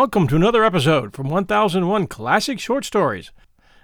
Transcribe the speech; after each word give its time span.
Welcome 0.00 0.28
to 0.28 0.36
another 0.36 0.62
episode 0.62 1.12
from 1.12 1.28
1001 1.28 2.06
Classic 2.06 2.60
Short 2.60 2.84
Stories. 2.84 3.32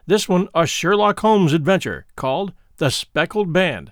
This 0.06 0.28
one, 0.28 0.46
a 0.54 0.64
Sherlock 0.64 1.18
Holmes 1.18 1.52
adventure 1.52 2.06
called 2.14 2.52
The 2.76 2.90
Speckled 2.90 3.52
Band. 3.52 3.90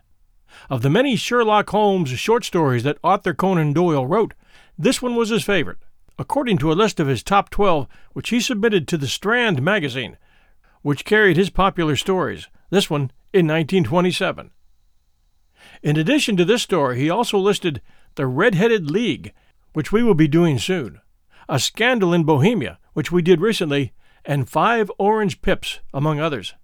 Of 0.70 0.82
the 0.82 0.88
many 0.88 1.16
Sherlock 1.16 1.70
Holmes 1.70 2.10
short 2.10 2.44
stories 2.44 2.84
that 2.84 2.98
Arthur 3.02 3.34
Conan 3.34 3.72
Doyle 3.72 4.06
wrote, 4.06 4.34
this 4.78 5.02
one 5.02 5.16
was 5.16 5.30
his 5.30 5.42
favorite, 5.42 5.78
according 6.16 6.58
to 6.58 6.70
a 6.70 6.78
list 6.78 7.00
of 7.00 7.08
his 7.08 7.24
top 7.24 7.50
12, 7.50 7.88
which 8.12 8.28
he 8.28 8.38
submitted 8.38 8.86
to 8.86 8.96
the 8.96 9.08
Strand 9.08 9.60
magazine, 9.60 10.16
which 10.82 11.04
carried 11.04 11.36
his 11.36 11.50
popular 11.50 11.96
stories, 11.96 12.46
this 12.70 12.88
one 12.88 13.10
in 13.32 13.48
1927. 13.48 14.52
In 15.82 15.96
addition 15.96 16.36
to 16.36 16.44
this 16.44 16.62
story, 16.62 17.00
he 17.00 17.10
also 17.10 17.36
listed 17.36 17.82
The 18.14 18.28
Red 18.28 18.54
Headed 18.54 18.92
League, 18.92 19.32
which 19.72 19.90
we 19.90 20.04
will 20.04 20.14
be 20.14 20.28
doing 20.28 20.60
soon. 20.60 21.00
A 21.48 21.58
Scandal 21.58 22.12
in 22.12 22.24
Bohemia, 22.24 22.78
which 22.92 23.10
we 23.10 23.22
did 23.22 23.40
recently, 23.40 23.92
and 24.24 24.48
Five 24.48 24.90
Orange 24.98 25.42
Pips, 25.42 25.80
among 25.92 26.20
others. 26.20 26.54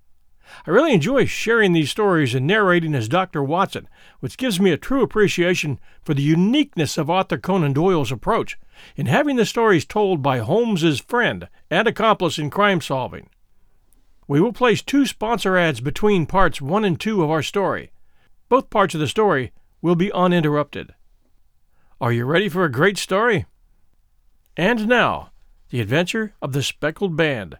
I 0.67 0.71
really 0.71 0.93
enjoy 0.93 1.27
sharing 1.27 1.73
these 1.73 1.91
stories 1.91 2.35
and 2.35 2.47
narrating 2.47 2.95
as 2.95 3.09
Dr. 3.09 3.43
Watson, 3.43 3.89
which 4.21 4.39
gives 4.39 4.59
me 4.59 4.71
a 4.71 4.79
true 4.79 5.03
appreciation 5.03 5.79
for 6.03 6.15
the 6.15 6.23
uniqueness 6.23 6.97
of 6.97 7.11
Arthur 7.11 7.39
Conan 7.39 7.73
Doyle's 7.73 8.13
approach 8.13 8.59
in 8.97 9.07
having 9.07 9.37
the 9.37 9.45
stories 9.45 9.85
told 9.85 10.23
by 10.23 10.39
Holmes's 10.39 11.01
friend 11.01 11.49
and 11.71 11.87
accomplice 11.87 12.39
in 12.39 12.49
crime 12.49 12.81
solving. 12.81 13.29
We 14.27 14.41
will 14.41 14.53
place 14.53 14.83
two 14.83 15.07
sponsor 15.07 15.57
ads 15.57 15.81
between 15.81 16.27
parts 16.27 16.61
1 16.61 16.85
and 16.85 17.01
2 17.01 17.23
of 17.23 17.31
our 17.31 17.43
story. 17.43 17.91
Both 18.49 18.71
parts 18.71 18.95
of 18.95 19.01
the 19.01 19.09
story 19.09 19.53
will 19.83 19.97
be 19.97 20.13
uninterrupted. 20.13 20.95
Are 22.01 22.13
you 22.13 22.25
ready 22.25 22.49
for 22.49 22.65
a 22.65 22.73
great 22.73 22.99
story? 22.99 23.47
And 24.59 24.89
now, 24.89 25.31
The 25.71 25.81
Adventure 25.81 26.35
of 26.43 26.53
the 26.53 26.65
Speckled 26.65 27.17
Band, 27.17 27.59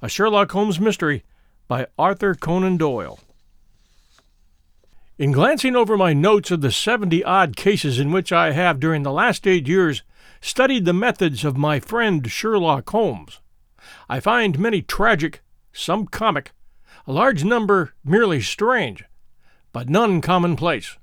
a 0.00 0.08
Sherlock 0.08 0.52
Holmes 0.52 0.78
mystery 0.78 1.24
by 1.66 1.88
Arthur 1.98 2.36
Conan 2.36 2.76
Doyle. 2.76 3.18
In 5.18 5.32
glancing 5.32 5.74
over 5.74 5.96
my 5.96 6.12
notes 6.12 6.52
of 6.52 6.60
the 6.60 6.70
70 6.70 7.24
odd 7.24 7.56
cases 7.56 7.98
in 7.98 8.12
which 8.12 8.30
I 8.30 8.52
have 8.52 8.78
during 8.78 9.02
the 9.02 9.10
last 9.10 9.48
eight 9.48 9.66
years 9.66 10.04
studied 10.40 10.84
the 10.84 10.92
methods 10.92 11.44
of 11.44 11.56
my 11.56 11.80
friend 11.80 12.30
Sherlock 12.30 12.88
Holmes, 12.88 13.40
I 14.08 14.20
find 14.20 14.60
many 14.60 14.80
tragic, 14.80 15.40
some 15.72 16.06
comic, 16.06 16.52
a 17.08 17.12
large 17.12 17.42
number 17.42 17.94
merely 18.04 18.40
strange, 18.40 19.02
but 19.72 19.88
none 19.88 20.20
commonplace. 20.20 20.98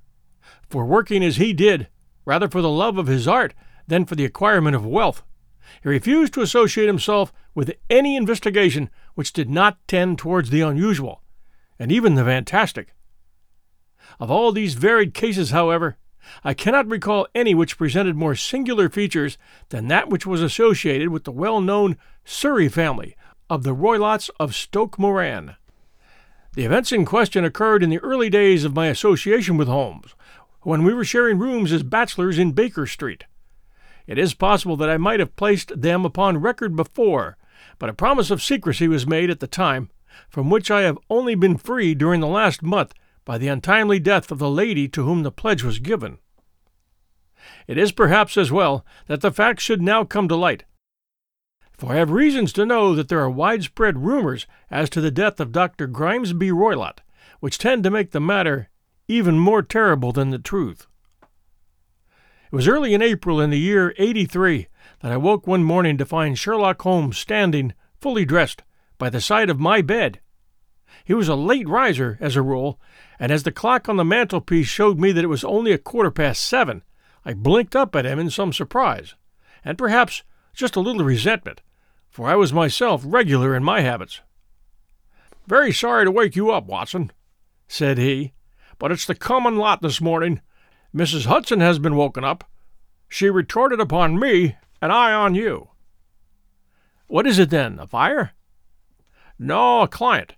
For 0.70 0.86
working 0.86 1.25
as 1.25 1.36
he 1.36 1.52
did, 1.52 1.89
rather 2.23 2.47
for 2.47 2.61
the 2.61 2.70
love 2.70 2.97
of 2.97 3.08
his 3.08 3.27
art 3.27 3.53
than 3.88 4.05
for 4.05 4.16
the 4.16 4.25
acquirement 4.25 4.75
of 4.75 4.86
wealth. 4.86 5.23
He 5.81 5.89
refused 5.89 6.33
to 6.33 6.41
associate 6.41 6.88
himself 6.88 7.33
with 7.53 7.75
any 7.89 8.16
investigation 8.16 8.89
which 9.16 9.33
did 9.33 9.50
not 9.50 9.77
tend 9.88 10.19
towards 10.19 10.50
the 10.50 10.61
unusual, 10.61 11.22
and 11.80 11.92
even 11.92 12.16
the 12.16 12.23
fantastic. 12.23 12.94
Of 14.20 14.30
all 14.30 14.52
these 14.52 14.76
varied 14.76 15.14
cases, 15.14 15.52
however, 15.52 15.98
I 16.43 16.54
cannot 16.54 16.87
recall 16.87 17.27
any 17.36 17.54
which 17.54 17.77
presented 17.77 18.15
more 18.15 18.36
singular 18.36 18.89
features 18.89 19.37
than 19.70 19.88
that 19.88 20.09
which 20.09 20.26
was 20.26 20.42
associated 20.42 21.09
with 21.09 21.23
the 21.23 21.32
well 21.32 21.61
known 21.61 21.98
Surrey 22.23 22.67
family 22.67 23.15
of 23.49 23.64
the 23.64 23.76
Roylotts 23.76 24.30
of 24.39 24.55
Stoke 24.55 24.98
Moran. 24.98 25.55
The 26.54 26.65
events 26.65 26.92
in 26.92 27.05
question 27.05 27.43
occurred 27.43 27.83
in 27.83 27.89
the 27.89 27.99
early 27.99 28.30
days 28.30 28.64
of 28.64 28.76
my 28.76 28.88
association 28.88 29.58
with 29.58 29.67
Holmes, 29.67 30.15
when 30.61 30.83
we 30.83 30.93
were 30.93 31.05
sharing 31.05 31.38
rooms 31.38 31.71
as 31.71 31.83
bachelors 31.83 32.39
in 32.39 32.54
Baker 32.54 32.88
Street. 32.88 33.26
It 34.08 34.17
is 34.17 34.33
possible 34.33 34.77
that 34.77 34.89
I 34.89 34.98
might 34.98 35.20
have 35.20 35.36
placed 35.36 35.82
them 35.82 36.05
upon 36.05 36.38
record 36.38 36.76
before, 36.76 37.38
but 37.80 37.89
a 37.89 37.93
promise 37.93 38.32
of 38.32 38.43
secrecy 38.43 38.88
was 38.88 39.08
made 39.08 39.30
at 39.30 39.39
the 39.39 39.48
time, 39.48 39.89
from 40.30 40.49
which 40.49 40.70
I 40.70 40.82
have 40.82 40.99
only 41.10 41.36
been 41.36 41.58
free 41.58 41.95
during 41.95 42.21
the 42.21 42.27
last 42.27 42.61
month 42.61 42.94
by 43.26 43.38
the 43.38 43.48
untimely 43.48 43.99
death 43.99 44.32
of 44.32 44.39
the 44.39 44.49
lady 44.49 44.88
to 44.89 45.04
whom 45.04 45.23
the 45.23 45.32
pledge 45.32 45.64
was 45.64 45.80
given. 45.80 46.20
It 47.67 47.77
is 47.77 47.92
perhaps 47.92 48.38
as 48.38 48.52
well 48.52 48.86
that 49.08 49.21
the 49.21 49.32
facts 49.32 49.64
should 49.64 49.82
now 49.82 50.04
come 50.04 50.27
to 50.27 50.36
light, 50.36 50.65
for 51.77 51.92
I 51.92 51.95
have 51.95 52.11
reasons 52.11 52.54
to 52.54 52.65
know 52.65 52.95
that 52.95 53.10
there 53.10 53.20
are 53.20 53.30
widespread 53.30 54.05
rumors 54.05 54.48
as 54.71 54.89
to 54.92 55.02
the 55.02 55.11
death 55.11 55.39
of 55.39 55.52
Dr. 55.52 55.88
Grimesby 55.88 56.52
Roylott, 56.52 56.99
which 57.39 57.58
tend 57.58 57.83
to 57.83 57.92
make 57.92 58.11
the 58.11 58.21
matter 58.21 58.70
even 59.08 59.38
more 59.38 59.61
terrible 59.61 60.11
than 60.11 60.30
the 60.30 60.39
truth. 60.39 60.88
It 62.55 62.64
was 62.64 62.70
early 62.70 62.93
in 62.93 63.02
April 63.02 63.42
in 63.42 63.49
the 63.49 63.60
year 63.60 63.93
83 63.98 64.70
that 65.02 65.11
I 65.11 65.17
woke 65.17 65.45
one 65.45 65.66
morning 65.66 65.98
to 65.98 66.05
find 66.05 66.39
Sherlock 66.39 66.82
Holmes 66.83 67.17
standing, 67.17 67.73
fully 67.99 68.23
dressed, 68.23 68.64
by 68.98 69.10
the 69.10 69.20
side 69.20 69.49
of 69.49 69.60
my 69.60 69.82
bed. 69.82 70.21
He 71.04 71.14
was 71.14 71.27
a 71.27 71.36
late 71.36 71.67
riser, 71.67 72.17
as 72.21 72.38
a 72.38 72.42
rule, 72.42 72.80
and 73.20 73.30
as 73.30 73.44
the 73.44 73.52
clock 73.52 73.89
on 73.89 73.98
the 73.98 74.05
mantelpiece 74.05 74.67
showed 74.67 75.02
me 75.02 75.11
that 75.11 75.26
it 75.26 75.27
was 75.27 75.44
only 75.44 75.73
a 75.73 75.77
quarter 75.77 76.11
past 76.11 76.45
seven, 76.45 76.82
I 77.26 77.33
blinked 77.33 77.76
up 77.76 77.94
at 77.94 78.05
him 78.05 78.20
in 78.20 78.30
some 78.30 78.54
surprise, 78.54 79.15
and 79.65 79.77
perhaps 79.77 80.23
just 80.54 80.77
a 80.77 80.80
little 80.80 81.04
resentment, 81.04 81.61
for 82.10 82.26
I 82.30 82.36
was 82.36 82.54
myself 82.54 83.04
regular 83.05 83.54
in 83.54 83.65
my 83.65 83.82
habits. 83.82 84.21
Very 85.45 85.73
sorry 85.73 86.05
to 86.05 86.11
wake 86.11 86.38
you 86.38 86.52
up, 86.52 86.67
Watson, 86.67 87.11
said 87.67 87.98
he, 87.98 88.32
but 88.80 88.94
it's 88.94 89.05
the 89.05 89.14
common 89.14 89.58
lot 89.58 89.82
this 89.82 89.99
morning, 89.99 90.39
Mrs. 90.95 91.26
Hudson 91.26 91.60
has 91.60 91.78
been 91.78 91.98
woken 91.98 92.23
up. 92.23 92.45
She 93.10 93.30
retorted 93.30 93.82
upon 93.82 94.17
me, 94.17 94.56
and 94.82 94.94
I 94.94 95.11
on 95.11 95.36
you. 95.36 95.72
What 97.08 97.28
is 97.28 97.38
it 97.38 97.50
then? 97.50 97.80
A 97.80 97.86
fire? 97.86 98.32
No, 99.38 99.82
a 99.82 99.89
client. 99.89 100.36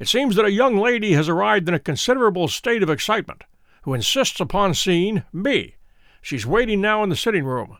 It 0.00 0.08
seems 0.08 0.34
that 0.34 0.44
a 0.44 0.50
young 0.50 0.76
lady 0.76 1.12
has 1.12 1.28
arrived 1.28 1.68
in 1.68 1.74
a 1.74 1.78
considerable 1.78 2.48
state 2.48 2.82
of 2.82 2.90
excitement, 2.90 3.44
who 3.82 3.94
insists 3.94 4.40
upon 4.40 4.74
seeing 4.74 5.22
me. 5.32 5.76
She's 6.20 6.44
waiting 6.44 6.80
now 6.80 7.04
in 7.04 7.08
the 7.08 7.14
sitting 7.14 7.44
room. 7.44 7.78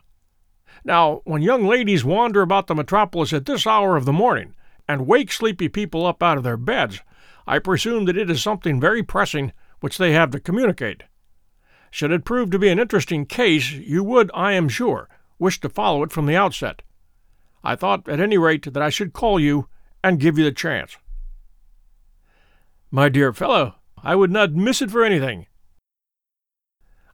Now, 0.85 1.21
when 1.25 1.41
young 1.41 1.65
ladies 1.65 2.05
wander 2.05 2.41
about 2.41 2.67
the 2.67 2.75
metropolis 2.75 3.33
at 3.33 3.45
this 3.45 3.67
hour 3.67 3.97
of 3.97 4.05
the 4.05 4.13
morning, 4.13 4.55
and 4.87 5.07
wake 5.07 5.29
sleepy 5.29 5.67
people 5.67 6.05
up 6.05 6.23
out 6.23 6.37
of 6.37 6.45
their 6.45 6.55
beds, 6.55 7.01
I 7.45 7.59
presume 7.59 8.05
that 8.05 8.17
it 8.17 8.29
is 8.29 8.41
something 8.41 8.79
very 8.79 9.03
pressing 9.03 9.51
which 9.81 9.97
they 9.97 10.13
have 10.13 10.31
to 10.31 10.39
communicate. 10.39 11.03
Should 11.93 12.09
it 12.09 12.25
prove 12.25 12.49
to 12.49 12.57
be 12.57 12.69
an 12.69 12.79
interesting 12.79 13.27
case, 13.27 13.69
you 13.69 14.03
would, 14.03 14.31
I 14.33 14.53
am 14.53 14.67
sure, 14.67 15.07
wish 15.37 15.59
to 15.59 15.69
follow 15.69 16.01
it 16.01 16.11
from 16.11 16.25
the 16.25 16.35
outset. 16.35 16.81
I 17.63 17.75
thought, 17.75 18.09
at 18.09 18.19
any 18.19 18.35
rate, 18.35 18.73
that 18.73 18.81
I 18.81 18.89
should 18.89 19.13
call 19.13 19.39
you 19.39 19.69
and 20.03 20.19
give 20.19 20.35
you 20.35 20.43
the 20.43 20.51
chance. 20.51 20.97
My 22.89 23.09
dear 23.09 23.31
fellow, 23.31 23.75
I 24.01 24.15
would 24.15 24.31
not 24.31 24.53
miss 24.53 24.81
it 24.81 24.89
for 24.89 25.03
anything. 25.03 25.45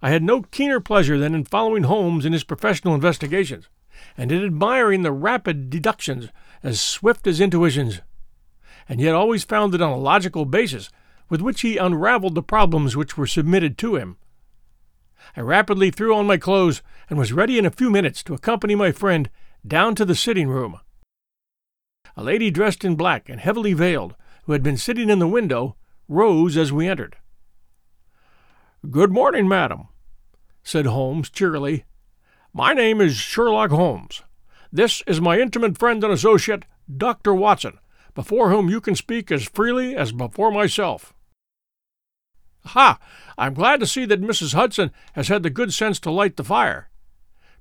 I 0.01 0.12
had 0.12 0.23
no 0.23 0.44
keener 0.44 0.79
pleasure 0.79 1.17
than 1.17 1.35
in 1.35 1.44
following 1.44 1.84
Holmes 1.84 2.25
in 2.25 2.31
his 2.31 2.46
professional 2.46 2.96
investigations, 2.96 3.67
and 4.16 4.31
in 4.31 4.46
admiring 4.46 5.01
the 5.01 5.11
rapid 5.11 5.69
deductions 5.69 6.29
as 6.64 6.79
swift 6.79 7.28
as 7.28 7.41
intuitions, 7.41 7.99
and 8.87 9.02
yet 9.02 9.14
always 9.14 9.43
founded 9.43 9.81
on 9.81 9.91
a 9.91 9.97
logical 9.97 10.46
basis 10.46 10.90
with 11.28 11.41
which 11.41 11.59
he 11.59 11.76
unraveled 11.76 12.34
the 12.34 12.41
problems 12.41 12.96
which 12.96 13.17
were 13.17 13.28
submitted 13.28 13.78
to 13.79 13.97
him. 13.97 14.16
I 15.35 15.41
rapidly 15.41 15.91
threw 15.91 16.16
on 16.16 16.28
my 16.28 16.37
clothes 16.37 16.81
and 17.09 17.17
was 17.20 17.34
ready 17.34 17.58
in 17.58 17.66
a 17.66 17.72
few 17.72 17.90
minutes 17.90 18.23
to 18.23 18.34
accompany 18.34 18.76
my 18.76 18.91
friend 18.91 19.29
down 19.66 19.96
to 19.96 20.05
the 20.05 20.16
sitting 20.16 20.49
room. 20.49 20.79
A 22.16 22.23
lady 22.23 22.52
dressed 22.52 22.84
in 22.84 22.96
black 22.96 23.29
and 23.29 23.40
heavily 23.40 23.73
veiled, 23.73 24.16
who 24.43 24.53
had 24.53 24.64
been 24.64 24.78
sitting 24.78 25.09
in 25.09 25.20
the 25.20 25.28
window, 25.28 25.76
rose 26.08 26.58
as 26.58 26.73
we 26.73 26.87
entered. 26.87 27.17
Good 28.90 29.11
morning, 29.11 29.47
madam, 29.47 29.90
said 30.64 30.85
Holmes 30.85 31.29
cheerily. 31.29 31.85
My 32.53 32.73
name 32.73 32.99
is 32.99 33.16
Sherlock 33.16 33.72
Holmes. 33.72 34.23
This 34.72 35.03
is 35.05 35.22
my 35.22 35.40
intimate 35.40 35.78
friend 35.78 36.03
and 36.03 36.14
associate, 36.14 36.66
Dr. 36.96 37.34
Watson, 37.34 37.79
before 38.16 38.49
whom 38.49 38.70
you 38.70 38.81
can 38.81 38.96
speak 38.96 39.31
as 39.31 39.47
freely 39.47 39.96
as 39.96 40.11
before 40.11 40.52
myself. 40.52 41.14
Ha! 42.73 42.99
I'm 43.35 43.55
glad 43.55 43.79
to 43.79 43.87
see 43.87 44.05
that 44.05 44.21
Mrs. 44.21 44.53
Hudson 44.53 44.91
has 45.13 45.27
had 45.27 45.41
the 45.41 45.49
good 45.49 45.73
sense 45.73 45.99
to 46.01 46.11
light 46.11 46.37
the 46.37 46.43
fire. 46.43 46.89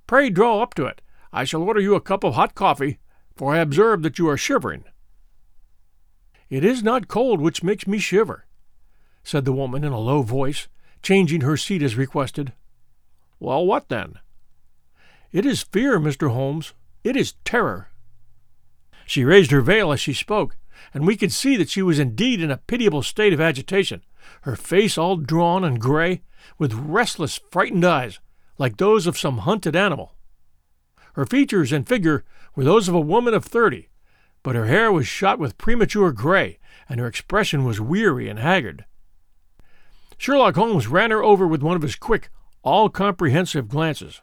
Pray 0.06 0.28
draw 0.28 0.60
up 0.60 0.74
to 0.74 0.84
it. 0.84 1.00
I 1.32 1.44
shall 1.44 1.62
order 1.62 1.80
you 1.80 1.94
a 1.94 2.00
cup 2.00 2.24
of 2.24 2.34
hot 2.34 2.54
coffee, 2.54 2.98
for 3.34 3.54
I 3.54 3.58
observe 3.58 4.02
that 4.02 4.18
you 4.18 4.28
are 4.28 4.36
shivering. 4.36 4.84
It 6.50 6.62
is 6.62 6.82
not 6.82 7.08
cold 7.08 7.40
which 7.40 7.62
makes 7.62 7.86
me 7.86 7.98
shiver, 7.98 8.44
said 9.22 9.46
the 9.46 9.52
woman 9.52 9.82
in 9.82 9.92
a 9.92 9.98
low 9.98 10.20
voice, 10.20 10.68
changing 11.02 11.40
her 11.40 11.56
seat 11.56 11.82
as 11.82 11.96
requested. 11.96 12.52
Well, 13.40 13.64
what 13.64 13.88
then? 13.88 14.18
It 15.32 15.46
is 15.46 15.62
fear, 15.62 15.98
Mr. 15.98 16.32
Holmes. 16.32 16.74
It 17.02 17.16
is 17.16 17.34
terror. 17.44 17.88
She 19.06 19.24
raised 19.24 19.52
her 19.52 19.62
veil 19.62 19.90
as 19.90 20.00
she 20.00 20.12
spoke, 20.12 20.58
and 20.92 21.06
we 21.06 21.16
could 21.16 21.32
see 21.32 21.56
that 21.56 21.70
she 21.70 21.80
was 21.80 21.98
indeed 21.98 22.42
in 22.42 22.50
a 22.50 22.58
pitiable 22.58 23.02
state 23.02 23.32
of 23.32 23.40
agitation 23.40 24.02
her 24.42 24.56
face 24.56 24.98
all 24.98 25.16
drawn 25.16 25.64
and 25.64 25.80
gray, 25.80 26.22
with 26.58 26.72
restless, 26.74 27.40
frightened 27.50 27.84
eyes, 27.84 28.18
like 28.58 28.76
those 28.76 29.06
of 29.06 29.18
some 29.18 29.38
hunted 29.38 29.76
animal. 29.76 30.14
Her 31.14 31.26
features 31.26 31.72
and 31.72 31.86
figure 31.88 32.24
were 32.54 32.64
those 32.64 32.88
of 32.88 32.94
a 32.94 33.00
woman 33.00 33.34
of 33.34 33.44
thirty, 33.44 33.88
but 34.42 34.54
her 34.54 34.66
hair 34.66 34.92
was 34.92 35.06
shot 35.06 35.38
with 35.38 35.58
premature 35.58 36.12
gray, 36.12 36.58
and 36.88 37.00
her 37.00 37.06
expression 37.06 37.64
was 37.64 37.80
weary 37.80 38.28
and 38.28 38.38
haggard. 38.38 38.84
Sherlock 40.16 40.56
Holmes 40.56 40.88
ran 40.88 41.10
her 41.10 41.22
over 41.22 41.46
with 41.46 41.62
one 41.62 41.76
of 41.76 41.82
his 41.82 41.96
quick, 41.96 42.30
all 42.62 42.88
comprehensive 42.88 43.68
glances. 43.68 44.20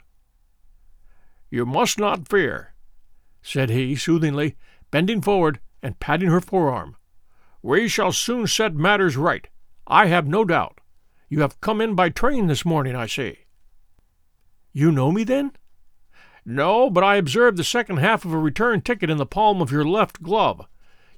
You 1.49 1.65
must 1.65 1.97
not 1.97 2.27
fear, 2.27 2.73
said 3.41 3.69
he 3.69 3.95
soothingly, 3.95 4.55
bending 4.91 5.21
forward 5.21 5.59
and 5.81 5.99
patting 5.99 6.29
her 6.29 6.41
forearm. 6.41 6.95
We 7.61 7.87
shall 7.87 8.11
soon 8.11 8.47
set 8.47 8.73
matters 8.75 9.15
right, 9.15 9.47
I 9.87 10.07
have 10.07 10.27
no 10.27 10.45
doubt. 10.45 10.79
You 11.29 11.41
have 11.41 11.61
come 11.61 11.81
in 11.81 11.95
by 11.95 12.09
train 12.09 12.47
this 12.47 12.65
morning, 12.65 12.95
I 12.95 13.07
see. 13.07 13.39
You 14.73 14.91
know 14.91 15.11
me, 15.11 15.23
then? 15.23 15.51
No, 16.45 16.89
but 16.89 17.03
I 17.03 17.15
observed 17.15 17.57
the 17.57 17.63
second 17.63 17.97
half 17.97 18.25
of 18.25 18.33
a 18.33 18.37
return 18.37 18.81
ticket 18.81 19.09
in 19.09 19.17
the 19.17 19.25
palm 19.25 19.61
of 19.61 19.71
your 19.71 19.85
left 19.85 20.21
glove. 20.21 20.67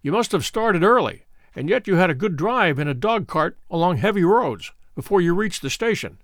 You 0.01 0.11
must 0.11 0.31
have 0.31 0.45
started 0.45 0.83
early, 0.83 1.25
and 1.55 1.69
yet 1.69 1.87
you 1.87 1.95
had 1.95 2.09
a 2.09 2.15
good 2.15 2.37
drive 2.37 2.79
in 2.79 2.87
a 2.87 2.93
dog 2.93 3.27
cart 3.27 3.57
along 3.69 3.97
heavy 3.97 4.23
roads 4.23 4.71
before 4.95 5.19
you 5.19 5.33
reached 5.33 5.61
the 5.61 5.69
station. 5.69 6.17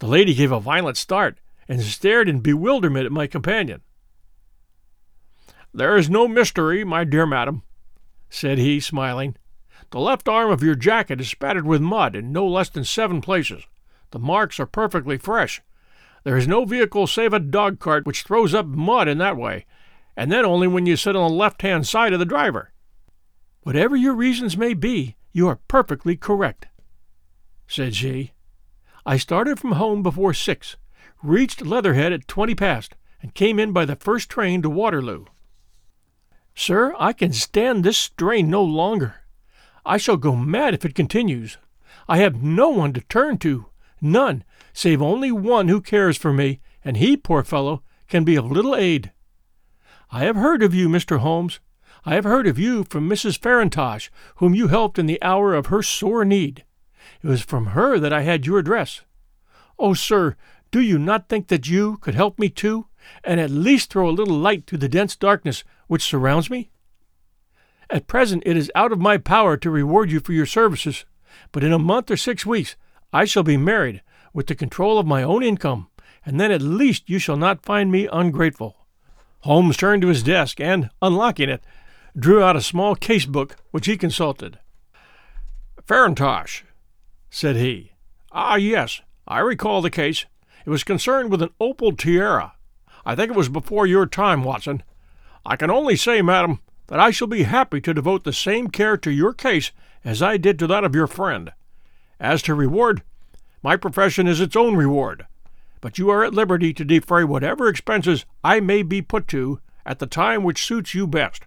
The 0.00 0.06
lady 0.06 0.34
gave 0.34 0.50
a 0.50 0.60
violent 0.60 0.96
start 0.96 1.38
and 1.68 1.80
stared 1.82 2.28
in 2.28 2.40
bewilderment 2.40 3.06
at 3.06 3.12
my 3.12 3.26
companion. 3.26 3.82
There 5.72 5.96
is 5.96 6.10
no 6.10 6.28
mystery, 6.28 6.84
my 6.84 7.04
dear 7.04 7.26
madam, 7.26 7.62
said 8.28 8.58
he, 8.58 8.80
smiling. 8.80 9.36
The 9.94 10.00
left 10.00 10.28
arm 10.28 10.50
of 10.50 10.60
your 10.60 10.74
jacket 10.74 11.20
is 11.20 11.30
spattered 11.30 11.64
with 11.64 11.80
mud 11.80 12.16
in 12.16 12.32
no 12.32 12.44
less 12.48 12.68
than 12.68 12.82
seven 12.82 13.20
places. 13.20 13.62
The 14.10 14.18
marks 14.18 14.58
are 14.58 14.66
perfectly 14.66 15.18
fresh. 15.18 15.62
There 16.24 16.36
is 16.36 16.48
no 16.48 16.64
vehicle 16.64 17.06
save 17.06 17.32
a 17.32 17.38
dog 17.38 17.78
cart 17.78 18.04
which 18.04 18.24
throws 18.24 18.54
up 18.54 18.66
mud 18.66 19.06
in 19.06 19.18
that 19.18 19.36
way, 19.36 19.66
and 20.16 20.32
then 20.32 20.44
only 20.44 20.66
when 20.66 20.84
you 20.84 20.96
sit 20.96 21.14
on 21.14 21.30
the 21.30 21.36
left 21.36 21.62
hand 21.62 21.86
side 21.86 22.12
of 22.12 22.18
the 22.18 22.24
driver. 22.24 22.72
Whatever 23.62 23.94
your 23.94 24.14
reasons 24.14 24.56
may 24.56 24.74
be, 24.74 25.14
you 25.30 25.46
are 25.46 25.60
perfectly 25.68 26.16
correct, 26.16 26.66
said 27.68 27.94
she. 27.94 28.32
I 29.06 29.16
started 29.16 29.60
from 29.60 29.72
home 29.72 30.02
before 30.02 30.34
six, 30.34 30.76
reached 31.22 31.64
Leatherhead 31.64 32.12
at 32.12 32.26
twenty 32.26 32.56
past, 32.56 32.96
and 33.22 33.32
came 33.32 33.60
in 33.60 33.70
by 33.70 33.84
the 33.84 33.94
first 33.94 34.28
train 34.28 34.60
to 34.62 34.68
Waterloo. 34.68 35.26
Sir, 36.52 36.96
I 36.98 37.12
can 37.12 37.32
stand 37.32 37.84
this 37.84 37.96
strain 37.96 38.50
no 38.50 38.64
longer. 38.64 39.20
I 39.86 39.96
shall 39.98 40.16
go 40.16 40.34
mad 40.34 40.74
if 40.74 40.84
it 40.84 40.94
continues. 40.94 41.58
I 42.08 42.18
have 42.18 42.42
no 42.42 42.68
one 42.70 42.92
to 42.94 43.00
turn 43.02 43.38
to, 43.38 43.66
none, 44.00 44.44
save 44.72 45.02
only 45.02 45.30
one 45.30 45.68
who 45.68 45.80
cares 45.80 46.16
for 46.16 46.32
me, 46.32 46.60
and 46.84 46.96
he, 46.96 47.16
poor 47.16 47.42
fellow, 47.42 47.82
can 48.08 48.24
be 48.24 48.36
of 48.36 48.50
little 48.50 48.74
aid. 48.74 49.12
I 50.10 50.24
have 50.24 50.36
heard 50.36 50.62
of 50.62 50.74
you, 50.74 50.88
Mr. 50.88 51.18
Holmes. 51.18 51.60
I 52.04 52.14
have 52.14 52.24
heard 52.24 52.46
of 52.46 52.58
you 52.58 52.84
from 52.84 53.08
Mrs. 53.08 53.38
Farintosh, 53.38 54.10
whom 54.36 54.54
you 54.54 54.68
helped 54.68 54.98
in 54.98 55.06
the 55.06 55.22
hour 55.22 55.54
of 55.54 55.66
her 55.66 55.82
sore 55.82 56.24
need. 56.24 56.64
It 57.22 57.26
was 57.26 57.42
from 57.42 57.68
her 57.68 57.98
that 57.98 58.12
I 58.12 58.22
had 58.22 58.46
your 58.46 58.58
address. 58.58 59.02
Oh, 59.78 59.94
sir, 59.94 60.36
do 60.70 60.80
you 60.80 60.98
not 60.98 61.28
think 61.28 61.48
that 61.48 61.68
you 61.68 61.96
could 61.98 62.14
help 62.14 62.38
me 62.38 62.48
too, 62.48 62.86
and 63.22 63.40
at 63.40 63.50
least 63.50 63.90
throw 63.90 64.08
a 64.08 64.12
little 64.12 64.36
light 64.36 64.66
through 64.66 64.78
the 64.78 64.88
dense 64.88 65.16
darkness 65.16 65.64
which 65.86 66.02
surrounds 66.02 66.50
me? 66.50 66.70
At 67.94 68.08
present 68.08 68.42
it 68.44 68.56
is 68.56 68.72
out 68.74 68.90
of 68.90 69.00
my 69.00 69.18
power 69.18 69.56
to 69.56 69.70
reward 69.70 70.10
you 70.10 70.18
for 70.18 70.32
your 70.32 70.46
services, 70.46 71.04
but 71.52 71.62
in 71.62 71.72
a 71.72 71.78
month 71.78 72.10
or 72.10 72.16
six 72.16 72.44
weeks 72.44 72.74
I 73.12 73.24
shall 73.24 73.44
be 73.44 73.56
married, 73.56 74.02
with 74.32 74.48
the 74.48 74.56
control 74.56 74.98
of 74.98 75.06
my 75.06 75.22
own 75.22 75.44
income, 75.44 75.86
and 76.26 76.40
then 76.40 76.50
at 76.50 76.60
least 76.60 77.08
you 77.08 77.20
shall 77.20 77.36
not 77.36 77.64
find 77.64 77.92
me 77.92 78.08
ungrateful. 78.12 78.74
Holmes 79.42 79.76
turned 79.76 80.02
to 80.02 80.08
his 80.08 80.24
desk 80.24 80.60
and, 80.60 80.90
unlocking 81.00 81.48
it, 81.48 81.62
drew 82.18 82.42
out 82.42 82.56
a 82.56 82.60
small 82.60 82.96
case 82.96 83.26
book 83.26 83.54
which 83.70 83.86
he 83.86 83.96
consulted. 83.96 84.58
Farintosh, 85.86 86.64
said 87.30 87.54
he. 87.54 87.92
Ah, 88.32 88.56
yes, 88.56 89.02
I 89.28 89.38
recall 89.38 89.82
the 89.82 89.88
case. 89.88 90.26
It 90.66 90.70
was 90.70 90.82
concerned 90.82 91.30
with 91.30 91.42
an 91.42 91.50
opal 91.60 91.92
tiara. 91.92 92.54
I 93.06 93.14
think 93.14 93.30
it 93.30 93.36
was 93.36 93.48
before 93.48 93.86
your 93.86 94.06
time, 94.06 94.42
Watson. 94.42 94.82
I 95.46 95.54
can 95.54 95.70
only 95.70 95.94
say, 95.94 96.22
madam, 96.22 96.58
that 96.88 97.00
I 97.00 97.10
shall 97.10 97.28
be 97.28 97.44
happy 97.44 97.80
to 97.80 97.94
devote 97.94 98.24
the 98.24 98.32
same 98.32 98.68
care 98.68 98.96
to 98.98 99.10
your 99.10 99.32
case 99.32 99.72
as 100.04 100.22
I 100.22 100.36
did 100.36 100.58
to 100.58 100.66
that 100.66 100.84
of 100.84 100.94
your 100.94 101.06
friend. 101.06 101.52
As 102.20 102.42
to 102.42 102.54
reward, 102.54 103.02
my 103.62 103.76
profession 103.76 104.26
is 104.26 104.40
its 104.40 104.56
own 104.56 104.76
reward, 104.76 105.26
but 105.80 105.98
you 105.98 106.10
are 106.10 106.24
at 106.24 106.34
liberty 106.34 106.72
to 106.74 106.84
defray 106.84 107.24
whatever 107.24 107.68
expenses 107.68 108.26
I 108.42 108.60
may 108.60 108.82
be 108.82 109.00
put 109.00 109.26
to 109.28 109.60
at 109.86 109.98
the 109.98 110.06
time 110.06 110.42
which 110.42 110.64
suits 110.64 110.94
you 110.94 111.06
best. 111.06 111.44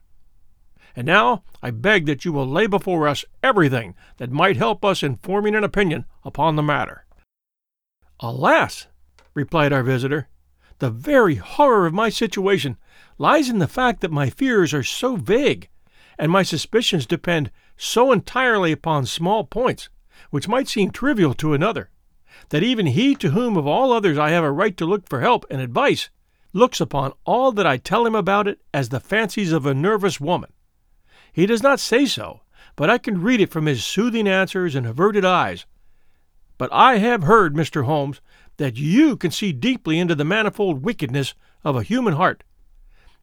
And 0.95 1.05
now 1.05 1.43
I 1.61 1.69
beg 1.69 2.07
that 2.07 2.25
you 2.25 2.33
will 2.33 2.47
lay 2.47 2.65
before 2.65 3.07
us 3.07 3.23
everything 3.43 3.93
that 4.17 4.31
might 4.31 4.57
help 4.57 4.83
us 4.83 5.03
in 5.03 5.17
forming 5.17 5.53
an 5.53 5.63
opinion 5.63 6.05
upon 6.25 6.55
the 6.55 6.63
matter. 6.63 7.05
Alas, 8.19 8.87
replied 9.35 9.71
our 9.71 9.83
visitor, 9.83 10.27
the 10.79 10.89
very 10.89 11.35
horror 11.35 11.85
of 11.85 11.93
my 11.93 12.09
situation 12.09 12.77
lies 13.17 13.49
in 13.49 13.59
the 13.59 13.67
fact 13.67 14.01
that 14.01 14.11
my 14.11 14.29
fears 14.29 14.73
are 14.73 14.83
so 14.83 15.15
vague, 15.15 15.69
and 16.17 16.31
my 16.31 16.43
suspicions 16.43 17.05
depend 17.05 17.51
so 17.75 18.11
entirely 18.11 18.71
upon 18.71 19.05
small 19.05 19.43
points, 19.43 19.89
which 20.29 20.47
might 20.47 20.67
seem 20.67 20.91
trivial 20.91 21.33
to 21.33 21.53
another, 21.53 21.89
that 22.49 22.63
even 22.63 22.87
he 22.87 23.15
to 23.15 23.31
whom 23.31 23.57
of 23.57 23.67
all 23.67 23.91
others 23.91 24.17
I 24.17 24.29
have 24.29 24.43
a 24.43 24.51
right 24.51 24.75
to 24.77 24.85
look 24.85 25.07
for 25.07 25.21
help 25.21 25.45
and 25.49 25.61
advice 25.61 26.09
looks 26.53 26.81
upon 26.81 27.13
all 27.25 27.51
that 27.51 27.67
I 27.67 27.77
tell 27.77 28.05
him 28.05 28.15
about 28.15 28.47
it 28.47 28.59
as 28.73 28.89
the 28.89 28.99
fancies 28.99 29.51
of 29.51 29.65
a 29.65 29.73
nervous 29.73 30.19
woman. 30.19 30.51
He 31.31 31.45
does 31.45 31.61
not 31.61 31.79
say 31.79 32.05
so, 32.05 32.41
but 32.75 32.89
I 32.89 32.97
can 32.97 33.21
read 33.21 33.41
it 33.41 33.51
from 33.51 33.65
his 33.65 33.85
soothing 33.85 34.27
answers 34.27 34.75
and 34.75 34.85
averted 34.85 35.25
eyes. 35.25 35.65
But 36.57 36.71
I 36.73 36.97
have 36.97 37.23
heard, 37.23 37.53
Mr. 37.53 37.85
Holmes, 37.85 38.21
that 38.57 38.77
you 38.77 39.15
can 39.15 39.29
see 39.29 39.51
deeply 39.51 39.99
into 39.99 40.15
the 40.15 40.25
manifold 40.25 40.83
wickedness 40.83 41.35
of 41.63 41.75
a 41.75 41.83
human 41.83 42.13
heart. 42.13 42.43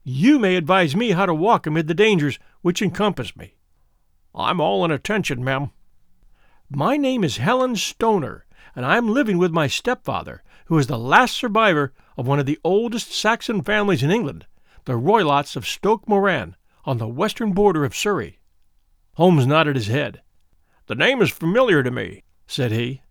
You 0.07 0.37
may 0.37 0.55
advise 0.55 0.95
me 0.95 1.13
how 1.13 1.25
to 1.25 1.33
walk 1.33 1.65
amid 1.65 1.87
the 1.87 1.95
dangers 1.95 2.37
which 2.61 2.79
encompass 2.79 3.35
me. 3.35 3.55
I'm 4.35 4.61
all 4.61 4.85
in 4.85 4.91
attention, 4.91 5.43
ma'am. 5.43 5.71
My 6.69 6.95
name 6.95 7.23
is 7.23 7.37
Helen 7.37 7.75
Stoner, 7.75 8.45
and 8.75 8.85
I 8.85 8.97
am 8.97 9.09
living 9.09 9.39
with 9.39 9.51
my 9.51 9.65
stepfather, 9.65 10.43
who 10.65 10.77
is 10.77 10.85
the 10.85 10.99
last 10.99 11.35
survivor 11.35 11.91
of 12.17 12.27
one 12.27 12.37
of 12.37 12.45
the 12.45 12.59
oldest 12.63 13.13
Saxon 13.13 13.63
families 13.63 14.03
in 14.03 14.11
England, 14.11 14.45
the 14.83 14.95
Roylotts 14.95 15.55
of 15.55 15.65
Stoke 15.65 16.07
Moran, 16.07 16.55
on 16.85 16.99
the 16.99 17.07
western 17.07 17.53
border 17.53 17.83
of 17.83 17.95
Surrey. 17.95 18.37
Holmes 19.15 19.47
nodded 19.47 19.75
his 19.75 19.87
head. 19.87 20.21
The 20.85 20.93
name 20.93 21.19
is 21.19 21.31
familiar 21.31 21.81
to 21.81 21.89
me, 21.89 22.21
said 22.45 22.71
he. 22.71 23.01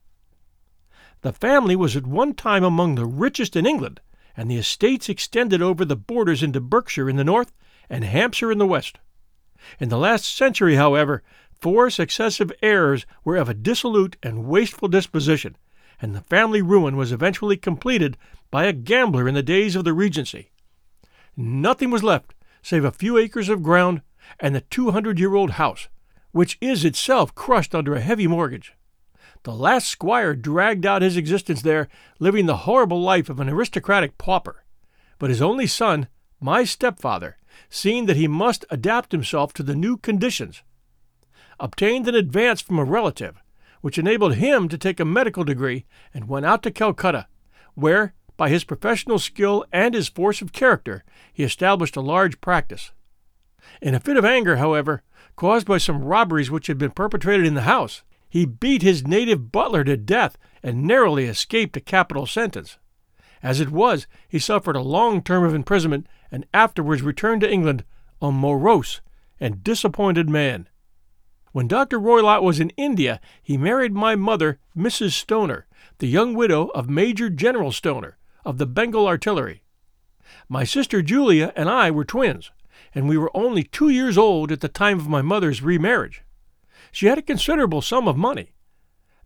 The 1.23 1.33
family 1.33 1.75
was 1.75 1.97
at 1.97 2.07
one 2.07 2.35
time 2.35 2.63
among 2.63 2.95
the 2.95 3.05
richest 3.05 3.57
in 3.57 3.67
England, 3.67 4.01
and 4.37 4.51
the 4.51 4.57
estates 4.57 5.09
extended 5.09 5.63
over 5.63 5.85
the 5.85 5.97
borders 5.97 6.43
into 6.43 6.61
Berkshire 6.61 7.09
in 7.09 7.17
the 7.17 7.25
north 7.25 7.53
and 7.89 8.05
Hampshire 8.05 8.51
in 8.51 8.59
the 8.59 8.67
west. 8.67 8.99
In 9.79 9.89
the 9.89 9.99
last 9.99 10.25
century, 10.25 10.77
however, 10.77 11.23
four 11.61 11.91
successive 11.91 12.53
heirs 12.63 13.07
were 13.25 13.37
of 13.37 13.49
a 13.49 13.55
dissolute 13.55 14.17
and 14.23 14.47
wasteful 14.47 14.89
disposition, 14.89 15.57
and 16.01 16.15
the 16.15 16.21
family 16.21 16.63
ruin 16.63 16.97
was 16.97 17.13
eventually 17.13 17.57
completed 17.57 18.17
by 18.51 18.65
a 18.65 18.73
gambler 18.73 19.29
in 19.29 19.35
the 19.35 19.43
days 19.43 19.77
of 19.77 19.85
the 19.85 19.93
Regency. 19.93 20.51
Nothing 21.37 21.91
was 21.91 22.03
left 22.03 22.35
save 22.65 22.85
a 22.85 22.91
few 22.91 23.19
acres 23.19 23.49
of 23.49 23.63
ground 23.63 24.01
and 24.41 24.55
the 24.55 24.61
200 24.63 25.19
year 25.19 25.35
old 25.35 25.53
house, 25.53 25.89
which 26.33 26.57
is 26.61 26.85
itself 26.85 27.35
crushed 27.35 27.75
under 27.75 27.95
a 27.95 28.01
heavy 28.01 28.27
mortgage. 28.27 28.75
The 29.45 29.55
last 29.55 29.89
squire 29.89 30.35
dragged 30.35 30.87
out 30.87 31.03
his 31.03 31.19
existence 31.19 31.61
there, 31.61 31.89
living 32.19 32.47
the 32.47 32.65
horrible 32.65 33.03
life 33.03 33.29
of 33.29 33.41
an 33.41 33.49
aristocratic 33.51 34.17
pauper. 34.17 34.65
But 35.19 35.29
his 35.29 35.43
only 35.43 35.67
son, 35.67 36.09
my 36.41 36.65
stepfather, 36.65 37.37
seeing 37.69 38.07
that 38.07 38.17
he 38.17 38.27
must 38.27 38.65
adapt 38.71 39.13
himself 39.13 39.53
to 39.55 39.63
the 39.63 39.77
new 39.77 39.99
conditions, 39.99 40.63
obtained 41.61 42.09
an 42.09 42.15
advance 42.15 42.63
from 42.63 42.79
a 42.79 42.85
relative, 42.85 43.37
which 43.83 43.99
enabled 43.99 44.37
him 44.37 44.67
to 44.69 44.79
take 44.79 44.99
a 44.99 45.05
medical 45.05 45.45
degree 45.45 45.85
and 46.15 46.27
went 46.27 46.47
out 46.47 46.63
to 46.63 46.71
Calcutta, 46.71 47.27
where, 47.75 48.15
by 48.39 48.49
his 48.49 48.65
professional 48.65 49.19
skill 49.19 49.67
and 49.71 49.95
his 49.95 50.09
force 50.09 50.41
of 50.41 50.55
character, 50.55 51.05
he 51.35 51.45
established 51.45 51.97
a 51.97 52.01
large 52.01 52.41
practice. 52.41 52.93
In 53.83 53.95
a 53.95 54.01
fit 54.01 54.17
of 54.17 54.25
anger, 54.25 54.57
however, 54.57 55.03
caused 55.37 55.67
by 55.67 55.77
some 55.77 56.03
robberies 56.03 56.51
which 56.51 56.67
had 56.67 56.79
been 56.79 56.93
perpetrated 56.93 57.45
in 57.45 57.55
the 57.55 57.63
house, 57.63 58.03
he 58.35 58.45
beat 58.45 58.83
his 58.83 59.07
native 59.07 59.53
butler 59.53 59.85
to 59.85 59.97
death 59.97 60.37
and 60.61 60.83
narrowly 60.83 61.27
escaped 61.27 61.77
a 61.77 61.81
capital 61.81 62.27
sentence. 62.27 62.79
As 63.45 63.61
it 63.61 63.71
was, 63.71 64.09
he 64.27 64.41
suffered 64.41 64.75
a 64.75 64.81
long 64.81 65.23
term 65.23 65.45
of 65.45 65.55
imprisonment 65.55 66.09
and 66.33 66.45
afterwards 66.53 67.01
returned 67.01 67.43
to 67.43 67.49
England 67.49 67.85
a 68.21 68.33
morose 68.33 69.01
and 69.39 69.63
disappointed 69.63 70.29
man. 70.29 70.69
When 71.53 71.69
Dr. 71.69 72.01
Roylott 72.01 72.43
was 72.43 72.59
in 72.59 72.71
India, 72.71 73.21
he 73.41 73.57
married 73.57 73.95
my 73.95 74.17
mother, 74.17 74.59
Mrs. 74.77 75.13
Stoner, 75.13 75.69
the 75.99 76.09
young 76.09 76.35
widow 76.35 76.71
of 76.71 76.91
Major 76.91 77.31
General 77.31 77.71
Stoner, 77.71 78.19
of 78.45 78.59
the 78.59 78.67
Bengal 78.67 79.07
Artillery. 79.07 79.63
My 80.49 80.65
sister 80.65 81.03
Julia 81.03 81.53
and 81.55 81.69
I 81.69 81.93
were 81.93 82.05
twins, 82.05 82.51
and 82.97 83.09
we 83.09 83.17
were 83.17 83.31
only 83.33 83.63
two 83.63 83.91
years 83.91 84.19
old 84.19 84.51
at 84.51 84.61
the 84.61 84.67
time 84.67 84.99
of 84.99 85.07
my 85.07 85.23
mother's 85.23 85.63
remarriage. 85.63 86.24
She 86.95 87.07
had 87.07 87.19
a 87.19 87.23
considerable 87.23 87.83
sum 87.83 88.07
of 88.07 88.17
money, 88.17 88.55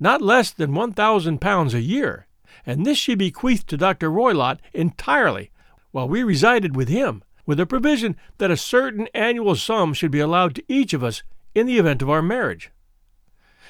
not 0.01 0.23
less 0.23 0.51
than 0.51 0.73
one 0.73 0.95
thousand 0.95 1.43
pounds 1.43 1.75
a 1.75 1.83
year, 1.83 2.27
and 2.65 2.87
this 2.87 2.97
she 2.97 3.15
bequeathed 3.15 3.69
to 3.69 3.77
Dr. 3.77 4.11
Roylott 4.11 4.61
entirely 4.73 5.51
while 5.91 6.09
we 6.09 6.23
resided 6.23 6.75
with 6.75 6.89
him, 6.89 7.23
with 7.45 7.61
a 7.61 7.67
provision 7.67 8.17
that 8.39 8.51
a 8.51 8.57
certain 8.57 9.07
annual 9.13 9.55
sum 9.55 9.93
should 9.93 10.11
be 10.11 10.19
allowed 10.19 10.55
to 10.55 10.65
each 10.67 10.95
of 10.95 11.05
us 11.05 11.23
in 11.55 11.67
the 11.67 11.77
event 11.77 12.01
of 12.01 12.09
our 12.09 12.23
marriage. 12.23 12.71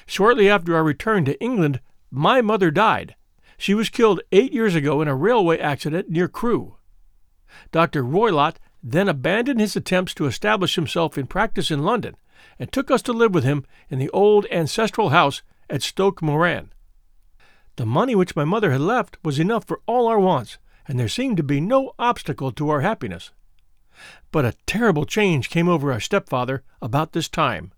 Shortly 0.05 0.49
after 0.49 0.77
our 0.77 0.83
return 0.83 1.25
to 1.25 1.37
England, 1.41 1.81
my 2.09 2.39
mother 2.39 2.71
died. 2.71 3.15
She 3.57 3.73
was 3.73 3.89
killed 3.89 4.21
eight 4.31 4.53
years 4.53 4.75
ago 4.75 5.01
in 5.01 5.09
a 5.09 5.13
railway 5.13 5.59
accident 5.59 6.09
near 6.09 6.29
Crewe. 6.29 6.77
Dr. 7.73 8.01
Roylott 8.05 8.59
then 8.81 9.09
abandoned 9.09 9.59
his 9.59 9.75
attempts 9.75 10.13
to 10.13 10.25
establish 10.25 10.75
himself 10.75 11.17
in 11.17 11.27
practice 11.27 11.69
in 11.69 11.83
London 11.83 12.15
and 12.57 12.71
took 12.71 12.89
us 12.91 13.01
to 13.03 13.13
live 13.13 13.33
with 13.33 13.43
him 13.43 13.65
in 13.89 13.99
the 13.99 14.09
old 14.09 14.45
ancestral 14.51 15.09
house 15.09 15.41
at 15.69 15.81
Stoke 15.81 16.21
Moran. 16.21 16.71
The 17.75 17.85
money 17.85 18.15
which 18.15 18.35
my 18.35 18.43
mother 18.43 18.71
had 18.71 18.81
left 18.81 19.17
was 19.23 19.39
enough 19.39 19.65
for 19.65 19.81
all 19.85 20.07
our 20.07 20.19
wants, 20.19 20.57
and 20.87 20.99
there 20.99 21.07
seemed 21.07 21.37
to 21.37 21.43
be 21.43 21.61
no 21.61 21.93
obstacle 21.97 22.51
to 22.51 22.69
our 22.69 22.81
happiness. 22.81 23.31
But 24.31 24.45
a 24.45 24.55
terrible 24.65 25.05
change 25.05 25.49
came 25.49 25.69
over 25.69 25.91
our 25.91 25.99
stepfather 25.99 26.63
about 26.81 27.13
this 27.13 27.29
time. 27.29 27.71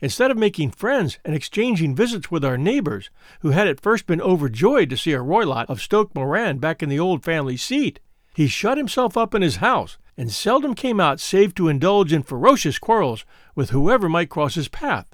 Instead 0.00 0.30
of 0.30 0.36
making 0.36 0.70
friends 0.70 1.18
and 1.24 1.34
exchanging 1.34 1.94
visits 1.96 2.30
with 2.30 2.44
our 2.44 2.58
neighbors, 2.58 3.10
who 3.40 3.50
had 3.50 3.66
at 3.66 3.80
first 3.80 4.06
been 4.06 4.20
overjoyed 4.20 4.90
to 4.90 4.96
see 4.96 5.12
a 5.12 5.20
Roylott 5.20 5.66
of 5.68 5.80
Stoke 5.80 6.14
Moran 6.14 6.58
back 6.58 6.82
in 6.82 6.88
the 6.88 7.00
old 7.00 7.24
family 7.24 7.56
seat, 7.56 7.98
he 8.34 8.46
shut 8.46 8.76
himself 8.76 9.16
up 9.16 9.34
in 9.34 9.42
his 9.42 9.56
house 9.56 9.98
and 10.16 10.32
seldom 10.32 10.74
came 10.74 11.00
out 11.00 11.20
save 11.20 11.54
to 11.54 11.68
indulge 11.68 12.12
in 12.12 12.22
ferocious 12.22 12.78
quarrels 12.78 13.24
with 13.54 13.70
whoever 13.70 14.08
might 14.08 14.30
cross 14.30 14.54
his 14.54 14.68
path. 14.68 15.06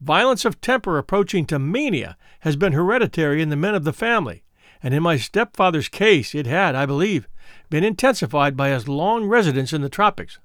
Violence 0.00 0.44
of 0.44 0.60
temper 0.60 0.98
approaching 0.98 1.46
to 1.46 1.58
mania 1.58 2.16
has 2.40 2.56
been 2.56 2.72
hereditary 2.72 3.40
in 3.40 3.48
the 3.48 3.56
men 3.56 3.74
of 3.74 3.84
the 3.84 3.92
family, 3.92 4.42
and 4.82 4.92
in 4.92 5.02
my 5.02 5.16
stepfather's 5.16 5.88
case 5.88 6.34
it 6.34 6.46
had, 6.46 6.74
I 6.74 6.86
believe, 6.86 7.26
been 7.70 7.84
intensified 7.84 8.56
by 8.56 8.68
his 8.68 8.88
long 8.88 9.24
residence 9.24 9.72
in 9.72 9.80
the 9.80 9.88
tropics. 9.88 10.38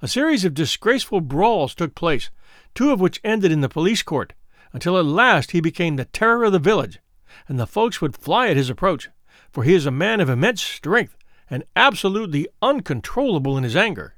A 0.00 0.08
series 0.08 0.44
of 0.44 0.54
disgraceful 0.54 1.20
brawls 1.20 1.74
took 1.74 1.94
place, 1.94 2.30
two 2.74 2.92
of 2.92 3.00
which 3.00 3.20
ended 3.24 3.50
in 3.50 3.60
the 3.62 3.68
police 3.68 4.02
court, 4.02 4.32
until 4.72 4.96
at 4.96 5.04
last 5.04 5.50
he 5.50 5.60
became 5.60 5.96
the 5.96 6.04
terror 6.04 6.44
of 6.44 6.52
the 6.52 6.58
village, 6.58 7.00
and 7.48 7.58
the 7.58 7.66
folks 7.66 8.00
would 8.00 8.16
fly 8.16 8.48
at 8.48 8.56
his 8.56 8.70
approach, 8.70 9.08
for 9.50 9.64
he 9.64 9.74
is 9.74 9.86
a 9.86 9.90
man 9.90 10.20
of 10.20 10.28
immense 10.28 10.62
strength 10.62 11.17
and 11.50 11.64
absolutely 11.76 12.46
uncontrollable 12.60 13.56
in 13.56 13.64
his 13.64 13.76
anger. 13.76 14.14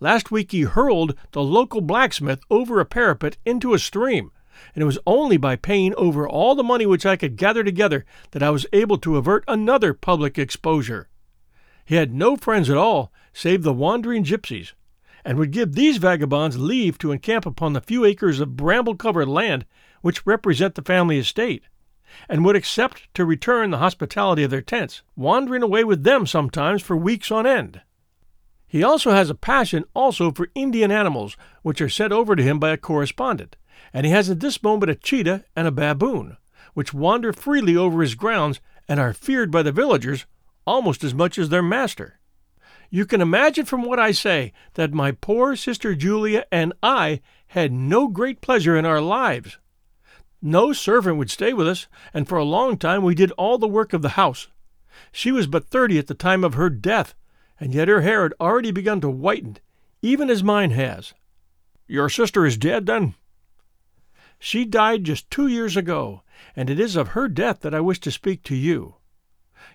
Last 0.00 0.30
week 0.30 0.52
he 0.52 0.62
hurled 0.62 1.14
the 1.32 1.42
local 1.42 1.80
blacksmith 1.80 2.40
over 2.50 2.80
a 2.80 2.84
parapet 2.84 3.36
into 3.44 3.74
a 3.74 3.78
stream, 3.78 4.30
and 4.74 4.82
it 4.82 4.86
was 4.86 4.98
only 5.06 5.36
by 5.36 5.56
paying 5.56 5.94
over 5.96 6.28
all 6.28 6.54
the 6.54 6.62
money 6.62 6.86
which 6.86 7.06
I 7.06 7.16
could 7.16 7.36
gather 7.36 7.62
together 7.62 8.04
that 8.30 8.42
I 8.42 8.50
was 8.50 8.66
able 8.72 8.98
to 8.98 9.16
avert 9.16 9.44
another 9.46 9.92
public 9.92 10.38
exposure. 10.38 11.08
He 11.84 11.94
had 11.94 12.14
no 12.14 12.36
friends 12.36 12.70
at 12.70 12.76
all 12.76 13.12
save 13.32 13.62
the 13.62 13.72
wandering 13.72 14.24
gypsies, 14.24 14.72
and 15.24 15.38
would 15.38 15.50
give 15.50 15.74
these 15.74 15.98
vagabonds 15.98 16.58
leave 16.58 16.98
to 16.98 17.12
encamp 17.12 17.44
upon 17.44 17.72
the 17.72 17.80
few 17.80 18.04
acres 18.04 18.40
of 18.40 18.56
bramble 18.56 18.94
covered 18.94 19.28
land 19.28 19.66
which 20.00 20.26
represent 20.26 20.74
the 20.74 20.82
family 20.82 21.18
estate, 21.18 21.64
and 22.28 22.44
would 22.44 22.56
accept 22.56 23.12
to 23.14 23.24
return 23.24 23.70
the 23.70 23.78
hospitality 23.78 24.42
of 24.42 24.50
their 24.50 24.60
tents, 24.60 25.02
wandering 25.14 25.62
away 25.62 25.84
with 25.84 26.04
them 26.04 26.26
sometimes 26.26 26.82
for 26.82 26.96
weeks 26.96 27.30
on 27.30 27.46
end. 27.46 27.80
He 28.66 28.82
also 28.82 29.12
has 29.12 29.30
a 29.30 29.34
passion 29.34 29.84
also 29.94 30.30
for 30.30 30.48
Indian 30.54 30.90
animals, 30.90 31.36
which 31.62 31.80
are 31.80 31.88
sent 31.88 32.12
over 32.12 32.34
to 32.34 32.42
him 32.42 32.58
by 32.58 32.70
a 32.70 32.76
correspondent, 32.76 33.56
and 33.92 34.04
he 34.04 34.12
has 34.12 34.28
at 34.28 34.40
this 34.40 34.62
moment 34.62 34.90
a 34.90 34.94
cheetah 34.94 35.44
and 35.54 35.66
a 35.68 35.72
baboon, 35.72 36.36
which 36.74 36.92
wander 36.92 37.32
freely 37.32 37.76
over 37.76 38.02
his 38.02 38.14
grounds 38.14 38.60
and 38.88 39.00
are 39.00 39.12
feared 39.12 39.50
by 39.50 39.62
the 39.62 39.72
villagers 39.72 40.26
almost 40.66 41.04
as 41.04 41.14
much 41.14 41.38
as 41.38 41.48
their 41.48 41.62
master. 41.62 42.18
You 42.90 43.06
can 43.06 43.20
imagine 43.20 43.64
from 43.64 43.82
what 43.82 43.98
I 43.98 44.12
say 44.12 44.52
that 44.74 44.92
my 44.92 45.12
poor 45.12 45.56
sister 45.56 45.94
Julia 45.94 46.44
and 46.52 46.72
I 46.82 47.20
had 47.48 47.72
no 47.72 48.08
great 48.08 48.40
pleasure 48.40 48.76
in 48.76 48.86
our 48.86 49.00
lives. 49.00 49.58
No 50.46 50.72
servant 50.72 51.16
would 51.16 51.28
stay 51.28 51.52
with 51.52 51.66
us, 51.66 51.88
and 52.14 52.28
for 52.28 52.38
a 52.38 52.44
long 52.44 52.78
time 52.78 53.02
we 53.02 53.16
did 53.16 53.32
all 53.32 53.58
the 53.58 53.66
work 53.66 53.92
of 53.92 54.00
the 54.00 54.10
house. 54.10 54.46
She 55.10 55.32
was 55.32 55.48
but 55.48 55.66
thirty 55.66 55.98
at 55.98 56.06
the 56.06 56.14
time 56.14 56.44
of 56.44 56.54
her 56.54 56.70
death, 56.70 57.16
and 57.58 57.74
yet 57.74 57.88
her 57.88 58.02
hair 58.02 58.22
had 58.22 58.32
already 58.40 58.70
begun 58.70 59.00
to 59.00 59.10
whiten, 59.10 59.58
even 60.02 60.30
as 60.30 60.44
mine 60.44 60.70
has. 60.70 61.14
Your 61.88 62.08
sister 62.08 62.46
is 62.46 62.56
dead, 62.56 62.86
then? 62.86 63.16
She 64.38 64.64
died 64.64 65.02
just 65.02 65.28
two 65.32 65.48
years 65.48 65.76
ago, 65.76 66.22
and 66.54 66.70
it 66.70 66.78
is 66.78 66.94
of 66.94 67.08
her 67.08 67.26
death 67.26 67.58
that 67.62 67.74
I 67.74 67.80
wish 67.80 67.98
to 68.02 68.12
speak 68.12 68.44
to 68.44 68.54
you. 68.54 68.94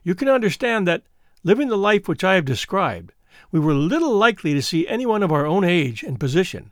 You 0.04 0.16
can 0.16 0.30
understand 0.30 0.88
that 0.88 1.04
living 1.44 1.68
the 1.68 1.78
life 1.78 2.08
which 2.08 2.24
I 2.24 2.36
have 2.36 2.46
described, 2.46 3.12
we 3.52 3.60
were 3.60 3.74
little 3.74 4.16
likely 4.16 4.54
to 4.54 4.62
see 4.62 4.88
anyone 4.88 5.22
of 5.22 5.34
our 5.34 5.46
own 5.46 5.66
age 5.66 6.02
and 6.02 6.18
position. 6.18 6.72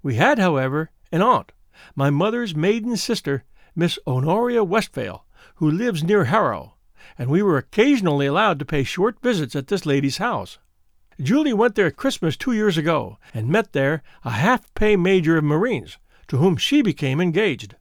We 0.00 0.14
had, 0.14 0.38
however, 0.38 0.90
an 1.10 1.22
aunt, 1.22 1.50
my 1.94 2.10
mother's 2.10 2.54
maiden 2.54 2.96
sister, 2.96 3.44
Miss 3.74 3.98
Honoria 4.06 4.64
Westphail, 4.64 5.24
who 5.56 5.70
lives 5.70 6.02
near 6.02 6.24
Harrow, 6.24 6.74
and 7.18 7.30
we 7.30 7.42
were 7.42 7.58
occasionally 7.58 8.26
allowed 8.26 8.58
to 8.58 8.64
pay 8.64 8.82
short 8.84 9.20
visits 9.22 9.54
at 9.54 9.68
this 9.68 9.86
lady's 9.86 10.18
house. 10.18 10.58
Julie 11.20 11.52
went 11.54 11.74
there 11.74 11.86
at 11.86 11.96
Christmas 11.96 12.36
two 12.36 12.52
years 12.52 12.76
ago, 12.76 13.18
and 13.32 13.48
met 13.48 13.72
there 13.72 14.02
a 14.24 14.30
half 14.30 14.72
pay 14.74 14.96
major 14.96 15.38
of 15.38 15.44
Marines, 15.44 15.98
to 16.28 16.36
whom 16.36 16.56
she 16.56 16.82
became 16.82 17.20
engaged. 17.20 17.76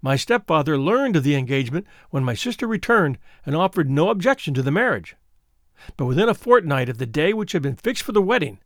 My 0.00 0.16
stepfather 0.16 0.78
learned 0.78 1.16
of 1.16 1.24
the 1.24 1.36
engagement 1.36 1.86
when 2.10 2.24
my 2.24 2.34
sister 2.34 2.66
returned 2.66 3.18
and 3.44 3.54
offered 3.54 3.90
no 3.90 4.08
objection 4.08 4.54
to 4.54 4.62
the 4.62 4.70
marriage. 4.70 5.16
But 5.96 6.06
within 6.06 6.28
a 6.28 6.34
fortnight 6.34 6.88
of 6.88 6.98
the 6.98 7.06
day 7.06 7.32
which 7.32 7.52
had 7.52 7.62
been 7.62 7.76
fixed 7.76 8.02
for 8.02 8.12
the 8.12 8.22
wedding, 8.22 8.60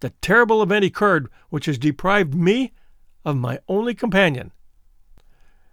the 0.00 0.10
terrible 0.20 0.62
event 0.62 0.84
occurred 0.84 1.28
which 1.48 1.66
has 1.66 1.78
deprived 1.78 2.34
me 2.34 2.72
of 3.26 3.36
my 3.36 3.58
only 3.68 3.92
companion. 3.92 4.52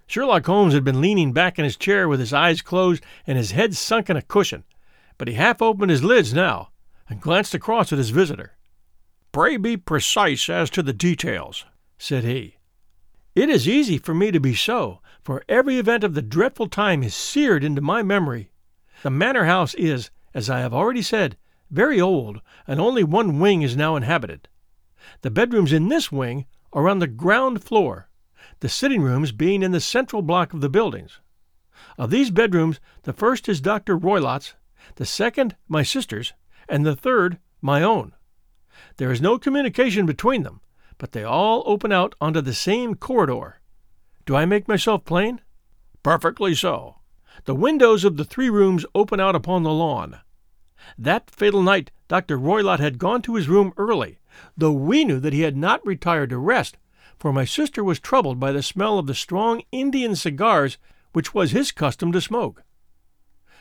Sherlock 0.08 0.46
Holmes 0.48 0.74
had 0.74 0.84
been 0.84 1.00
leaning 1.00 1.32
back 1.32 1.58
in 1.60 1.64
his 1.64 1.78
chair 1.78 2.10
with 2.10 2.20
his 2.20 2.34
eyes 2.34 2.64
closed 2.64 3.04
and 3.28 3.38
his 3.38 3.52
head 3.52 3.78
sunk 3.78 4.10
in 4.10 4.18
a 4.18 4.24
cushion, 4.24 4.64
but 5.20 5.28
he 5.28 5.36
half 5.36 5.62
opened 5.62 5.92
his 5.92 6.04
lids 6.04 6.34
now 6.34 6.70
and 7.08 7.22
glanced 7.22 7.54
across 7.54 7.94
at 7.94 8.00
his 8.00 8.10
visitor. 8.10 8.54
Pray 9.32 9.58
be 9.58 9.78
precise 9.78 10.50
as 10.50 10.70
to 10.72 10.82
the 10.82 10.94
details, 10.94 11.66
said 11.98 12.24
he. 12.24 12.58
It 13.36 13.50
is 13.50 13.68
easy 13.68 14.00
for 14.00 14.16
me 14.16 14.32
to 14.32 14.40
be 14.40 14.56
so, 14.56 15.00
for 15.24 15.44
every 15.48 15.78
event 15.78 16.04
of 16.04 16.16
the 16.16 16.22
dreadful 16.22 16.68
time 16.68 17.04
is 17.04 17.16
seared 17.16 17.64
into 17.64 17.82
my 17.82 18.02
memory. 18.02 18.50
The 19.04 19.12
manor 19.12 19.46
house 19.46 19.76
is, 19.76 20.10
as 20.34 20.50
I 20.50 20.60
have 20.60 20.74
already 20.74 21.02
said, 21.04 21.38
very 21.70 22.02
old, 22.02 22.42
and 22.68 22.80
only 22.80 23.04
one 23.04 23.40
wing 23.40 23.62
is 23.62 23.78
now 23.78 23.96
inhabited. 23.96 24.48
The 25.22 25.32
bedrooms 25.32 25.74
in 25.74 25.90
this 25.90 26.12
wing 26.12 26.46
are 26.74 26.90
on 26.90 27.00
the 27.00 27.08
ground 27.08 27.64
floor, 27.64 28.10
the 28.60 28.70
sitting 28.70 29.02
rooms 29.02 29.32
being 29.32 29.64
in 29.64 29.72
the 29.72 29.80
central 29.80 30.22
block 30.22 30.54
of 30.54 30.62
the 30.62 30.70
buildings. 30.70 31.20
Of 31.98 32.10
these 32.10 32.32
bedrooms, 32.32 32.80
the 33.04 33.14
first 33.14 33.48
is 33.48 33.62
Dr. 33.62 33.98
Roylott's, 33.98 34.56
the 34.96 35.06
second 35.06 35.56
my 35.68 35.84
sister's, 35.84 36.34
and 36.68 36.86
the 36.86 36.96
third 36.96 37.38
my 37.62 37.82
own. 37.82 38.14
There 38.98 39.12
is 39.12 39.22
no 39.22 39.38
communication 39.38 40.06
between 40.06 40.44
them, 40.44 40.62
but 40.98 41.12
they 41.12 41.24
all 41.24 41.64
open 41.66 41.92
out 41.92 42.16
onto 42.20 42.42
the 42.42 42.54
same 42.54 42.96
corridor. 42.96 43.60
Do 44.26 44.36
I 44.36 44.46
make 44.46 44.68
myself 44.68 45.06
plain? 45.06 45.42
Perfectly 46.02 46.56
so. 46.56 46.96
The 47.46 47.56
windows 47.56 48.04
of 48.04 48.18
the 48.18 48.26
three 48.26 48.50
rooms 48.50 48.86
open 48.96 49.20
out 49.20 49.36
upon 49.36 49.64
the 49.64 49.72
lawn. 49.72 50.20
That 50.98 51.30
fatal 51.30 51.62
night, 51.62 51.92
Dr. 52.08 52.38
Roylott 52.38 52.80
had 52.80 52.98
gone 52.98 53.22
to 53.24 53.36
his 53.36 53.48
room 53.48 53.74
early, 53.78 54.20
though 54.58 54.72
we 54.72 55.06
knew 55.06 55.20
that 55.20 55.34
he 55.34 55.42
had 55.42 55.58
not 55.58 55.86
retired 55.86 56.30
to 56.30 56.38
rest, 56.38 56.78
for 57.18 57.32
my 57.32 57.46
sister 57.46 57.84
was 57.84 58.00
troubled 58.00 58.40
by 58.40 58.52
the 58.52 58.64
smell 58.64 59.00
of 59.00 59.08
the 59.08 59.16
strong 59.16 59.62
Indian 59.72 60.16
cigars 60.16 60.78
which 61.14 61.34
was 61.34 61.52
his 61.52 61.72
custom 61.72 62.12
to 62.12 62.20
smoke. 62.20 62.64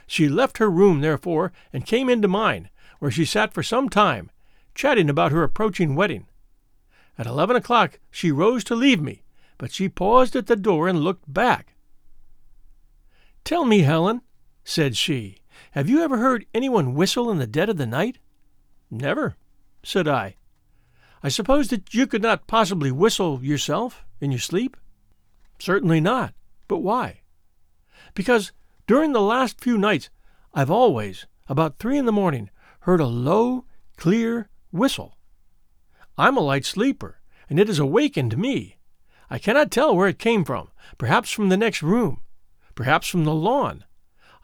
She 0.06 0.28
left 0.28 0.58
her 0.58 0.70
room, 0.70 1.00
therefore, 1.00 1.52
and 1.72 1.86
came 1.86 2.08
into 2.08 2.28
mine, 2.28 2.70
where 2.98 3.10
she 3.10 3.24
sat 3.24 3.52
for 3.52 3.62
some 3.62 3.88
time, 3.88 4.30
chatting 4.74 5.08
about 5.08 5.32
her 5.32 5.42
approaching 5.42 5.94
wedding. 5.94 6.26
At 7.18 7.26
eleven 7.26 7.56
o'clock 7.56 8.00
she 8.10 8.32
rose 8.32 8.64
to 8.64 8.74
leave 8.74 9.00
me, 9.00 9.22
but 9.58 9.72
she 9.72 9.88
paused 9.88 10.34
at 10.34 10.46
the 10.46 10.56
door 10.56 10.88
and 10.88 11.00
looked 11.00 11.32
back. 11.32 11.74
Tell 13.44 13.64
me, 13.64 13.80
Helen, 13.80 14.22
said 14.64 14.96
she, 14.96 15.38
have 15.72 15.88
you 15.88 16.02
ever 16.02 16.18
heard 16.18 16.46
anyone 16.54 16.94
whistle 16.94 17.30
in 17.30 17.38
the 17.38 17.46
dead 17.46 17.68
of 17.68 17.76
the 17.76 17.86
night? 17.86 18.18
Never, 18.90 19.36
said 19.82 20.08
I. 20.08 20.36
I 21.22 21.28
suppose 21.28 21.68
that 21.68 21.94
you 21.94 22.06
could 22.06 22.22
not 22.22 22.46
possibly 22.46 22.90
whistle 22.90 23.42
yourself 23.42 24.04
in 24.20 24.32
your 24.32 24.40
sleep? 24.40 24.76
Certainly 25.58 26.00
not. 26.00 26.34
But 26.66 26.78
why? 26.78 27.20
Because 28.14 28.52
during 28.86 29.12
the 29.12 29.20
last 29.20 29.60
few 29.60 29.78
nights 29.78 30.10
I've 30.54 30.70
always, 30.70 31.26
about 31.48 31.78
three 31.78 31.96
in 31.96 32.06
the 32.06 32.12
morning, 32.12 32.50
heard 32.80 33.00
a 33.00 33.06
low, 33.06 33.64
clear 33.96 34.48
whistle. 34.70 35.16
I'm 36.18 36.36
a 36.36 36.40
light 36.40 36.64
sleeper, 36.64 37.20
and 37.48 37.58
it 37.58 37.68
has 37.68 37.78
awakened 37.78 38.36
me. 38.36 38.78
I 39.30 39.38
cannot 39.38 39.70
tell 39.70 39.94
where 39.94 40.08
it 40.08 40.18
came 40.18 40.44
from, 40.44 40.70
perhaps 40.98 41.30
from 41.30 41.48
the 41.48 41.56
next 41.56 41.82
room, 41.82 42.20
perhaps 42.74 43.06
from 43.06 43.24
the 43.24 43.34
lawn. 43.34 43.84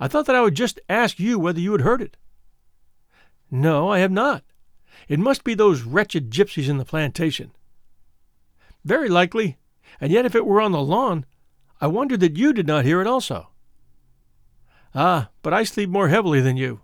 I 0.00 0.08
thought 0.08 0.26
that 0.26 0.36
I 0.36 0.40
would 0.40 0.54
just 0.54 0.80
ask 0.88 1.18
you 1.18 1.38
whether 1.38 1.60
you 1.60 1.72
had 1.72 1.82
heard 1.82 2.00
it. 2.00 2.16
No, 3.50 3.90
I 3.90 3.98
have 3.98 4.12
not. 4.12 4.44
It 5.08 5.18
must 5.18 5.42
be 5.42 5.54
those 5.54 5.82
wretched 5.82 6.30
gypsies 6.30 6.68
in 6.68 6.76
the 6.76 6.84
plantation. 6.84 7.50
Very 8.84 9.08
likely, 9.08 9.56
and 10.00 10.12
yet 10.12 10.26
if 10.26 10.34
it 10.34 10.46
were 10.46 10.60
on 10.60 10.72
the 10.72 10.82
lawn, 10.82 11.24
I 11.80 11.86
wonder 11.86 12.16
that 12.18 12.36
you 12.36 12.52
did 12.52 12.66
not 12.66 12.84
hear 12.84 13.00
it 13.00 13.06
also. 13.06 13.48
Ah, 14.94 15.30
but 15.42 15.52
I 15.54 15.64
sleep 15.64 15.88
more 15.88 16.08
heavily 16.08 16.40
than 16.40 16.56
you. 16.56 16.80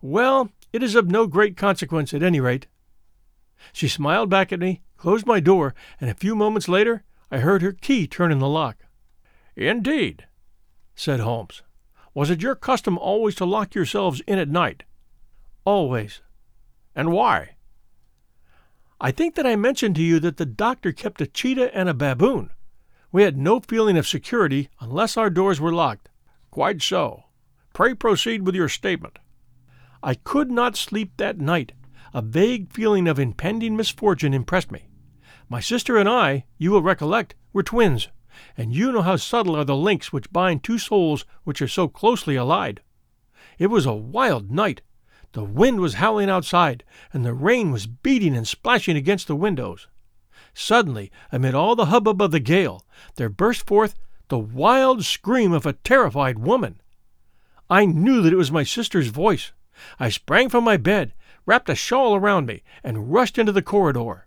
Well, 0.00 0.50
it 0.72 0.82
is 0.82 0.94
of 0.94 1.10
no 1.10 1.26
great 1.26 1.56
consequence 1.56 2.12
at 2.12 2.22
any 2.22 2.40
rate. 2.40 2.66
She 3.72 3.88
smiled 3.88 4.30
back 4.30 4.52
at 4.52 4.60
me, 4.60 4.82
closed 4.96 5.26
my 5.26 5.40
door, 5.40 5.74
and 6.00 6.10
a 6.10 6.14
few 6.14 6.34
moments 6.34 6.68
later 6.68 7.04
I 7.30 7.38
heard 7.38 7.62
her 7.62 7.72
key 7.72 8.06
turn 8.06 8.32
in 8.32 8.38
the 8.38 8.48
lock. 8.48 8.84
Indeed, 9.56 10.26
said 10.94 11.20
Holmes. 11.20 11.62
Was 12.14 12.30
it 12.30 12.42
your 12.42 12.54
custom 12.54 12.98
always 12.98 13.34
to 13.36 13.44
lock 13.44 13.74
yourselves 13.74 14.22
in 14.26 14.38
at 14.38 14.48
night? 14.48 14.84
Always. 15.64 16.22
And 16.98 17.12
why? 17.12 17.50
I 19.00 19.12
think 19.12 19.36
that 19.36 19.46
I 19.46 19.54
mentioned 19.54 19.94
to 19.94 20.02
you 20.02 20.18
that 20.18 20.36
the 20.36 20.44
doctor 20.44 20.90
kept 20.90 21.20
a 21.20 21.28
cheetah 21.28 21.72
and 21.72 21.88
a 21.88 21.94
baboon. 21.94 22.50
We 23.12 23.22
had 23.22 23.38
no 23.38 23.60
feeling 23.60 23.96
of 23.96 24.08
security 24.08 24.68
unless 24.80 25.16
our 25.16 25.30
doors 25.30 25.60
were 25.60 25.72
locked. 25.72 26.08
Quite 26.50 26.82
so. 26.82 27.26
Pray 27.72 27.94
proceed 27.94 28.44
with 28.44 28.56
your 28.56 28.68
statement. 28.68 29.20
I 30.02 30.14
could 30.14 30.50
not 30.50 30.74
sleep 30.76 31.12
that 31.18 31.38
night. 31.38 31.70
A 32.12 32.20
vague 32.20 32.72
feeling 32.72 33.06
of 33.06 33.20
impending 33.20 33.76
misfortune 33.76 34.34
impressed 34.34 34.72
me. 34.72 34.88
My 35.48 35.60
sister 35.60 35.98
and 35.98 36.08
I, 36.08 36.46
you 36.56 36.72
will 36.72 36.82
recollect, 36.82 37.36
were 37.52 37.62
twins, 37.62 38.08
and 38.56 38.74
you 38.74 38.90
know 38.90 39.02
how 39.02 39.14
subtle 39.14 39.54
are 39.54 39.64
the 39.64 39.76
links 39.76 40.12
which 40.12 40.32
bind 40.32 40.64
two 40.64 40.78
souls 40.78 41.24
which 41.44 41.62
are 41.62 41.68
so 41.68 41.86
closely 41.86 42.34
allied. 42.34 42.80
It 43.56 43.68
was 43.68 43.86
a 43.86 43.94
wild 43.94 44.50
night. 44.50 44.80
The 45.32 45.44
wind 45.44 45.80
was 45.80 45.94
howling 45.94 46.30
outside, 46.30 46.84
and 47.12 47.24
the 47.24 47.34
rain 47.34 47.70
was 47.70 47.86
beating 47.86 48.36
and 48.36 48.48
splashing 48.48 48.96
against 48.96 49.26
the 49.26 49.36
windows. 49.36 49.86
Suddenly, 50.54 51.12
amid 51.30 51.54
all 51.54 51.76
the 51.76 51.86
hubbub 51.86 52.22
of 52.22 52.30
the 52.30 52.40
gale, 52.40 52.86
there 53.16 53.28
burst 53.28 53.66
forth 53.66 53.94
the 54.28 54.38
wild 54.38 55.04
scream 55.04 55.52
of 55.52 55.66
a 55.66 55.74
terrified 55.74 56.38
woman. 56.38 56.80
I 57.70 57.84
knew 57.84 58.22
that 58.22 58.32
it 58.32 58.36
was 58.36 58.50
my 58.50 58.62
sister's 58.62 59.08
voice. 59.08 59.52
I 59.98 60.08
sprang 60.08 60.48
from 60.48 60.64
my 60.64 60.76
bed, 60.76 61.12
wrapped 61.46 61.68
a 61.68 61.74
shawl 61.74 62.14
around 62.14 62.46
me, 62.46 62.62
and 62.82 63.12
rushed 63.12 63.38
into 63.38 63.52
the 63.52 63.62
corridor. 63.62 64.26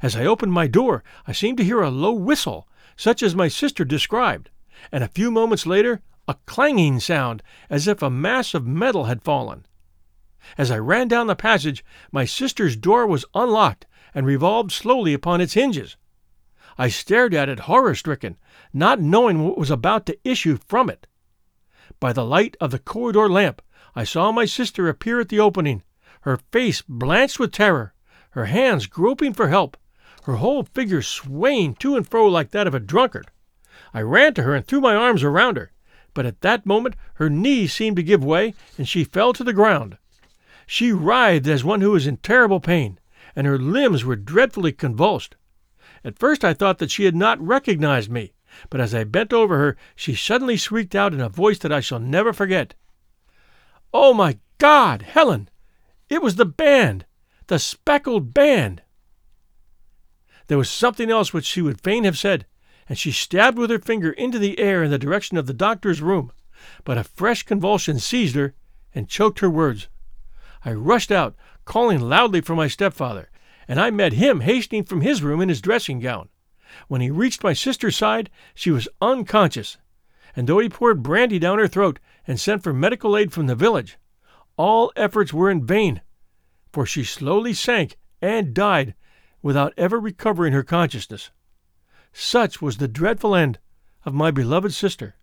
As 0.00 0.16
I 0.16 0.24
opened 0.24 0.52
my 0.52 0.66
door, 0.66 1.04
I 1.26 1.32
seemed 1.32 1.58
to 1.58 1.64
hear 1.64 1.82
a 1.82 1.90
low 1.90 2.12
whistle, 2.12 2.66
such 2.96 3.22
as 3.22 3.34
my 3.34 3.48
sister 3.48 3.84
described, 3.84 4.50
and 4.90 5.04
a 5.04 5.08
few 5.08 5.30
moments 5.30 5.66
later 5.66 6.00
a 6.26 6.36
clanging 6.46 7.00
sound, 7.00 7.42
as 7.68 7.86
if 7.86 8.00
a 8.00 8.10
mass 8.10 8.54
of 8.54 8.66
metal 8.66 9.04
had 9.04 9.22
fallen. 9.22 9.66
As 10.58 10.70
I 10.70 10.78
ran 10.78 11.08
down 11.08 11.28
the 11.28 11.36
passage, 11.36 11.84
my 12.10 12.24
sister's 12.24 12.76
door 12.76 13.06
was 13.06 13.24
unlocked 13.34 13.86
and 14.14 14.26
revolved 14.26 14.72
slowly 14.72 15.14
upon 15.14 15.40
its 15.40 15.54
hinges. 15.54 15.96
I 16.76 16.88
stared 16.88 17.32
at 17.32 17.48
it 17.48 17.60
horror 17.60 17.94
stricken, 17.94 18.36
not 18.72 19.00
knowing 19.00 19.44
what 19.44 19.56
was 19.56 19.70
about 19.70 20.06
to 20.06 20.18
issue 20.24 20.58
from 20.66 20.90
it. 20.90 21.06
By 22.00 22.12
the 22.12 22.24
light 22.24 22.56
of 22.60 22.70
the 22.70 22.78
corridor 22.78 23.28
lamp, 23.28 23.62
I 23.94 24.04
saw 24.04 24.32
my 24.32 24.44
sister 24.44 24.88
appear 24.88 25.20
at 25.20 25.28
the 25.28 25.38
opening, 25.38 25.82
her 26.22 26.38
face 26.50 26.82
blanched 26.82 27.38
with 27.38 27.52
terror, 27.52 27.94
her 28.30 28.46
hands 28.46 28.86
groping 28.86 29.34
for 29.34 29.48
help, 29.48 29.76
her 30.24 30.36
whole 30.36 30.64
figure 30.64 31.02
swaying 31.02 31.74
to 31.76 31.96
and 31.96 32.08
fro 32.08 32.26
like 32.26 32.50
that 32.50 32.66
of 32.66 32.74
a 32.74 32.80
drunkard. 32.80 33.30
I 33.92 34.00
ran 34.00 34.34
to 34.34 34.42
her 34.42 34.54
and 34.54 34.66
threw 34.66 34.80
my 34.80 34.94
arms 34.94 35.22
around 35.22 35.56
her, 35.56 35.72
but 36.14 36.26
at 36.26 36.40
that 36.40 36.66
moment 36.66 36.96
her 37.14 37.28
knees 37.28 37.72
seemed 37.72 37.96
to 37.96 38.02
give 38.02 38.24
way, 38.24 38.54
and 38.78 38.88
she 38.88 39.04
fell 39.04 39.32
to 39.34 39.44
the 39.44 39.52
ground. 39.52 39.98
She 40.66 40.92
writhed 40.92 41.46
as 41.46 41.64
one 41.64 41.80
who 41.80 41.90
was 41.90 42.06
in 42.06 42.18
terrible 42.18 42.60
pain, 42.60 42.98
and 43.34 43.46
her 43.46 43.58
limbs 43.58 44.04
were 44.04 44.16
dreadfully 44.16 44.72
convulsed. 44.72 45.36
At 46.04 46.18
first 46.18 46.44
I 46.44 46.54
thought 46.54 46.78
that 46.78 46.90
she 46.90 47.04
had 47.04 47.16
not 47.16 47.40
recognized 47.40 48.10
me, 48.10 48.32
but 48.70 48.80
as 48.80 48.94
I 48.94 49.04
bent 49.04 49.32
over 49.32 49.58
her, 49.58 49.76
she 49.96 50.14
suddenly 50.14 50.56
shrieked 50.56 50.94
out 50.94 51.14
in 51.14 51.20
a 51.20 51.28
voice 51.28 51.58
that 51.58 51.72
I 51.72 51.80
shall 51.80 51.98
never 51.98 52.32
forget. 52.32 52.74
Oh, 53.94 54.14
my 54.14 54.38
God, 54.58 55.02
Helen! 55.02 55.48
It 56.08 56.22
was 56.22 56.36
the 56.36 56.46
band! 56.46 57.06
The 57.46 57.58
speckled 57.58 58.32
band! 58.32 58.82
There 60.46 60.58
was 60.58 60.70
something 60.70 61.10
else 61.10 61.32
which 61.32 61.46
she 61.46 61.62
would 61.62 61.80
fain 61.80 62.04
have 62.04 62.18
said, 62.18 62.46
and 62.88 62.98
she 62.98 63.12
stabbed 63.12 63.58
with 63.58 63.70
her 63.70 63.78
finger 63.78 64.12
into 64.12 64.38
the 64.38 64.58
air 64.58 64.82
in 64.82 64.90
the 64.90 64.98
direction 64.98 65.36
of 65.36 65.46
the 65.46 65.54
doctor's 65.54 66.02
room, 66.02 66.32
but 66.84 66.98
a 66.98 67.04
fresh 67.04 67.42
convulsion 67.42 67.98
seized 67.98 68.36
her 68.36 68.54
and 68.94 69.08
choked 69.08 69.40
her 69.40 69.50
words. 69.50 69.88
I 70.64 70.72
rushed 70.72 71.10
out, 71.10 71.34
calling 71.64 72.00
loudly 72.00 72.40
for 72.40 72.54
my 72.54 72.68
stepfather, 72.68 73.30
and 73.66 73.80
I 73.80 73.90
met 73.90 74.14
him 74.14 74.40
hastening 74.40 74.84
from 74.84 75.00
his 75.00 75.22
room 75.22 75.40
in 75.40 75.48
his 75.48 75.60
dressing 75.60 76.00
gown. 76.00 76.28
When 76.88 77.00
he 77.00 77.10
reached 77.10 77.44
my 77.44 77.52
sister's 77.52 77.96
side, 77.96 78.30
she 78.54 78.70
was 78.70 78.88
unconscious, 79.00 79.78
and 80.34 80.48
though 80.48 80.58
he 80.58 80.68
poured 80.68 81.02
brandy 81.02 81.38
down 81.38 81.58
her 81.58 81.68
throat 81.68 81.98
and 82.26 82.40
sent 82.40 82.62
for 82.62 82.72
medical 82.72 83.16
aid 83.16 83.32
from 83.32 83.46
the 83.46 83.54
village, 83.54 83.98
all 84.56 84.92
efforts 84.96 85.32
were 85.32 85.50
in 85.50 85.66
vain, 85.66 86.00
for 86.72 86.86
she 86.86 87.04
slowly 87.04 87.52
sank 87.52 87.96
and 88.20 88.54
died 88.54 88.94
without 89.42 89.74
ever 89.76 89.98
recovering 89.98 90.52
her 90.52 90.62
consciousness. 90.62 91.30
Such 92.12 92.62
was 92.62 92.76
the 92.76 92.88
dreadful 92.88 93.34
end 93.34 93.58
of 94.04 94.14
my 94.14 94.30
beloved 94.30 94.72
sister. 94.72 95.16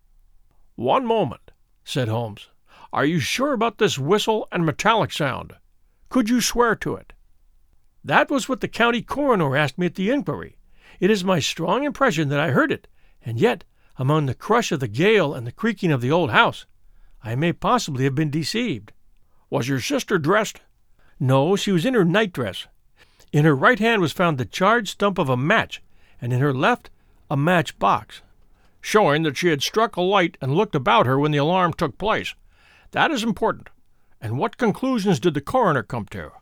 One 0.76 1.06
moment, 1.06 1.50
said 1.84 2.08
Holmes. 2.08 2.48
Are 2.92 3.04
you 3.04 3.20
sure 3.20 3.52
about 3.52 3.78
this 3.78 3.98
whistle 3.98 4.48
and 4.50 4.66
metallic 4.66 5.12
sound? 5.12 5.54
Could 6.08 6.28
you 6.28 6.40
swear 6.40 6.74
to 6.76 6.96
it? 6.96 7.12
That 8.04 8.30
was 8.30 8.48
what 8.48 8.60
the 8.60 8.68
county 8.68 9.00
coroner 9.00 9.56
asked 9.56 9.78
me 9.78 9.86
at 9.86 9.94
the 9.94 10.10
inquiry. 10.10 10.56
It 10.98 11.10
is 11.10 11.22
my 11.22 11.38
strong 11.38 11.84
impression 11.84 12.30
that 12.30 12.40
I 12.40 12.50
heard 12.50 12.72
it, 12.72 12.88
and 13.24 13.38
yet, 13.38 13.62
among 13.96 14.26
the 14.26 14.34
crush 14.34 14.72
of 14.72 14.80
the 14.80 14.88
gale 14.88 15.34
and 15.34 15.46
the 15.46 15.52
creaking 15.52 15.92
of 15.92 16.00
the 16.00 16.10
old 16.10 16.30
house, 16.30 16.66
I 17.22 17.36
may 17.36 17.52
possibly 17.52 18.04
have 18.04 18.14
been 18.14 18.30
deceived. 18.30 18.92
Was 19.50 19.68
your 19.68 19.80
sister 19.80 20.18
dressed? 20.18 20.60
No, 21.20 21.54
she 21.54 21.70
was 21.70 21.84
in 21.84 21.94
her 21.94 22.04
nightdress. 22.04 22.66
In 23.32 23.44
her 23.44 23.54
right 23.54 23.78
hand 23.78 24.02
was 24.02 24.12
found 24.12 24.36
the 24.38 24.44
charred 24.44 24.88
stump 24.88 25.18
of 25.18 25.28
a 25.28 25.36
match, 25.36 25.80
and 26.20 26.32
in 26.32 26.40
her 26.40 26.52
left 26.52 26.90
a 27.30 27.36
match 27.36 27.78
box. 27.78 28.22
Showing 28.80 29.22
that 29.22 29.36
she 29.36 29.48
had 29.48 29.62
struck 29.62 29.94
a 29.94 30.00
light 30.00 30.36
and 30.40 30.54
looked 30.54 30.74
about 30.74 31.06
her 31.06 31.18
when 31.18 31.30
the 31.30 31.38
alarm 31.38 31.74
took 31.74 31.98
place. 31.98 32.34
That 32.92 33.10
is 33.10 33.22
important. 33.22 33.68
And 34.20 34.38
what 34.38 34.58
conclusions 34.58 35.20
did 35.20 35.34
the 35.34 35.40
coroner 35.40 35.82
come 35.82 36.06
to? 36.06 36.32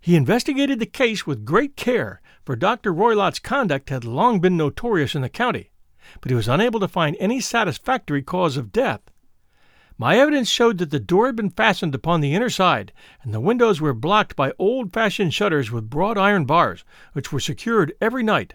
He 0.00 0.16
investigated 0.16 0.80
the 0.80 0.86
case 0.86 1.26
with 1.26 1.44
great 1.44 1.76
care, 1.76 2.20
for 2.44 2.56
Dr. 2.56 2.92
Roylott's 2.92 3.38
conduct 3.38 3.88
had 3.88 4.04
long 4.04 4.40
been 4.40 4.56
notorious 4.56 5.14
in 5.14 5.22
the 5.22 5.28
county, 5.28 5.70
but 6.20 6.30
he 6.30 6.34
was 6.34 6.48
unable 6.48 6.80
to 6.80 6.88
find 6.88 7.16
any 7.18 7.40
satisfactory 7.40 8.22
cause 8.22 8.56
of 8.56 8.72
death. 8.72 9.00
My 9.96 10.18
evidence 10.18 10.50
showed 10.50 10.78
that 10.78 10.90
the 10.90 11.00
door 11.00 11.26
had 11.26 11.36
been 11.36 11.50
fastened 11.50 11.94
upon 11.94 12.20
the 12.20 12.34
inner 12.34 12.50
side, 12.50 12.92
and 13.22 13.32
the 13.32 13.40
windows 13.40 13.80
were 13.80 13.94
blocked 13.94 14.34
by 14.34 14.52
old 14.58 14.92
fashioned 14.92 15.32
shutters 15.32 15.70
with 15.70 15.88
broad 15.88 16.18
iron 16.18 16.44
bars, 16.44 16.84
which 17.12 17.32
were 17.32 17.40
secured 17.40 17.94
every 18.00 18.22
night. 18.22 18.54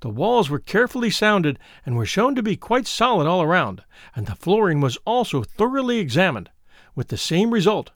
The 0.00 0.10
walls 0.10 0.50
were 0.50 0.58
carefully 0.58 1.10
sounded 1.10 1.58
and 1.86 1.96
were 1.96 2.06
shown 2.06 2.34
to 2.34 2.42
be 2.42 2.56
quite 2.56 2.86
solid 2.86 3.26
all 3.26 3.42
around, 3.42 3.82
and 4.14 4.26
the 4.26 4.34
flooring 4.34 4.80
was 4.80 4.98
also 5.04 5.42
thoroughly 5.42 5.98
examined, 5.98 6.50
with 6.94 7.08
the 7.08 7.16
same 7.16 7.52
result. 7.52 7.90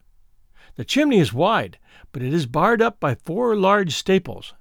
The 0.76 0.84
chimney 0.84 1.18
is 1.18 1.32
wide, 1.32 1.78
but 2.12 2.22
it 2.22 2.32
is 2.32 2.46
barred 2.46 2.80
up 2.80 3.00
by 3.00 3.14
four 3.14 3.56
large 3.56 3.94
staples. 3.94 4.54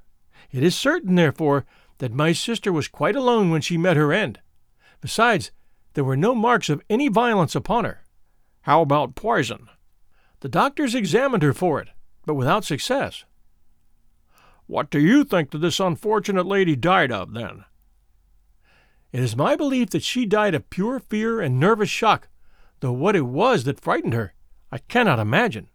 It 0.51 0.63
is 0.63 0.75
certain, 0.75 1.15
therefore, 1.15 1.65
that 1.99 2.13
my 2.13 2.31
sister 2.31 2.71
was 2.71 2.87
quite 2.87 3.15
alone 3.15 3.49
when 3.49 3.61
she 3.61 3.77
met 3.77 3.97
her 3.97 4.11
end. 4.11 4.39
Besides, 5.01 5.51
there 5.93 6.03
were 6.03 6.17
no 6.17 6.35
marks 6.35 6.69
of 6.69 6.81
any 6.89 7.07
violence 7.07 7.55
upon 7.55 7.85
her. 7.85 8.03
How 8.61 8.81
about 8.81 9.15
poison? 9.15 9.69
The 10.41 10.49
doctors 10.49 10.93
examined 10.93 11.43
her 11.43 11.53
for 11.53 11.79
it, 11.79 11.89
but 12.25 12.35
without 12.35 12.65
success. 12.65 13.23
What 14.67 14.89
do 14.89 14.99
you 14.99 15.23
think 15.23 15.51
that 15.51 15.59
this 15.59 15.79
unfortunate 15.79 16.45
lady 16.45 16.75
died 16.75 17.11
of, 17.11 17.33
then? 17.33 17.63
It 19.13 19.21
is 19.21 19.35
my 19.35 19.55
belief 19.55 19.89
that 19.91 20.03
she 20.03 20.25
died 20.25 20.53
of 20.53 20.69
pure 20.69 20.99
fear 20.99 21.39
and 21.39 21.59
nervous 21.59 21.89
shock, 21.89 22.27
though 22.81 22.91
what 22.91 23.15
it 23.15 23.25
was 23.25 23.63
that 23.63 23.79
frightened 23.79 24.13
her, 24.13 24.33
I 24.69 24.79
cannot 24.79 25.19
imagine. 25.19 25.69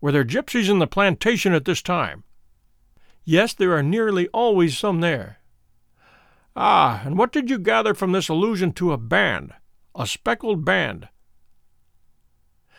Were 0.00 0.12
there 0.12 0.24
gypsies 0.24 0.70
in 0.70 0.78
the 0.78 0.86
plantation 0.86 1.52
at 1.52 1.64
this 1.64 1.82
time? 1.82 2.22
Yes, 3.24 3.52
there 3.52 3.76
are 3.76 3.82
nearly 3.82 4.28
always 4.28 4.78
some 4.78 5.00
there. 5.00 5.38
Ah, 6.54 7.02
and 7.04 7.18
what 7.18 7.32
did 7.32 7.50
you 7.50 7.58
gather 7.58 7.92
from 7.92 8.12
this 8.12 8.28
allusion 8.28 8.72
to 8.74 8.92
a 8.92 8.98
band, 8.98 9.52
a 9.96 10.06
speckled 10.06 10.64
band? 10.64 11.08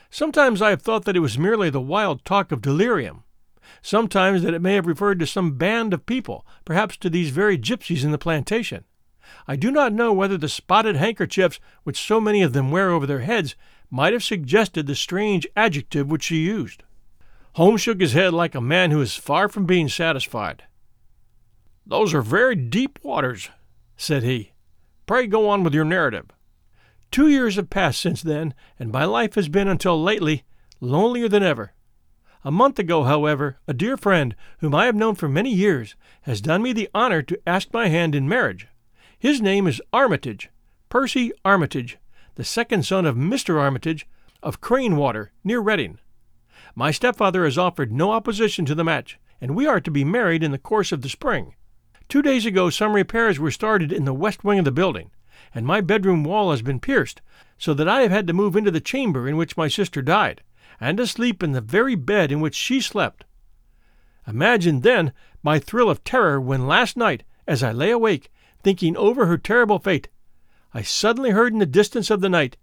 Sometimes 0.10 0.62
I 0.62 0.70
have 0.70 0.82
thought 0.82 1.04
that 1.04 1.18
it 1.18 1.20
was 1.20 1.38
merely 1.38 1.70
the 1.70 1.82
wild 1.82 2.24
talk 2.24 2.54
of 2.54 2.62
delirium. 2.62 3.25
Sometimes 3.82 4.44
that 4.44 4.54
it 4.54 4.62
may 4.62 4.76
have 4.76 4.86
referred 4.88 5.20
to 5.20 5.28
some 5.28 5.58
band 5.58 5.94
of 5.94 6.06
people, 6.06 6.46
perhaps 6.66 6.98
to 6.98 7.10
these 7.10 7.30
very 7.30 7.58
gypsies 7.58 8.04
in 8.04 8.12
the 8.12 8.18
plantation. 8.18 8.84
I 9.48 9.56
do 9.56 9.72
not 9.72 9.94
know 9.94 10.14
whether 10.14 10.38
the 10.38 10.50
spotted 10.50 10.96
handkerchiefs 10.96 11.60
which 11.84 12.02
so 12.02 12.22
many 12.22 12.42
of 12.42 12.54
them 12.54 12.72
wear 12.72 12.92
over 12.92 13.06
their 13.06 13.22
heads 13.22 13.56
might 13.90 14.14
have 14.14 14.24
suggested 14.24 14.88
the 14.88 14.96
strange 14.96 15.48
adjective 15.56 16.10
which 16.10 16.24
she 16.24 16.38
used. 16.38 16.84
Holmes 17.54 17.82
shook 17.82 18.02
his 18.02 18.14
head 18.14 18.34
like 18.34 18.56
a 18.56 18.62
man 18.62 18.92
who 18.92 19.02
is 19.02 19.16
far 19.16 19.48
from 19.48 19.66
being 19.66 19.88
satisfied. 19.88 20.64
Those 21.86 22.14
are 22.14 22.22
very 22.22 22.56
deep 22.56 23.00
waters, 23.04 23.50
said 23.96 24.24
he. 24.24 24.54
Pray 25.06 25.28
go 25.28 25.48
on 25.48 25.64
with 25.64 25.74
your 25.74 25.86
narrative. 25.86 26.26
Two 27.12 27.30
years 27.30 27.56
have 27.56 27.70
passed 27.70 28.02
since 28.02 28.22
then, 28.22 28.54
and 28.80 28.92
my 28.92 29.06
life 29.06 29.36
has 29.36 29.48
been 29.48 29.68
until 29.68 30.02
lately 30.02 30.44
lonelier 30.82 31.30
than 31.30 31.44
ever. 31.44 31.75
A 32.48 32.52
month 32.52 32.78
ago, 32.78 33.06
however, 33.06 33.58
a 33.68 33.74
dear 33.74 33.98
friend, 33.98 34.36
whom 34.60 34.76
I 34.76 34.86
have 34.86 34.94
known 34.94 35.16
for 35.16 35.28
many 35.28 35.52
years, 35.52 35.96
has 36.22 36.42
done 36.42 36.62
me 36.62 36.74
the 36.74 36.88
honor 36.94 37.24
to 37.24 37.40
ask 37.48 37.74
my 37.74 37.88
hand 37.88 38.14
in 38.14 38.30
marriage. 38.30 38.68
His 39.18 39.42
name 39.42 39.66
is 39.66 39.82
Armitage, 39.92 40.52
Percy 40.88 41.32
Armitage, 41.44 41.98
the 42.36 42.44
second 42.44 42.86
son 42.86 43.08
of 43.08 43.16
Mr. 43.16 43.60
Armitage 43.60 44.06
of 44.44 44.62
Cranewater, 44.62 45.32
near 45.44 45.60
Reading. 45.60 45.98
My 46.76 46.92
stepfather 46.92 47.46
has 47.46 47.58
offered 47.58 47.92
no 47.92 48.12
opposition 48.12 48.64
to 48.66 48.76
the 48.76 48.84
match, 48.84 49.18
and 49.42 49.56
we 49.56 49.66
are 49.66 49.82
to 49.82 49.90
be 49.90 50.04
married 50.04 50.44
in 50.44 50.52
the 50.52 50.60
course 50.60 50.92
of 50.92 51.02
the 51.02 51.10
spring. 51.10 51.56
Two 52.10 52.22
days 52.22 52.46
ago, 52.46 52.70
some 52.70 52.94
repairs 52.94 53.40
were 53.40 53.50
started 53.50 53.92
in 53.92 54.06
the 54.06 54.14
west 54.14 54.44
wing 54.44 54.60
of 54.60 54.66
the 54.66 54.72
building, 54.72 55.10
and 55.56 55.66
my 55.66 55.82
bedroom 55.82 56.24
wall 56.24 56.52
has 56.52 56.62
been 56.62 56.80
pierced, 56.80 57.24
so 57.58 57.74
that 57.74 57.90
I 57.90 58.02
have 58.02 58.12
had 58.12 58.28
to 58.28 58.34
move 58.34 58.56
into 58.56 58.70
the 58.70 58.80
chamber 58.80 59.28
in 59.28 59.36
which 59.36 59.58
my 59.58 59.68
sister 59.68 60.04
died, 60.04 60.44
and 60.80 61.00
asleep 61.00 61.42
in 61.42 61.52
the 61.52 61.62
very 61.62 61.96
bed 61.96 62.32
in 62.32 62.40
which 62.40 62.56
she 62.56 62.82
slept. 62.82 63.26
Imagine, 64.28 64.82
then, 64.82 65.14
my 65.44 65.60
thrill 65.60 65.90
of 65.90 66.04
terror 66.04 66.42
when 66.42 66.68
last 66.68 66.98
night, 66.98 67.24
as 67.48 67.62
I 67.62 67.72
lay 67.72 67.92
awake, 67.92 68.32
thinking 68.64 68.98
over 68.98 69.28
her 69.28 69.38
terrible 69.38 69.80
fate, 69.80 70.10
I 70.74 70.82
suddenly 70.82 71.30
heard 71.30 71.54
in 71.54 71.60
the 71.60 71.66
distance 71.66 72.10
of 72.10 72.22
the 72.22 72.30
night 72.30 72.58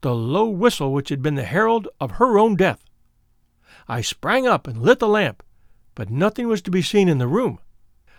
the 0.00 0.14
low 0.14 0.48
whistle 0.48 0.92
which 0.92 1.10
had 1.10 1.22
been 1.22 1.36
the 1.36 1.44
herald 1.44 1.88
of 2.00 2.12
her 2.12 2.38
own 2.38 2.56
death. 2.56 2.84
I 3.86 4.00
sprang 4.00 4.46
up 4.46 4.66
and 4.66 4.82
lit 4.82 4.98
the 4.98 5.08
lamp, 5.08 5.42
but 5.94 6.10
nothing 6.10 6.48
was 6.48 6.62
to 6.62 6.70
be 6.70 6.82
seen 6.82 7.08
in 7.08 7.18
the 7.18 7.28
room. 7.28 7.58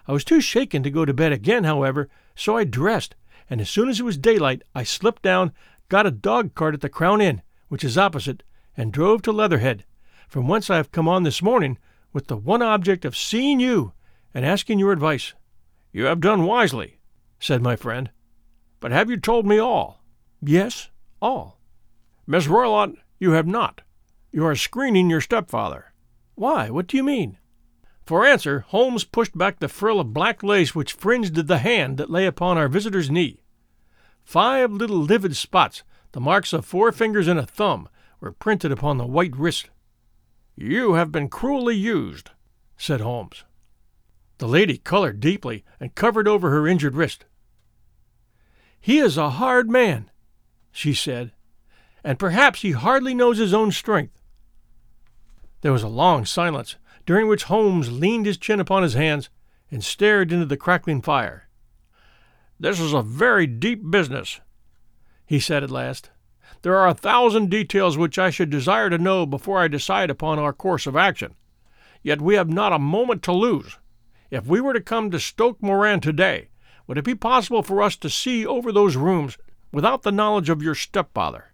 I 0.08 0.12
was 0.12 0.24
too 0.24 0.42
shaken 0.42 0.84
to 0.84 0.92
go 0.92 1.06
to 1.06 1.14
bed 1.14 1.32
again, 1.32 1.64
however, 1.64 2.10
so 2.36 2.56
I 2.56 2.64
dressed, 2.64 3.16
and 3.50 3.60
as 3.60 3.70
soon 3.70 3.90
as 3.90 4.00
it 4.00 4.04
was 4.04 4.18
daylight 4.18 4.64
I 4.76 4.84
slipped 4.84 5.24
down, 5.24 5.52
got 5.90 6.06
a 6.06 6.12
dog 6.12 6.56
cart 6.56 6.74
at 6.74 6.82
the 6.82 6.90
Crown 6.90 7.22
Inn, 7.22 7.42
which 7.68 7.84
is 7.84 7.98
opposite, 7.98 8.44
and 8.76 8.92
drove 8.92 9.22
to 9.24 9.32
Leatherhead, 9.32 9.86
from 10.28 10.48
whence 10.48 10.70
I 10.70 10.78
have 10.78 10.92
come 10.92 11.08
on 11.08 11.24
this 11.24 11.42
morning 11.42 11.78
with 12.12 12.28
the 12.28 12.38
one 12.38 12.62
object 12.62 13.06
of 13.06 13.18
seeing 13.18 13.60
you 13.60 13.94
and 14.34 14.46
asking 14.46 14.80
your 14.80 14.92
advice. 14.92 15.34
You 15.92 16.06
have 16.06 16.20
done 16.20 16.44
wisely, 16.44 16.98
said 17.40 17.62
my 17.62 17.76
friend. 17.76 18.10
But 18.80 18.92
have 18.92 19.10
you 19.10 19.18
told 19.18 19.46
me 19.46 19.60
all? 19.60 20.04
Yes, 20.42 20.90
all. 21.22 21.60
Miss 22.26 22.48
Roylott, 22.48 22.96
you 23.20 23.32
have 23.32 23.48
not. 23.48 23.82
You 24.32 24.46
are 24.46 24.56
screening 24.56 25.10
your 25.10 25.22
stepfather. 25.22 25.94
Why? 26.36 26.70
What 26.70 26.88
do 26.88 26.98
you 26.98 27.04
mean? 27.04 27.38
For 28.06 28.26
answer, 28.26 28.62
Holmes 28.68 29.06
pushed 29.06 29.38
back 29.38 29.60
the 29.60 29.70
frill 29.70 30.00
of 30.00 30.14
black 30.14 30.44
lace 30.44 30.76
which 30.76 30.94
fringed 30.94 31.36
the 31.36 31.60
hand 31.60 31.98
that 31.98 32.10
lay 32.10 32.26
upon 32.26 32.58
our 32.58 32.68
visitor's 32.68 33.10
knee. 33.10 33.44
Five 34.24 34.72
little 34.72 34.98
livid 34.98 35.36
spots, 35.36 35.84
the 36.12 36.20
marks 36.20 36.52
of 36.54 36.66
four 36.66 36.92
fingers 36.92 37.28
and 37.28 37.40
a 37.40 37.46
thumb, 37.46 37.88
were 38.24 38.32
printed 38.32 38.72
upon 38.72 38.98
the 38.98 39.06
white 39.06 39.36
wrist. 39.36 39.70
You 40.56 40.94
have 40.94 41.12
been 41.12 41.28
cruelly 41.28 41.76
used, 41.76 42.30
said 42.78 43.02
Holmes. 43.02 43.44
The 44.38 44.48
lady 44.48 44.78
colored 44.78 45.20
deeply 45.20 45.66
and 45.78 45.94
covered 45.94 46.26
over 46.26 46.50
her 46.50 46.66
injured 46.66 46.96
wrist. 46.96 47.26
He 48.80 49.00
is 49.00 49.18
a 49.18 49.32
hard 49.32 49.70
man, 49.70 50.10
she 50.72 50.94
said, 50.94 51.34
and 52.02 52.18
perhaps 52.18 52.62
he 52.62 52.72
hardly 52.72 53.14
knows 53.14 53.40
his 53.40 53.54
own 53.54 53.74
strength. 53.74 54.22
There 55.60 55.74
was 55.74 55.84
a 55.84 55.90
long 55.90 56.26
silence, 56.26 56.78
during 57.06 57.28
which 57.28 57.44
Holmes 57.44 57.92
leaned 57.92 58.26
his 58.26 58.38
chin 58.38 58.62
upon 58.62 58.84
his 58.84 58.94
hands 58.94 59.30
and 59.70 59.84
stared 59.84 60.32
into 60.32 60.46
the 60.46 60.56
crackling 60.56 61.02
fire. 61.02 61.50
This 62.58 62.80
is 62.80 62.94
a 62.94 63.02
very 63.02 63.48
deep 63.48 63.92
business, 63.92 64.40
he 65.26 65.42
said 65.42 65.62
at 65.62 65.72
last. 65.72 66.10
There 66.64 66.78
are 66.78 66.88
a 66.88 66.94
thousand 66.94 67.50
details 67.50 67.98
which 67.98 68.18
I 68.18 68.30
should 68.30 68.50
desire 68.50 68.90
to 68.90 68.98
know 68.98 69.26
before 69.26 69.60
I 69.60 69.68
decide 69.68 70.10
upon 70.10 70.40
our 70.40 70.54
course 70.54 70.88
of 70.88 70.96
action. 70.96 71.36
Yet 72.02 72.22
we 72.22 72.36
have 72.36 72.50
not 72.50 72.72
a 72.72 72.80
moment 72.80 73.22
to 73.24 73.34
lose. 73.34 73.78
If 74.32 74.48
we 74.48 74.62
were 74.62 74.72
to 74.72 74.80
come 74.80 75.12
to 75.12 75.20
Stoke 75.20 75.62
Moran 75.62 76.00
today, 76.00 76.48
would 76.88 76.98
it 76.98 77.04
be 77.04 77.16
possible 77.16 77.64
for 77.64 77.82
us 77.82 77.98
to 77.98 78.10
see 78.10 78.46
over 78.46 78.72
those 78.72 78.96
rooms 78.96 79.38
without 79.74 80.04
the 80.04 80.12
knowledge 80.12 80.50
of 80.50 80.64
your 80.64 80.74
stepfather? 80.74 81.52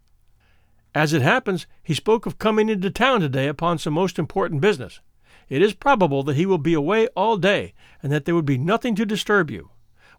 As 0.94 1.12
it 1.12 1.24
happens, 1.24 1.66
he 1.82 1.96
spoke 1.96 2.28
of 2.28 2.38
coming 2.38 2.70
into 2.70 2.92
town 2.92 3.22
today 3.22 3.48
upon 3.48 3.80
some 3.80 3.94
most 3.94 4.20
important 4.20 4.62
business. 4.62 5.00
It 5.50 5.64
is 5.64 5.74
probable 5.74 6.22
that 6.24 6.36
he 6.36 6.46
will 6.46 6.60
be 6.60 6.76
away 6.76 7.08
all 7.16 7.38
day, 7.38 7.74
and 8.04 8.12
that 8.12 8.26
there 8.26 8.36
would 8.36 8.46
be 8.46 8.60
nothing 8.60 8.94
to 8.96 9.08
disturb 9.08 9.50
you. 9.50 9.72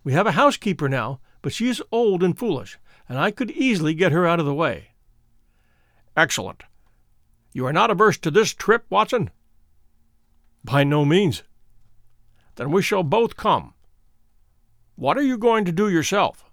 We 0.03 0.14
have 0.14 0.26
a 0.26 0.33
housekeeper 0.33 0.88
now, 0.88 1.20
but 1.42 1.53
she 1.53 1.68
is 1.68 1.83
old 1.92 2.24
and 2.24 2.37
foolish, 2.37 2.76
and 3.11 3.18
I 3.18 3.33
could 3.33 3.51
easily 3.51 3.92
get 3.92 4.12
her 4.12 4.25
out 4.25 4.38
of 4.38 4.46
the 4.46 4.55
way. 4.55 4.92
Excellent. 6.16 6.62
You 7.53 7.66
are 7.66 7.73
not 7.73 7.90
averse 7.90 8.16
to 8.18 8.31
this 8.31 8.55
trip, 8.55 8.87
Watson? 8.88 9.31
By 10.62 10.85
no 10.85 11.05
means. 11.05 11.42
Then 12.55 12.70
we 12.70 12.83
shall 12.83 13.03
both 13.03 13.37
come. 13.37 13.75
What 14.94 15.18
are 15.18 15.23
you 15.23 15.38
going 15.38 15.64
to 15.64 15.73
do 15.73 15.88
yourself? 15.88 16.44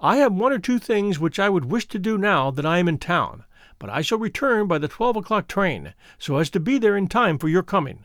I 0.00 0.16
have 0.16 0.32
one 0.32 0.52
or 0.52 0.58
two 0.58 0.80
things 0.80 1.20
which 1.20 1.38
I 1.38 1.48
would 1.48 1.66
wish 1.66 1.86
to 1.88 1.98
do 2.00 2.18
now 2.18 2.50
that 2.50 2.66
I 2.66 2.78
am 2.78 2.88
in 2.88 2.98
town, 2.98 3.44
but 3.78 3.88
I 3.88 4.00
shall 4.00 4.18
return 4.18 4.66
by 4.66 4.78
the 4.78 4.88
twelve 4.88 5.14
o'clock 5.14 5.46
train, 5.46 5.94
so 6.18 6.38
as 6.38 6.50
to 6.50 6.58
be 6.58 6.78
there 6.78 6.96
in 6.96 7.06
time 7.06 7.38
for 7.38 7.48
your 7.48 7.62
coming. 7.62 8.04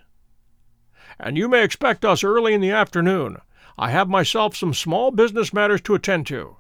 And 1.19 1.38
you 1.38 1.49
may 1.49 1.63
expect 1.63 2.05
us 2.05 2.23
early 2.23 2.53
in 2.53 2.62
the 2.62 2.69
afternoon. 2.71 3.38
I 3.79 3.89
have 3.89 4.09
myself 4.09 4.55
some 4.55 4.75
small 4.75 5.09
business 5.09 5.51
matters 5.51 5.81
to 5.81 5.95
attend 5.95 6.27
to. 6.27 6.57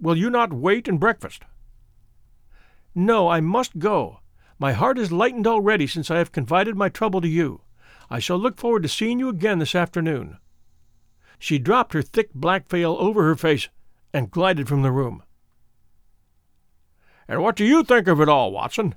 Will 0.00 0.16
you 0.16 0.30
not 0.30 0.52
wait 0.52 0.88
and 0.88 0.98
breakfast? 0.98 1.42
No, 2.94 3.28
I 3.28 3.40
must 3.40 3.78
go. 3.78 4.20
My 4.58 4.72
heart 4.72 4.98
is 4.98 5.12
lightened 5.12 5.46
already 5.46 5.86
since 5.86 6.10
I 6.10 6.18
have 6.18 6.32
confided 6.32 6.76
my 6.76 6.88
trouble 6.88 7.20
to 7.20 7.28
you. 7.28 7.62
I 8.08 8.18
shall 8.18 8.38
look 8.38 8.58
forward 8.58 8.82
to 8.82 8.88
seeing 8.88 9.18
you 9.18 9.28
again 9.28 9.58
this 9.58 9.74
afternoon. 9.74 10.38
She 11.38 11.58
dropped 11.58 11.92
her 11.92 12.02
thick 12.02 12.34
black 12.34 12.68
veil 12.68 12.96
over 12.98 13.24
her 13.24 13.36
face 13.36 13.68
and 14.12 14.30
glided 14.30 14.68
from 14.68 14.82
the 14.82 14.90
room. 14.90 15.22
And 17.28 17.42
what 17.42 17.56
do 17.56 17.64
you 17.64 17.84
think 17.84 18.08
of 18.08 18.20
it 18.20 18.28
all, 18.28 18.50
Watson? 18.52 18.96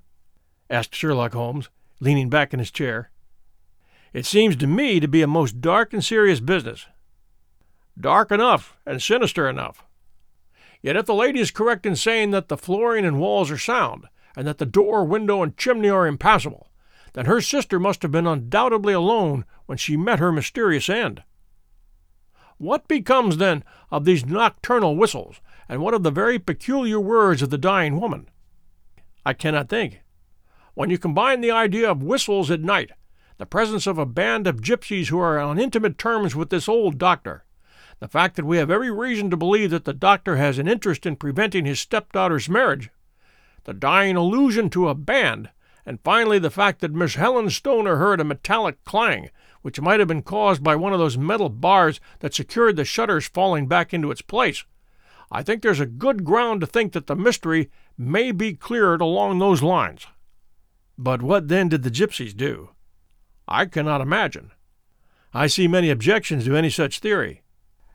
asked 0.69 0.95
Sherlock 0.95 1.33
Holmes, 1.33 1.69
leaning 1.99 2.29
back 2.29 2.53
in 2.53 2.59
his 2.59 2.71
chair. 2.71 3.11
It 4.11 4.25
seems 4.25 4.55
to 4.57 4.67
me 4.67 4.99
to 4.99 5.07
be 5.07 5.21
a 5.21 5.27
most 5.27 5.61
dark 5.61 5.93
and 5.93 6.03
serious 6.03 6.39
business. 6.39 6.87
Dark 7.99 8.31
enough 8.31 8.75
and 8.85 9.01
sinister 9.01 9.47
enough. 9.47 9.83
Yet 10.83 10.97
if 10.97 11.05
the 11.05 11.15
lady 11.15 11.39
is 11.39 11.49
correct 11.49 11.85
in 11.85 11.95
saying 11.95 12.31
that 12.31 12.49
the 12.49 12.57
flooring 12.57 13.05
and 13.05 13.19
walls 13.19 13.49
are 13.49 13.57
sound, 13.57 14.05
and 14.35 14.45
that 14.45 14.57
the 14.57 14.65
door, 14.65 15.05
window, 15.05 15.41
and 15.41 15.57
chimney 15.57 15.89
are 15.89 16.05
impassable, 16.05 16.69
then 17.13 17.25
her 17.25 17.39
sister 17.39 17.79
must 17.79 18.01
have 18.01 18.11
been 18.11 18.27
undoubtedly 18.27 18.93
alone 18.93 19.45
when 19.65 19.77
she 19.77 19.95
met 19.95 20.19
her 20.19 20.31
mysterious 20.31 20.89
end. 20.89 21.23
What 22.57 22.87
becomes, 22.87 23.37
then, 23.37 23.63
of 23.91 24.03
these 24.03 24.25
nocturnal 24.25 24.97
whistles, 24.97 25.39
and 25.69 25.81
what 25.81 25.93
of 25.93 26.03
the 26.03 26.11
very 26.11 26.37
peculiar 26.37 26.99
words 26.99 27.41
of 27.41 27.49
the 27.49 27.57
dying 27.57 27.99
woman? 27.99 28.29
I 29.25 29.33
cannot 29.33 29.69
think. 29.69 30.01
When 30.73 30.89
you 30.89 30.97
combine 30.97 31.39
the 31.39 31.51
idea 31.51 31.89
of 31.89 32.03
whistles 32.03 32.51
at 32.51 32.61
night, 32.61 32.91
the 33.37 33.45
presence 33.45 33.87
of 33.87 33.97
a 33.97 34.05
band 34.05 34.47
of 34.47 34.61
gypsies 34.61 35.07
who 35.07 35.19
are 35.19 35.39
on 35.39 35.59
intimate 35.59 35.97
terms 35.97 36.35
with 36.35 36.49
this 36.49 36.67
old 36.67 36.97
doctor, 36.97 37.42
the 38.03 38.09
fact 38.09 38.35
that 38.35 38.43
we 38.43 38.57
have 38.57 38.69
every 38.69 38.91
reason 38.91 39.29
to 39.29 39.37
believe 39.37 39.69
that 39.69 39.85
the 39.85 39.93
doctor 39.93 40.35
has 40.35 40.59
an 40.59 40.67
interest 40.67 41.05
in 41.05 41.15
preventing 41.15 41.63
his 41.63 41.79
stepdaughter's 41.79 42.49
marriage, 42.49 42.89
the 43.63 43.73
dying 43.73 44.17
allusion 44.17 44.69
to 44.69 44.89
a 44.89 44.93
band, 44.93 45.49
and 45.85 46.01
finally 46.03 46.37
the 46.37 46.49
fact 46.49 46.81
that 46.81 46.91
Miss 46.91 47.15
Helen 47.15 47.49
Stoner 47.49 47.95
heard 47.95 48.19
a 48.19 48.25
metallic 48.25 48.83
clang 48.83 49.29
which 49.61 49.79
might 49.79 49.99
have 49.99 50.09
been 50.09 50.21
caused 50.21 50.61
by 50.61 50.75
one 50.75 50.91
of 50.91 50.99
those 50.99 51.17
metal 51.17 51.47
bars 51.47 52.01
that 52.19 52.33
secured 52.33 52.75
the 52.75 52.83
shutters 52.83 53.29
falling 53.29 53.69
back 53.69 53.93
into 53.93 54.11
its 54.11 54.21
place. 54.21 54.65
I 55.31 55.41
think 55.41 55.61
there's 55.61 55.79
a 55.79 55.85
good 55.85 56.25
ground 56.25 56.59
to 56.59 56.67
think 56.67 56.91
that 56.91 57.07
the 57.07 57.15
mystery 57.15 57.71
may 57.97 58.33
be 58.33 58.53
cleared 58.53 58.99
along 58.99 59.39
those 59.39 59.63
lines. 59.63 60.07
But 60.97 61.21
what 61.21 61.47
then 61.47 61.69
did 61.69 61.83
the 61.83 61.89
gypsies 61.89 62.35
do? 62.35 62.71
I 63.47 63.65
cannot 63.65 64.01
imagine. 64.01 64.51
I 65.33 65.47
see 65.47 65.69
many 65.69 65.89
objections 65.89 66.43
to 66.43 66.57
any 66.57 66.69
such 66.69 66.99
theory. 66.99 67.42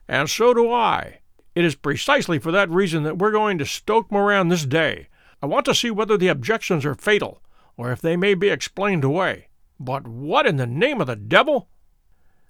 And 0.09 0.27
so 0.27 0.55
do 0.55 0.71
I. 0.71 1.19
It 1.53 1.63
is 1.63 1.75
precisely 1.75 2.39
for 2.39 2.51
that 2.51 2.69
reason 2.71 3.03
that 3.03 3.19
we're 3.19 3.31
going 3.31 3.59
to 3.59 3.65
Stoke 3.65 4.11
Moran 4.11 4.47
this 4.47 4.65
day. 4.65 5.07
I 5.39 5.45
want 5.45 5.65
to 5.65 5.75
see 5.75 5.91
whether 5.91 6.17
the 6.17 6.29
objections 6.29 6.83
are 6.83 6.95
fatal, 6.95 7.43
or 7.77 7.91
if 7.91 8.01
they 8.01 8.17
may 8.17 8.33
be 8.33 8.49
explained 8.49 9.03
away. 9.03 9.49
But 9.79 10.07
what 10.07 10.47
in 10.47 10.57
the 10.57 10.65
name 10.65 10.99
of 10.99 11.05
the 11.05 11.15
devil? 11.15 11.69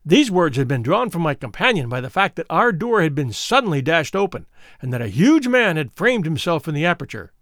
These 0.06 0.32
words 0.32 0.56
had 0.56 0.69
been 0.69 0.82
drawn 0.82 1.10
from 1.10 1.22
my 1.22 1.34
companion 1.34 1.89
by 1.89 2.00
the 2.00 2.10
fact 2.10 2.38
that 2.38 2.48
our 2.50 2.72
door 2.72 3.02
had 3.02 3.13
been 3.13 3.34
suddenly 3.34 3.82
dashed 3.82 4.15
open, 4.15 4.45
and 4.82 4.93
that 4.93 5.02
a 5.02 5.10
huge 5.10 5.50
man 5.50 5.76
had 5.76 5.91
framed 5.91 6.24
himself 6.24 6.65
in 6.65 6.74
the 6.74 6.86
aperture. 6.86 7.34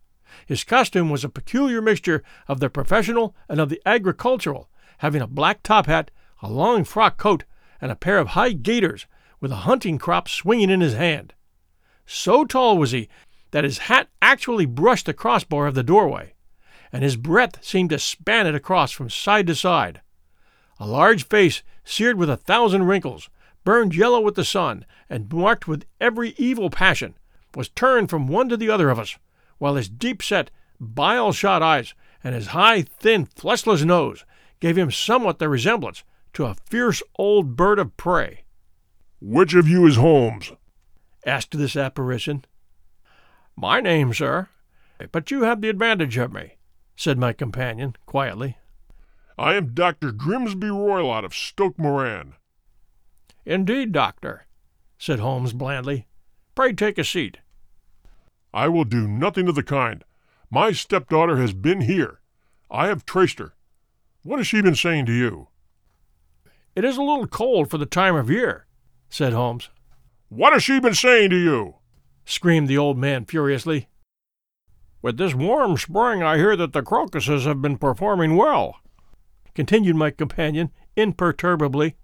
His 0.48 0.64
costume 0.64 1.12
was 1.12 1.24
a 1.24 1.30
peculiar 1.30 1.80
mixture 1.80 2.24
of 2.48 2.60
the 2.60 2.72
professional 2.72 3.36
and 3.48 3.62
of 3.62 3.70
the 3.70 3.82
agricultural, 3.86 4.68
having 4.98 5.22
a 5.22 5.28
black 5.28 5.62
top 5.62 5.86
hat, 5.86 6.10
a 6.42 6.50
long 6.50 6.84
frock 6.84 7.18
coat, 7.18 7.44
and 7.80 7.92
a 7.92 7.96
pair 7.96 8.18
of 8.18 8.30
high 8.30 8.54
gaiters, 8.54 9.06
with 9.40 9.52
a 9.52 9.68
hunting 9.68 9.98
crop 9.98 10.28
swinging 10.28 10.70
in 10.70 10.82
his 10.82 10.94
hand. 10.94 11.34
So 12.06 12.46
tall 12.46 12.78
was 12.78 12.92
he 12.92 13.10
that 13.52 13.64
his 13.64 13.80
hat 13.80 14.10
actually 14.22 14.66
brushed 14.66 15.06
the 15.06 15.14
crossbar 15.14 15.68
of 15.68 15.76
the 15.76 15.84
doorway, 15.84 16.34
and 16.92 17.04
his 17.04 17.18
breadth 17.18 17.64
seemed 17.64 17.90
to 17.92 18.00
span 18.00 18.48
it 18.48 18.56
across 18.56 18.92
from 18.92 19.10
side 19.10 19.48
to 19.48 19.56
side. 19.56 20.02
A 20.80 20.88
large 20.88 21.28
face, 21.28 21.64
seared 21.84 22.18
with 22.18 22.30
a 22.30 22.38
thousand 22.38 22.84
wrinkles, 22.84 23.30
burned 23.64 23.96
yellow 23.96 24.22
with 24.22 24.36
the 24.36 24.46
sun, 24.46 24.86
and 25.10 25.32
marked 25.32 25.68
with 25.68 25.86
every 26.00 26.34
evil 26.38 26.70
passion, 26.70 27.16
was 27.56 27.70
turned 27.70 28.10
from 28.10 28.28
one 28.28 28.50
to 28.50 28.58
the 28.58 28.70
other 28.70 28.90
of 28.90 29.00
us, 29.00 29.18
while 29.58 29.76
his 29.76 29.90
deep 29.90 30.22
set, 30.22 30.52
bile 30.80 31.32
shot 31.32 31.62
eyes 31.62 31.94
and 32.24 32.36
his 32.36 32.48
high, 32.48 32.82
thin, 32.82 33.26
fleshless 33.26 33.84
nose 33.84 34.26
gave 34.60 34.78
him 34.78 34.92
somewhat 34.92 35.40
the 35.40 35.50
resemblance 35.50 36.04
to 36.34 36.46
a 36.46 36.56
fierce 36.66 37.02
old 37.18 37.56
bird 37.56 37.80
of 37.80 37.96
prey. 37.98 38.44
Which 39.20 39.56
of 39.56 39.68
you 39.68 39.88
is 39.88 39.96
Holmes? 39.96 40.52
asked 41.26 41.58
this 41.58 41.76
apparition. 41.76 42.46
My 43.56 43.82
name, 43.82 44.14
sir, 44.14 44.50
but 45.12 45.32
you 45.32 45.42
have 45.44 45.62
the 45.62 45.70
advantage 45.70 46.18
of 46.18 46.32
me, 46.32 46.58
said 46.96 47.18
my 47.18 47.34
companion 47.34 47.96
quietly. 48.06 48.58
I 49.36 49.56
am 49.56 49.74
Dr. 49.74 50.12
Grimesby 50.12 50.70
Roylott 50.70 51.26
of 51.26 51.34
Stoke 51.34 51.80
Moran. 51.80 52.36
Indeed, 53.44 53.92
doctor, 53.92 54.46
said 55.00 55.20
Holmes 55.20 55.54
blandly. 55.54 56.08
Pray 56.54 56.74
take 56.74 57.00
a 57.00 57.04
seat. 57.04 57.40
I 58.54 58.68
will 58.68 58.84
do 58.84 59.08
nothing 59.08 59.48
of 59.48 59.56
the 59.56 59.64
kind. 59.64 60.04
My 60.52 60.72
stepdaughter 60.72 61.38
has 61.38 61.54
been 61.54 61.82
here. 61.82 62.22
I 62.70 62.88
have 62.88 63.06
traced 63.06 63.40
her. 63.40 63.56
What 64.22 64.38
has 64.38 64.48
she 64.48 64.62
been 64.62 64.76
saying 64.76 65.08
to 65.08 65.14
you? 65.14 65.48
It 66.76 66.86
is 66.86 66.98
a 66.98 67.02
little 67.02 67.28
cold 67.28 67.72
for 67.72 67.80
the 67.80 67.86
time 67.88 68.16
of 68.16 68.30
year, 68.30 68.67
said 69.10 69.34
Holmes. 69.34 69.70
What 70.30 70.54
has 70.54 70.64
she 70.64 70.80
been 70.80 70.94
saying 70.94 71.30
to 71.30 71.38
you? 71.38 71.76
screamed 72.26 72.68
the 72.68 72.78
old 72.78 72.98
man 72.98 73.26
furiously. 73.26 73.88
With 75.02 75.18
this 75.18 75.34
warm 75.34 75.78
spring, 75.78 76.22
I 76.22 76.38
hear 76.38 76.56
that 76.58 76.74
the 76.74 76.82
crocuses 76.82 77.46
have 77.46 77.62
been 77.62 77.78
performing 77.78 78.36
well, 78.36 78.78
continued 79.56 79.96
my 79.96 80.12
companion 80.12 80.72
imperturbably. 80.98 81.96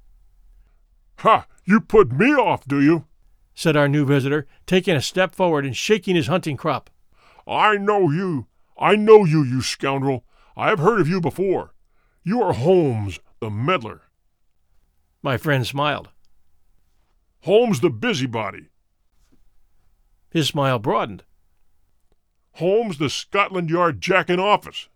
Ha! 1.18 1.46
You 1.66 1.82
put 1.82 2.12
me 2.12 2.34
off, 2.34 2.66
do 2.66 2.82
you? 2.82 3.06
said 3.56 3.76
our 3.76 3.88
new 3.88 4.06
visitor, 4.06 4.48
taking 4.66 4.96
a 4.96 5.02
step 5.02 5.36
forward 5.36 5.66
and 5.66 5.76
shaking 5.76 6.16
his 6.16 6.28
hunting 6.28 6.58
crop. 6.58 6.90
I 7.48 7.78
know 7.78 8.10
you. 8.10 8.48
I 8.78 8.96
know 8.96 9.26
you, 9.26 9.44
you 9.44 9.62
scoundrel. 9.62 10.26
I 10.56 10.70
have 10.70 10.80
heard 10.80 11.00
of 11.02 11.08
you 11.08 11.22
before. 11.22 11.74
You 12.24 12.42
are 12.42 12.54
Holmes, 12.54 13.20
the 13.40 13.50
meddler. 13.50 14.04
My 15.22 15.38
friend 15.38 15.66
smiled. 15.66 16.10
Holmes, 17.44 17.82
the 17.82 17.90
busybody. 17.90 18.70
His 20.32 20.48
smile 20.48 20.80
broadened. 20.80 21.24
Holmes, 22.54 23.00
the 23.00 23.10
Scotland 23.10 23.70
Yard 23.70 24.00
Jack 24.00 24.30
in 24.30 24.40
office. 24.40 24.88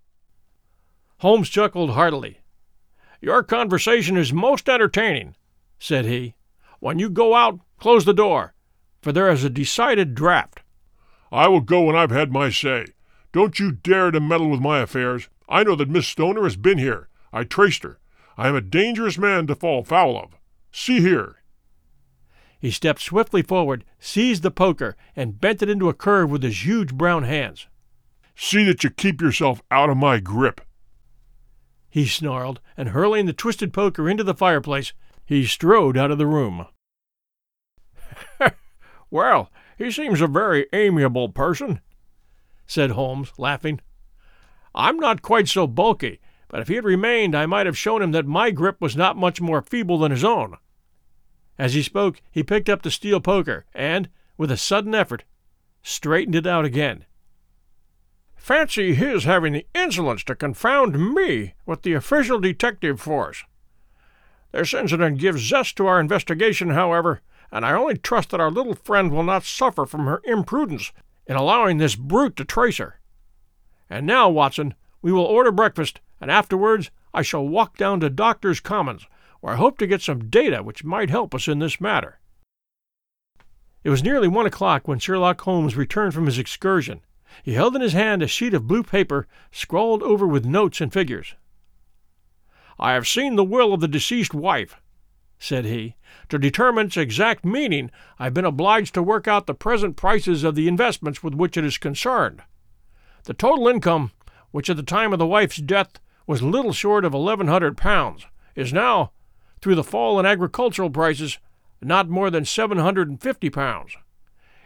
Holmes 1.17 1.49
chuckled 1.49 1.89
heartily. 1.89 2.39
Your 3.19 3.43
conversation 3.43 4.15
is 4.15 4.31
most 4.31 4.69
entertaining, 4.69 5.35
said 5.77 6.05
he. 6.05 6.35
When 6.79 6.99
you 6.99 7.09
go 7.09 7.35
out, 7.35 7.59
close 7.79 8.05
the 8.05 8.13
door, 8.13 8.53
for 9.01 9.11
there 9.11 9.29
is 9.29 9.43
a 9.43 9.49
decided 9.49 10.15
draught. 10.15 10.61
I 11.29 11.49
will 11.49 11.59
go 11.59 11.83
when 11.83 11.97
I've 11.97 12.11
had 12.11 12.31
my 12.31 12.49
say. 12.49 12.85
Don't 13.33 13.59
you 13.59 13.73
dare 13.73 14.09
to 14.11 14.21
meddle 14.21 14.49
with 14.49 14.61
my 14.61 14.79
affairs. 14.79 15.27
I 15.49 15.63
know 15.63 15.75
that 15.75 15.89
Miss 15.89 16.07
Stoner 16.07 16.43
has 16.43 16.55
been 16.55 16.77
here. 16.77 17.09
I 17.33 17.43
traced 17.43 17.83
her. 17.83 17.99
I 18.37 18.47
am 18.47 18.55
a 18.55 18.61
dangerous 18.61 19.17
man 19.17 19.47
to 19.47 19.55
fall 19.55 19.83
foul 19.83 20.17
of. 20.17 20.37
See 20.71 21.01
here. 21.01 21.36
He 22.67 22.71
stepped 22.71 22.99
swiftly 22.99 23.43
forward, 23.43 23.85
seized 23.97 24.43
the 24.43 24.51
poker, 24.51 24.97
and 25.15 25.39
bent 25.39 25.61
it 25.61 25.69
into 25.69 25.87
a 25.87 25.93
curve 25.93 26.29
with 26.29 26.43
his 26.43 26.65
huge 26.65 26.93
brown 26.93 27.23
hands. 27.23 27.67
See 28.35 28.65
that 28.65 28.83
you 28.83 28.89
keep 28.89 29.21
yourself 29.21 29.61
out 29.71 29.89
of 29.89 29.95
my 29.95 30.19
grip. 30.19 30.59
He 31.89 32.05
snarled, 32.05 32.59
and 32.75 32.89
hurling 32.89 33.25
the 33.25 33.31
twisted 33.31 33.71
poker 33.71 34.09
into 34.09 34.21
the 34.21 34.33
fireplace, 34.33 34.91
he 35.25 35.45
strode 35.45 35.95
out 35.95 36.11
of 36.11 36.17
the 36.17 36.25
room. 36.25 36.65
well, 39.09 39.49
he 39.77 39.89
seems 39.89 40.19
a 40.19 40.27
very 40.27 40.67
amiable 40.73 41.29
person, 41.29 41.79
said 42.65 42.91
Holmes, 42.91 43.31
laughing. 43.37 43.79
I'm 44.75 44.97
not 44.97 45.21
quite 45.21 45.47
so 45.47 45.67
bulky, 45.67 46.19
but 46.49 46.59
if 46.59 46.67
he 46.67 46.75
had 46.75 46.83
remained, 46.83 47.33
I 47.33 47.45
might 47.45 47.65
have 47.65 47.77
shown 47.77 48.01
him 48.01 48.11
that 48.11 48.27
my 48.27 48.51
grip 48.51 48.81
was 48.81 48.97
not 48.97 49.15
much 49.15 49.39
more 49.39 49.61
feeble 49.61 49.99
than 49.99 50.11
his 50.11 50.25
own. 50.25 50.57
As 51.57 51.73
he 51.73 51.81
spoke, 51.81 52.21
he 52.31 52.43
picked 52.43 52.69
up 52.69 52.81
the 52.83 52.91
steel 52.91 53.19
poker 53.19 53.65
and, 53.73 54.09
with 54.37 54.51
a 54.51 54.57
sudden 54.57 54.93
effort, 54.93 55.23
straightened 55.81 56.35
it 56.35 56.45
out 56.45 56.65
again. 56.65 57.05
Fancy 58.35 58.93
his 58.93 59.23
having 59.23 59.53
the 59.53 59.67
insolence 59.73 60.23
to 60.25 60.35
confound 60.35 61.13
me 61.15 61.55
with 61.65 61.81
the 61.81 61.93
official 61.93 62.39
detective 62.39 63.01
force. 63.01 63.43
This 64.51 64.73
incident 64.73 65.17
gives 65.19 65.41
zest 65.47 65.75
to 65.77 65.87
our 65.87 65.99
investigation, 65.99 66.69
however, 66.69 67.21
and 67.51 67.65
I 67.65 67.73
only 67.73 67.97
trust 67.97 68.29
that 68.29 68.39
our 68.39 68.51
little 68.51 68.75
friend 68.75 69.11
will 69.11 69.23
not 69.23 69.43
suffer 69.43 69.85
from 69.85 70.05
her 70.05 70.21
imprudence 70.23 70.91
in 71.25 71.35
allowing 71.35 71.77
this 71.77 71.95
brute 71.95 72.35
to 72.37 72.45
trace 72.45 72.77
her. 72.77 72.99
And 73.89 74.05
now, 74.05 74.29
Watson, 74.29 74.75
we 75.01 75.11
will 75.11 75.25
order 75.25 75.51
breakfast, 75.51 75.99
and 76.21 76.31
afterwards 76.31 76.91
I 77.13 77.21
shall 77.21 77.47
walk 77.47 77.77
down 77.77 77.99
to 78.01 78.09
Doctor's 78.09 78.59
Commons, 78.59 79.07
where 79.47 79.55
I 79.55 79.59
hope 79.59 79.77
to 79.77 79.87
get 79.87 80.01
some 80.01 80.27
data 80.27 80.61
which 80.61 80.83
might 80.83 81.09
help 81.09 81.33
us 81.33 81.47
in 81.47 81.59
this 81.59 81.79
matter. 81.79 82.19
It 83.81 83.89
was 83.89 84.03
nearly 84.03 84.27
one 84.27 84.45
o'clock 84.45 84.89
when 84.89 84.99
Sherlock 84.99 85.39
Holmes 85.39 85.77
returned 85.77 86.13
from 86.13 86.25
his 86.25 86.37
excursion. 86.37 86.99
He 87.43 87.53
held 87.53 87.73
in 87.73 87.81
his 87.81 87.93
hand 87.93 88.21
a 88.21 88.27
sheet 88.27 88.53
of 88.53 88.67
blue 88.67 88.83
paper 88.83 89.25
scrawled 89.49 90.03
over 90.03 90.27
with 90.27 90.43
notes 90.43 90.81
and 90.81 90.91
figures. 90.91 91.35
I 92.77 92.91
have 92.91 93.07
seen 93.07 93.37
the 93.37 93.43
will 93.45 93.73
of 93.73 93.79
the 93.79 93.87
deceased 93.87 94.33
wife, 94.33 94.81
said 95.39 95.63
he. 95.63 95.95
To 96.27 96.37
determine 96.37 96.87
its 96.87 96.97
exact 96.97 97.45
meaning, 97.45 97.89
I 98.19 98.25
have 98.25 98.33
been 98.33 98.43
obliged 98.43 98.93
to 98.95 99.01
work 99.01 99.29
out 99.29 99.47
the 99.47 99.53
present 99.53 99.95
prices 99.95 100.43
of 100.43 100.55
the 100.55 100.67
investments 100.67 101.23
with 101.23 101.33
which 101.33 101.55
it 101.55 101.63
is 101.63 101.77
concerned. 101.77 102.41
The 103.23 103.33
total 103.33 103.69
income, 103.69 104.11
which 104.51 104.69
at 104.69 104.75
the 104.75 104.83
time 104.83 105.13
of 105.13 105.19
the 105.19 105.25
wife's 105.25 105.55
death 105.55 106.01
was 106.25 106.41
little 106.41 106.73
short 106.73 107.05
of 107.05 107.13
eleven 107.13 107.47
hundred 107.47 107.77
pounds, 107.77 108.25
is 108.53 108.73
now, 108.73 109.11
through 109.61 109.75
the 109.75 109.83
fall 109.83 110.19
in 110.19 110.25
agricultural 110.25 110.89
prices, 110.89 111.37
not 111.81 112.09
more 112.09 112.29
than 112.29 112.45
seven 112.45 112.77
hundred 112.77 113.09
and 113.09 113.21
fifty 113.21 113.49
pounds. 113.49 113.95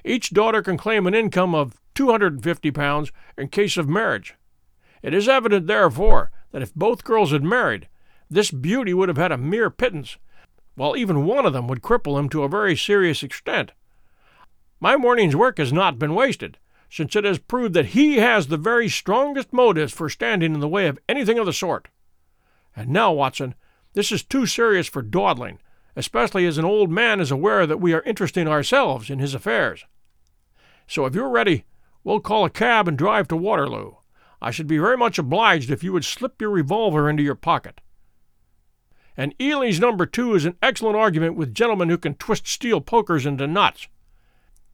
Each 0.04 0.32
daughter 0.32 0.62
can 0.62 0.77
claim 0.77 1.08
an 1.08 1.13
income 1.13 1.54
of 1.54 1.80
two 1.93 2.10
hundred 2.10 2.34
and 2.34 2.43
fifty 2.43 2.71
pounds 2.71 3.12
in 3.38 3.47
case 3.49 3.77
of 3.77 3.88
marriage. 3.89 4.36
It 5.01 5.13
is 5.13 5.27
evident, 5.27 5.67
therefore, 5.67 6.32
that 6.51 6.62
if 6.62 6.73
both 6.73 7.04
girls 7.04 7.32
had 7.32 7.43
married, 7.43 7.88
this 8.30 8.51
beauty 8.51 8.93
would 8.93 9.10
have 9.10 9.17
had 9.17 9.32
a 9.32 9.38
mere 9.38 9.69
pittance, 9.69 10.17
while 10.75 10.95
even 10.95 11.25
one 11.25 11.45
of 11.45 11.54
them 11.54 11.67
would 11.67 11.82
cripple 11.82 12.17
him 12.17 12.30
to 12.30 12.43
a 12.43 12.49
very 12.49 12.75
serious 12.75 13.23
extent. 13.23 13.71
My 14.80 14.95
morning's 14.95 15.36
work 15.36 15.58
has 15.58 15.73
not 15.73 15.99
been 15.99 16.15
wasted, 16.15 16.58
since 16.89 17.15
it 17.15 17.23
has 17.23 17.39
proved 17.39 17.73
that 17.73 17.88
he 17.88 18.17
has 18.17 18.47
the 18.47 18.58
very 18.58 18.89
strongest 18.89 19.54
motives 19.54 19.93
for 19.93 20.10
standing 20.10 20.54
in 20.54 20.60
the 20.60 20.67
way 20.67 20.88
of 20.88 20.99
anything 21.08 21.38
of 21.38 21.45
the 21.45 21.54
sort. 21.54 21.88
And 22.75 22.89
now, 22.89 23.12
Watson, 23.12 23.56
this 23.93 24.12
is 24.12 24.23
too 24.23 24.45
serious 24.45 24.88
for 24.88 25.01
dawdling, 25.01 25.60
especially 25.95 26.45
as 26.45 26.58
an 26.58 26.65
old 26.65 26.89
man 26.89 27.19
is 27.19 27.32
aware 27.32 27.67
that 27.67 27.82
we 27.82 27.93
are 27.93 28.01
interesting 28.04 28.47
ourselves 28.47 29.10
in 29.10 29.19
his 29.19 29.34
affairs. 29.34 29.86
So 30.88 31.06
if 31.06 31.15
you're 31.15 31.30
ready, 31.30 31.65
we'll 32.04 32.19
call 32.19 32.45
a 32.45 32.49
cab 32.49 32.88
and 32.88 32.97
drive 32.97 33.27
to 33.30 33.38
Waterloo. 33.38 33.93
I 34.41 34.51
should 34.51 34.67
be 34.67 34.77
very 34.77 34.97
much 34.97 35.19
obliged 35.19 35.69
if 35.69 35.84
you 35.84 35.93
would 35.93 36.06
slip 36.06 36.41
your 36.41 36.49
revolver 36.49 37.10
into 37.10 37.23
your 37.23 37.36
pocket. 37.36 37.82
And 39.15 39.36
Eley's 39.39 39.80
number 39.80 40.06
two 40.06 40.34
is 40.36 40.45
an 40.45 40.58
excellent 40.62 40.95
argument 40.95 41.36
with 41.36 41.54
gentlemen 41.54 41.89
who 41.89 41.97
can 41.97 42.15
twist 42.15 42.47
steel 42.47 42.82
pokers 42.82 43.25
into 43.25 43.45
knots. 43.45 43.88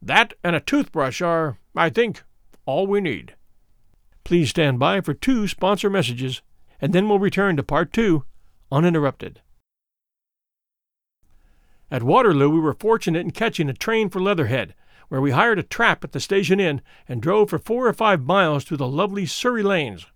That 0.00 0.34
and 0.44 0.54
a 0.54 0.60
toothbrush 0.60 1.20
are, 1.20 1.58
I 1.74 1.90
think, 1.90 2.22
all 2.64 2.86
we 2.86 3.00
need. 3.00 3.34
Please 4.24 4.50
stand 4.50 4.78
by 4.78 5.00
for 5.00 5.12
two 5.12 5.48
sponsor 5.48 5.90
messages, 5.90 6.40
and 6.80 6.92
then 6.92 7.08
we'll 7.08 7.18
return 7.18 7.56
to 7.56 7.62
part 7.62 7.92
two, 7.92 8.24
uninterrupted. 8.70 9.40
At 11.90 12.02
Waterloo, 12.02 12.50
we 12.50 12.60
were 12.60 12.74
fortunate 12.74 13.20
in 13.20 13.30
catching 13.30 13.68
a 13.68 13.74
train 13.74 14.10
for 14.10 14.20
Leatherhead, 14.20 14.74
where 15.08 15.20
we 15.20 15.30
hired 15.30 15.58
a 15.58 15.62
trap 15.62 16.04
at 16.04 16.12
the 16.12 16.20
station 16.20 16.60
inn 16.60 16.82
and 17.08 17.22
drove 17.22 17.48
for 17.50 17.58
four 17.58 17.86
or 17.86 17.92
five 17.94 18.22
miles 18.22 18.64
through 18.64 18.76
the 18.76 18.86
lovely 18.86 19.24
Surrey 19.24 19.62
lanes. 19.62 20.06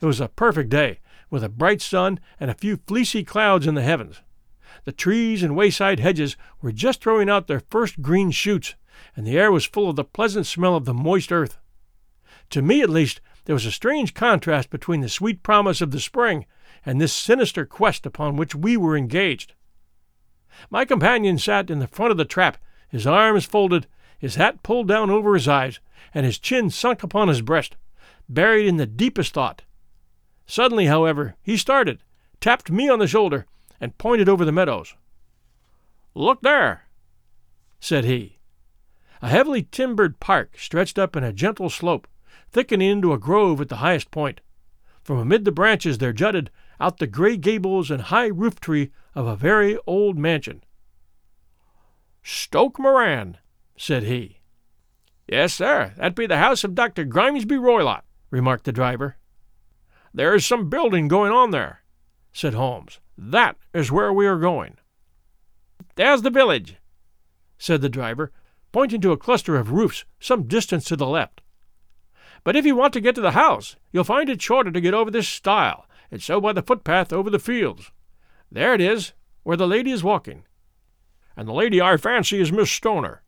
It 0.00 0.06
was 0.06 0.20
a 0.20 0.28
perfect 0.28 0.68
day, 0.68 0.98
with 1.30 1.44
a 1.44 1.48
bright 1.48 1.80
sun 1.80 2.18
and 2.40 2.50
a 2.50 2.54
few 2.54 2.78
fleecy 2.88 3.22
clouds 3.22 3.66
in 3.66 3.74
the 3.76 3.82
heavens. 3.82 4.20
The 4.84 4.92
trees 4.92 5.42
and 5.42 5.54
wayside 5.54 6.00
hedges 6.00 6.36
were 6.60 6.72
just 6.72 7.00
throwing 7.00 7.30
out 7.30 7.46
their 7.46 7.62
first 7.70 8.02
green 8.02 8.32
shoots, 8.32 8.74
and 9.16 9.24
the 9.24 9.38
air 9.38 9.52
was 9.52 9.64
full 9.64 9.88
of 9.88 9.96
the 9.96 10.04
pleasant 10.04 10.46
smell 10.46 10.74
of 10.74 10.86
the 10.86 10.94
moist 10.94 11.30
earth. 11.30 11.58
To 12.50 12.62
me, 12.62 12.82
at 12.82 12.90
least, 12.90 13.20
there 13.44 13.54
was 13.54 13.66
a 13.66 13.72
strange 13.72 14.12
contrast 14.12 14.70
between 14.70 15.00
the 15.00 15.08
sweet 15.08 15.42
promise 15.42 15.80
of 15.80 15.92
the 15.92 16.00
spring 16.00 16.46
and 16.84 17.00
this 17.00 17.12
sinister 17.12 17.64
quest 17.64 18.06
upon 18.06 18.36
which 18.36 18.54
we 18.54 18.76
were 18.76 18.96
engaged. 18.96 19.54
My 20.70 20.84
companion 20.84 21.38
sat 21.38 21.70
in 21.70 21.78
the 21.78 21.86
front 21.86 22.10
of 22.10 22.16
the 22.16 22.24
trap, 22.24 22.58
his 22.88 23.06
arms 23.06 23.44
folded, 23.44 23.86
his 24.18 24.34
hat 24.34 24.62
pulled 24.62 24.88
down 24.88 25.10
over 25.10 25.34
his 25.34 25.48
eyes, 25.48 25.80
and 26.14 26.26
his 26.26 26.38
chin 26.38 26.70
sunk 26.70 27.02
upon 27.02 27.28
his 27.28 27.42
breast, 27.42 27.76
buried 28.28 28.66
in 28.66 28.76
the 28.76 28.86
deepest 28.86 29.32
thought. 29.32 29.62
Suddenly, 30.46 30.86
however, 30.86 31.36
he 31.42 31.56
started, 31.56 32.02
tapped 32.40 32.70
me 32.70 32.88
on 32.88 32.98
the 32.98 33.06
shoulder, 33.06 33.46
and 33.80 33.98
pointed 33.98 34.28
over 34.28 34.44
the 34.44 34.52
meadows. 34.52 34.94
Look 36.14 36.42
there, 36.42 36.84
said 37.80 38.04
he. 38.04 38.38
A 39.22 39.28
heavily 39.28 39.62
timbered 39.62 40.20
park 40.20 40.58
stretched 40.58 40.98
up 40.98 41.16
in 41.16 41.24
a 41.24 41.32
gentle 41.32 41.70
slope, 41.70 42.06
thickening 42.50 42.90
into 42.90 43.12
a 43.12 43.18
grove 43.18 43.60
at 43.60 43.68
the 43.68 43.76
highest 43.76 44.10
point. 44.10 44.40
From 45.02 45.18
amid 45.18 45.44
the 45.44 45.52
branches 45.52 45.98
there 45.98 46.12
jutted 46.12 46.50
out 46.82 46.98
the 46.98 47.06
gray 47.06 47.36
gables 47.36 47.90
and 47.90 48.02
high 48.02 48.26
roof 48.26 48.58
tree 48.58 48.90
of 49.14 49.26
a 49.26 49.36
very 49.36 49.78
old 49.86 50.18
mansion. 50.18 50.64
Stoke 52.24 52.78
Moran, 52.78 53.38
said 53.76 54.02
he. 54.02 54.40
Yes, 55.28 55.54
sir, 55.54 55.94
that 55.96 56.16
be 56.16 56.26
the 56.26 56.38
house 56.38 56.64
of 56.64 56.74
Dr. 56.74 57.04
Grimesby 57.04 57.56
Roylott, 57.56 58.02
remarked 58.30 58.64
the 58.64 58.72
driver. 58.72 59.16
There 60.12 60.34
is 60.34 60.44
some 60.44 60.68
building 60.68 61.06
going 61.06 61.32
on 61.32 61.52
there, 61.52 61.82
said 62.32 62.54
Holmes. 62.54 62.98
That 63.16 63.56
is 63.72 63.92
where 63.92 64.12
we 64.12 64.26
are 64.26 64.38
going. 64.38 64.76
There's 65.94 66.22
the 66.22 66.30
village, 66.30 66.76
said 67.58 67.80
the 67.80 67.88
driver, 67.88 68.32
pointing 68.72 69.00
to 69.02 69.12
a 69.12 69.16
cluster 69.16 69.56
of 69.56 69.70
roofs 69.70 70.04
some 70.18 70.48
distance 70.48 70.84
to 70.86 70.96
the 70.96 71.06
left. 71.06 71.42
But 72.42 72.56
if 72.56 72.66
you 72.66 72.74
want 72.74 72.92
to 72.94 73.00
get 73.00 73.14
to 73.14 73.20
the 73.20 73.32
house, 73.32 73.76
you'll 73.92 74.02
find 74.02 74.28
it 74.28 74.42
shorter 74.42 74.72
to 74.72 74.80
get 74.80 74.94
over 74.94 75.10
this 75.10 75.28
stile, 75.28 75.86
and 76.12 76.22
so 76.22 76.40
by 76.40 76.52
the 76.52 76.62
footpath 76.62 77.10
over 77.10 77.30
the 77.30 77.38
fields. 77.38 77.90
There 78.50 78.74
it 78.74 78.82
is, 78.82 79.14
where 79.42 79.56
the 79.56 79.66
lady 79.66 79.90
is 79.90 80.04
walking. 80.04 80.44
And 81.34 81.48
the 81.48 81.54
lady 81.54 81.80
I 81.80 81.96
fancy 81.96 82.38
is 82.38 82.52
Miss 82.52 82.70
Stoner, 82.70 83.22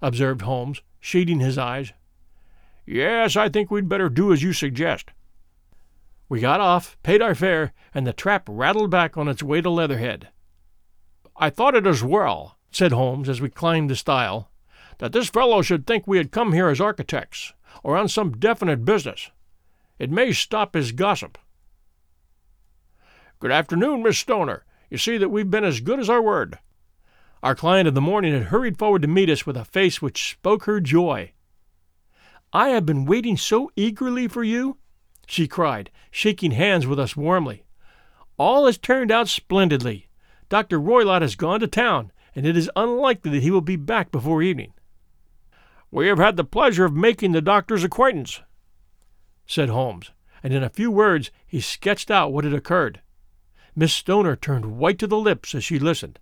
observed 0.00 0.40
Holmes, 0.40 0.80
shading 0.98 1.40
his 1.40 1.58
eyes. 1.58 1.92
Yes, 2.86 3.36
I 3.36 3.50
think 3.50 3.70
we'd 3.70 3.90
better 3.90 4.08
do 4.08 4.32
as 4.32 4.42
you 4.42 4.54
suggest. 4.54 5.10
We 6.30 6.40
got 6.40 6.60
off, 6.60 6.96
paid 7.02 7.20
our 7.20 7.34
fare, 7.34 7.74
and 7.92 8.06
the 8.06 8.14
trap 8.14 8.48
rattled 8.48 8.90
back 8.90 9.18
on 9.18 9.28
its 9.28 9.42
way 9.42 9.60
to 9.60 9.68
Leatherhead. 9.68 10.28
I 11.36 11.50
thought 11.50 11.76
it 11.76 11.86
as 11.86 12.02
well, 12.02 12.56
said 12.70 12.92
Holmes 12.92 13.28
as 13.28 13.42
we 13.42 13.50
climbed 13.50 13.90
the 13.90 13.96
stile, 13.96 14.50
that 14.96 15.12
this 15.12 15.28
fellow 15.28 15.60
should 15.60 15.86
think 15.86 16.06
we 16.06 16.16
had 16.16 16.32
come 16.32 16.54
here 16.54 16.68
as 16.68 16.80
architects, 16.80 17.52
or 17.82 17.98
on 17.98 18.08
some 18.08 18.32
definite 18.32 18.86
business. 18.86 19.30
It 19.98 20.10
may 20.10 20.32
stop 20.32 20.74
his 20.74 20.92
gossip. 20.92 21.36
Good 23.40 23.52
afternoon, 23.52 24.02
Miss 24.02 24.18
Stoner. 24.18 24.64
You 24.90 24.98
see 24.98 25.16
that 25.16 25.28
we've 25.28 25.50
been 25.50 25.62
as 25.62 25.80
good 25.80 26.00
as 26.00 26.10
our 26.10 26.20
word. 26.20 26.58
Our 27.40 27.54
client 27.54 27.86
of 27.86 27.94
the 27.94 28.00
morning 28.00 28.32
had 28.32 28.44
hurried 28.44 28.78
forward 28.78 29.02
to 29.02 29.08
meet 29.08 29.30
us 29.30 29.46
with 29.46 29.56
a 29.56 29.64
face 29.64 30.02
which 30.02 30.32
spoke 30.32 30.64
her 30.64 30.80
joy. 30.80 31.30
I 32.52 32.70
have 32.70 32.84
been 32.84 33.04
waiting 33.04 33.36
so 33.36 33.70
eagerly 33.76 34.26
for 34.26 34.42
you, 34.42 34.78
she 35.28 35.46
cried, 35.46 35.90
shaking 36.10 36.50
hands 36.50 36.84
with 36.84 36.98
us 36.98 37.16
warmly. 37.16 37.64
All 38.38 38.66
has 38.66 38.76
turned 38.76 39.12
out 39.12 39.28
splendidly. 39.28 40.08
Dr. 40.48 40.80
Roylott 40.80 41.22
has 41.22 41.36
gone 41.36 41.60
to 41.60 41.68
town, 41.68 42.10
and 42.34 42.44
it 42.44 42.56
is 42.56 42.70
unlikely 42.74 43.30
that 43.32 43.42
he 43.44 43.52
will 43.52 43.60
be 43.60 43.76
back 43.76 44.10
before 44.10 44.42
evening. 44.42 44.72
We 45.92 46.08
have 46.08 46.18
had 46.18 46.36
the 46.36 46.42
pleasure 46.42 46.84
of 46.84 46.92
making 46.92 47.32
the 47.32 47.40
doctor's 47.40 47.84
acquaintance, 47.84 48.40
said 49.46 49.68
Holmes, 49.68 50.10
and 50.42 50.52
in 50.52 50.64
a 50.64 50.68
few 50.68 50.90
words 50.90 51.30
he 51.46 51.60
sketched 51.60 52.10
out 52.10 52.32
what 52.32 52.42
had 52.42 52.54
occurred. 52.54 53.00
Miss 53.74 53.92
Stoner 53.92 54.36
turned 54.36 54.78
white 54.78 54.98
to 54.98 55.06
the 55.06 55.16
lips 55.16 55.54
as 55.54 55.64
she 55.64 55.78
listened. 55.78 56.18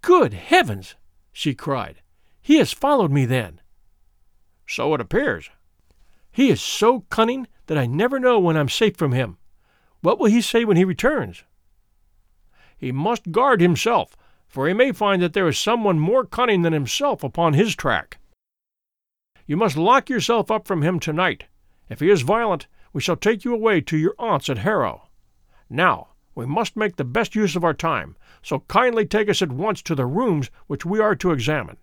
Good 0.00 0.34
heavens! 0.34 0.96
she 1.32 1.54
cried. 1.54 2.02
He 2.40 2.58
has 2.58 2.72
followed 2.72 3.10
me, 3.10 3.24
then. 3.24 3.60
So 4.66 4.94
it 4.94 5.00
appears. 5.00 5.50
He 6.30 6.50
is 6.50 6.60
so 6.60 7.00
cunning 7.10 7.46
that 7.66 7.78
I 7.78 7.86
never 7.86 8.18
know 8.18 8.38
when 8.38 8.56
I'm 8.56 8.68
safe 8.68 8.96
from 8.96 9.12
him. 9.12 9.38
What 10.00 10.18
will 10.18 10.26
he 10.26 10.40
say 10.40 10.64
when 10.64 10.76
he 10.76 10.84
returns? 10.84 11.44
He 12.76 12.92
must 12.92 13.32
guard 13.32 13.60
himself, 13.60 14.16
for 14.46 14.68
he 14.68 14.74
may 14.74 14.92
find 14.92 15.22
that 15.22 15.32
there 15.32 15.48
is 15.48 15.58
someone 15.58 15.98
more 15.98 16.26
cunning 16.26 16.62
than 16.62 16.72
himself 16.72 17.24
upon 17.24 17.54
his 17.54 17.74
track. 17.74 18.18
You 19.46 19.56
must 19.56 19.76
lock 19.76 20.10
yourself 20.10 20.50
up 20.50 20.66
from 20.66 20.82
him 20.82 21.00
tonight. 21.00 21.44
If 21.88 22.00
he 22.00 22.10
is 22.10 22.22
violent, 22.22 22.66
we 22.92 23.00
shall 23.00 23.16
take 23.16 23.44
you 23.44 23.54
away 23.54 23.80
to 23.82 23.96
your 23.96 24.14
aunt's 24.18 24.48
at 24.48 24.58
Harrow. 24.58 25.08
Now, 25.70 26.08
we 26.34 26.46
must 26.46 26.76
make 26.76 26.96
the 26.96 27.04
best 27.04 27.34
use 27.34 27.56
of 27.56 27.64
our 27.64 27.74
time, 27.74 28.16
so 28.42 28.60
kindly 28.68 29.06
take 29.06 29.28
us 29.28 29.40
at 29.40 29.52
once 29.52 29.82
to 29.82 29.94
the 29.94 30.06
rooms 30.06 30.50
which 30.66 30.84
we 30.84 31.00
are 31.00 31.14
to 31.16 31.30
examine. 31.30 31.76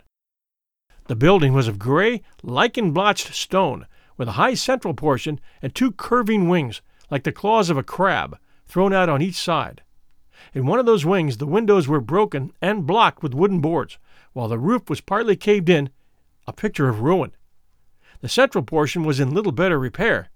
The 1.05 1.15
building 1.15 1.53
was 1.53 1.67
of 1.67 1.79
gray, 1.79 2.21
lichen 2.43 2.91
blotched 2.91 3.33
stone, 3.33 3.87
with 4.17 4.27
a 4.27 4.33
high 4.33 4.53
central 4.53 4.93
portion 4.93 5.39
and 5.61 5.73
two 5.73 5.91
curving 5.91 6.47
wings, 6.47 6.81
like 7.09 7.23
the 7.23 7.31
claws 7.31 7.69
of 7.69 7.77
a 7.77 7.83
crab, 7.83 8.37
thrown 8.65 8.93
out 8.93 9.09
on 9.09 9.21
each 9.21 9.35
side. 9.35 9.81
In 10.53 10.65
one 10.65 10.79
of 10.79 10.85
those 10.85 11.05
wings 11.05 11.37
the 11.37 11.47
windows 11.47 11.87
were 11.87 12.01
broken 12.01 12.51
and 12.61 12.85
blocked 12.85 13.23
with 13.23 13.33
wooden 13.33 13.61
boards, 13.61 13.97
while 14.33 14.47
the 14.47 14.59
roof 14.59 14.89
was 14.89 15.01
partly 15.01 15.35
caved 15.35 15.69
in, 15.69 15.89
a 16.47 16.53
picture 16.53 16.87
of 16.87 17.01
ruin. 17.01 17.31
The 18.21 18.29
central 18.29 18.63
portion 18.63 19.03
was 19.03 19.19
in 19.19 19.33
little 19.33 19.51
better 19.51 19.79
repair, 19.79 20.29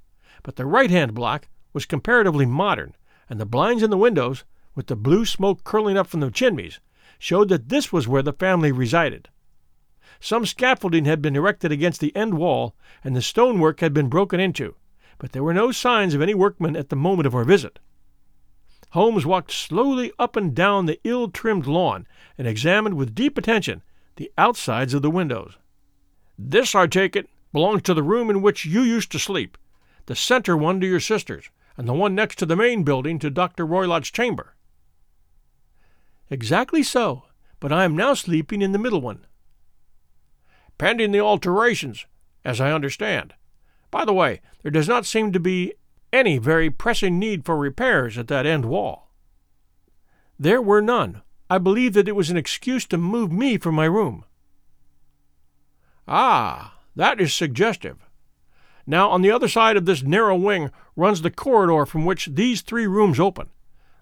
but 0.44 0.56
the 0.56 0.66
right 0.66 0.90
hand 0.90 1.14
block 1.14 1.48
was 1.74 1.86
comparatively 1.86 2.46
modern, 2.46 2.96
and 3.30 3.40
the 3.40 3.46
blinds 3.46 3.84
in 3.84 3.90
the 3.90 3.98
windows, 3.98 4.44
with 4.76 4.88
the 4.88 4.96
blue 4.96 5.26
smoke 5.26 5.64
curling 5.64 5.98
up 5.98 6.08
from 6.08 6.20
the 6.20 6.32
chimneys, 6.32 6.80
showed 7.18 7.50
that 7.50 7.70
this 7.70 7.92
was 7.92 8.08
where 8.08 8.22
the 8.22 8.34
family 8.34 8.72
resided. 8.72 9.30
Some 10.20 10.46
scaffolding 10.46 11.06
had 11.06 11.22
been 11.22 11.36
erected 11.36 11.72
against 11.72 12.02
the 12.02 12.16
end 12.16 12.36
wall, 12.36 12.76
and 13.04 13.16
the 13.16 13.22
stonework 13.22 13.80
had 13.80 13.94
been 13.94 14.10
broken 14.10 14.40
into, 14.40 14.76
but 15.18 15.32
there 15.32 15.44
were 15.44 15.54
no 15.54 15.72
signs 15.72 16.14
of 16.14 16.22
any 16.22 16.34
workmen 16.34 16.76
at 16.76 16.90
the 16.90 16.96
moment 16.96 17.28
of 17.28 17.36
our 17.36 17.44
visit. 17.44 17.80
Holmes 18.92 19.26
walked 19.26 19.52
slowly 19.52 20.12
up 20.18 20.36
and 20.36 20.56
down 20.56 20.86
the 20.86 21.00
ill 21.04 21.30
trimmed 21.30 21.68
lawn 21.68 22.08
and 22.38 22.48
examined 22.48 22.96
with 22.96 23.16
deep 23.16 23.38
attention 23.38 23.84
the 24.16 24.32
outsides 24.38 24.94
of 24.94 25.02
the 25.02 25.12
windows. 25.12 25.58
This, 26.38 26.76
I 26.76 26.88
take 26.88 27.16
it, 27.16 27.30
belongs 27.52 27.82
to 27.84 27.94
the 27.94 28.04
room 28.04 28.30
in 28.30 28.42
which 28.42 28.66
you 28.66 28.82
used 28.82 29.12
to 29.12 29.20
sleep, 29.20 29.58
the 30.06 30.16
center 30.16 30.56
one 30.56 30.80
to 30.80 30.88
your 30.88 31.00
sisters, 31.00 31.50
and 31.78 31.88
the 31.88 31.94
one 31.94 32.16
next 32.16 32.38
to 32.40 32.46
the 32.46 32.56
main 32.56 32.84
building 32.84 33.20
to 33.20 33.30
Dr. 33.30 33.66
Roylott's 33.66 34.12
chamber. 34.12 34.56
Exactly 36.30 36.82
so, 36.84 37.24
but 37.60 37.72
I 37.72 37.84
am 37.84 37.96
now 37.96 38.14
sleeping 38.14 38.62
in 38.62 38.72
the 38.72 38.80
middle 38.80 39.02
one. 39.02 39.26
Pending 40.78 41.12
the 41.12 41.20
alterations, 41.20 42.06
as 42.44 42.60
I 42.60 42.72
understand. 42.72 43.34
By 43.92 44.06
the 44.06 44.14
way, 44.14 44.42
there 44.62 44.72
does 44.72 44.88
not 44.88 45.06
seem 45.06 45.32
to 45.32 45.40
be 45.40 45.74
any 46.12 46.38
very 46.38 46.70
pressing 46.70 47.20
need 47.20 47.46
for 47.46 47.58
repairs 47.58 48.18
at 48.18 48.28
that 48.28 48.46
end 48.46 48.66
wall. 48.66 49.12
There 50.40 50.62
were 50.62 50.82
none. 50.82 51.22
I 51.50 51.60
believe 51.60 51.94
that 51.94 52.08
it 52.08 52.16
was 52.16 52.30
an 52.30 52.38
excuse 52.38 52.86
to 52.88 52.98
move 52.98 53.32
me 53.32 53.58
from 53.58 53.76
my 53.76 53.86
room. 53.86 54.26
Ah, 56.08 56.78
that 56.96 57.22
is 57.22 57.34
suggestive. 57.34 58.05
Now, 58.88 59.10
on 59.10 59.22
the 59.22 59.32
other 59.32 59.48
side 59.48 59.78
of 59.78 59.86
this 59.86 60.04
narrow 60.04 60.36
wing 60.36 60.70
runs 60.96 61.22
the 61.22 61.32
corridor 61.32 61.86
from 61.86 62.06
which 62.06 62.28
these 62.28 62.62
three 62.62 62.86
rooms 62.86 63.20
open. 63.20 63.50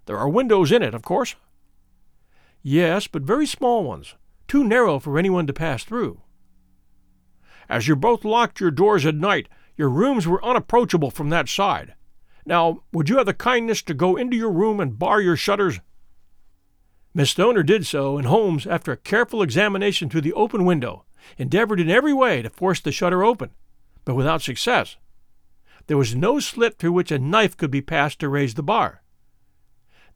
There 0.06 0.18
are 0.18 0.28
windows 0.28 0.70
in 0.70 0.82
it, 0.82 0.94
of 0.94 1.02
course. 1.02 1.36
Yes, 2.62 3.06
but 3.06 3.22
very 3.22 3.46
small 3.46 3.84
ones, 3.84 4.14
too 4.46 4.62
narrow 4.62 4.98
for 4.98 5.18
anyone 5.18 5.46
to 5.46 5.52
pass 5.52 5.84
through. 5.84 6.20
As 7.68 7.88
you 7.88 7.96
both 7.96 8.24
locked 8.24 8.60
your 8.60 8.70
doors 8.70 9.06
at 9.06 9.14
night, 9.14 9.48
your 9.76 9.88
rooms 9.88 10.26
were 10.26 10.44
unapproachable 10.44 11.10
from 11.10 11.30
that 11.30 11.48
side. 11.48 11.94
Now, 12.44 12.82
would 12.92 13.08
you 13.08 13.16
have 13.16 13.26
the 13.26 13.32
kindness 13.32 13.80
to 13.82 13.94
go 13.94 14.16
into 14.16 14.36
your 14.36 14.52
room 14.52 14.80
and 14.80 14.98
bar 14.98 15.20
your 15.20 15.36
shutters? 15.36 15.80
Miss 17.14 17.30
Stoner 17.30 17.62
did 17.62 17.86
so, 17.86 18.18
and 18.18 18.26
Holmes, 18.26 18.66
after 18.66 18.92
a 18.92 18.98
careful 18.98 19.40
examination 19.40 20.10
through 20.10 20.20
the 20.20 20.32
open 20.34 20.66
window, 20.66 21.06
endeavored 21.38 21.80
in 21.80 21.88
every 21.88 22.12
way 22.12 22.42
to 22.42 22.50
force 22.50 22.80
the 22.80 22.92
shutter 22.92 23.24
open 23.24 23.50
but 24.04 24.14
without 24.14 24.42
success. 24.42 24.96
There 25.86 25.96
was 25.96 26.14
no 26.14 26.40
slit 26.40 26.78
through 26.78 26.92
which 26.92 27.12
a 27.12 27.18
knife 27.18 27.56
could 27.56 27.70
be 27.70 27.82
passed 27.82 28.18
to 28.20 28.28
raise 28.28 28.54
the 28.54 28.62
bar. 28.62 29.02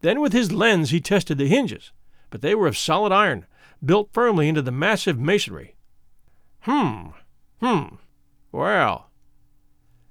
Then 0.01 0.20
with 0.20 0.32
his 0.32 0.53
lens 0.53 0.91
he 0.91 1.01
tested 1.01 1.39
the 1.39 1.49
hinges, 1.49 1.93
but 2.30 2.41
they 2.41 2.55
were 2.55 2.66
of 2.66 2.76
solid 2.76 3.12
iron, 3.12 3.47
built 3.84 4.11
firmly 4.12 4.49
into 4.49 4.62
the 4.62 4.72
massive 4.72 5.18
masonry. 5.18 5.76
Hmm, 6.61 7.09
hmm, 7.61 7.97
well. 8.53 9.11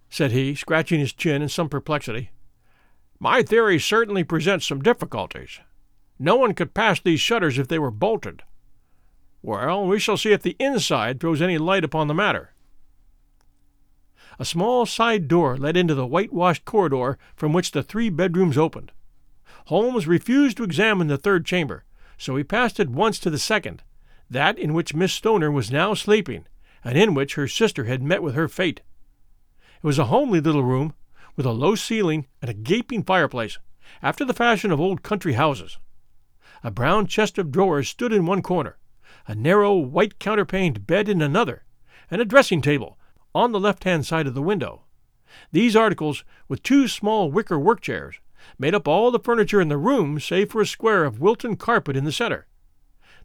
said 0.10 0.32
he, 0.32 0.56
scratching 0.56 1.00
his 1.00 1.14
chin 1.14 1.42
in 1.42 1.50
some 1.50 1.70
perplexity. 1.70 2.32
My 3.20 3.42
theory 3.42 3.80
certainly 3.80 4.24
presents 4.24 4.68
some 4.68 4.82
difficulties. 4.82 5.60
No 6.20 6.36
one 6.36 6.54
could 6.54 6.74
pass 6.74 7.00
these 7.00 7.20
shutters 7.20 7.58
if 7.58 7.68
they 7.68 7.80
were 7.80 7.92
bolted. 7.92 8.44
Well, 9.42 9.86
we 9.86 10.00
shall 10.00 10.18
see 10.18 10.32
if 10.32 10.42
the 10.42 10.56
inside 10.60 11.20
throws 11.20 11.42
any 11.42 11.58
light 11.58 11.84
upon 11.84 12.08
the 12.08 12.14
matter. 12.14 12.54
A 14.40 14.46
small 14.46 14.86
side 14.86 15.28
door 15.28 15.58
led 15.58 15.76
into 15.76 15.96
the 15.96 16.06
whitewashed 16.06 16.64
corridor 16.64 17.18
from 17.36 17.54
which 17.54 17.72
the 17.72 17.82
three 17.82 18.10
bedrooms 18.10 18.58
opened. 18.58 18.92
Holmes 19.66 20.08
refused 20.08 20.58
to 20.58 20.64
examine 20.64 21.08
the 21.08 21.18
third 21.18 21.46
chamber, 21.46 21.86
so 22.18 22.36
he 22.36 22.44
passed 22.44 22.80
at 22.80 22.90
once 22.90 23.18
to 23.20 23.32
the 23.32 23.40
second, 23.40 23.82
that 24.30 24.60
in 24.60 24.74
which 24.74 24.94
Miss 24.94 25.12
Stoner 25.12 25.52
was 25.52 25.72
now 25.72 25.94
sleeping, 25.96 26.46
and 26.84 26.98
in 26.98 27.16
which 27.16 27.34
her 27.34 27.48
sister 27.48 27.86
had 27.86 28.04
met 28.04 28.22
with 28.22 28.36
her 28.36 28.48
fate. 28.48 28.82
It 29.78 29.84
was 29.84 29.98
a 29.98 30.06
homely 30.06 30.40
little 30.40 30.64
room, 30.64 30.94
with 31.36 31.46
a 31.46 31.52
low 31.52 31.76
ceiling 31.76 32.28
and 32.42 32.50
a 32.50 32.54
gaping 32.54 33.04
fireplace, 33.04 33.58
after 34.04 34.24
the 34.24 34.34
fashion 34.34 34.72
of 34.72 34.80
old 34.80 35.02
country 35.02 35.34
houses. 35.34 35.80
A 36.64 36.70
brown 36.70 37.08
chest 37.08 37.38
of 37.38 37.52
drawers 37.52 37.90
stood 37.90 38.14
in 38.14 38.26
one 38.26 38.44
corner, 38.44 38.78
a 39.28 39.34
narrow 39.34 39.76
white 39.76 40.20
counterpaned 40.20 40.86
bed 40.86 41.10
in 41.10 41.22
another, 41.24 41.64
and 42.12 42.22
a 42.22 42.26
dressing 42.26 42.62
table 42.62 42.98
on 43.38 43.52
the 43.52 43.60
left 43.60 43.84
hand 43.84 44.04
side 44.04 44.26
of 44.26 44.34
the 44.34 44.42
window. 44.42 44.82
These 45.52 45.76
articles, 45.76 46.24
with 46.48 46.64
two 46.64 46.88
small 46.88 47.30
wicker 47.30 47.60
work 47.60 47.82
chairs, 47.82 48.20
made 48.58 48.74
up 48.74 48.88
all 48.88 49.12
the 49.12 49.20
furniture 49.20 49.62
in 49.62 49.68
the 49.68 49.78
room 49.78 50.20
save 50.20 50.50
for 50.50 50.62
a 50.62 50.66
square 50.66 51.06
of 51.06 51.20
Wilton 51.20 51.56
carpet 51.56 51.96
in 51.96 52.04
the 52.04 52.12
center. 52.12 52.48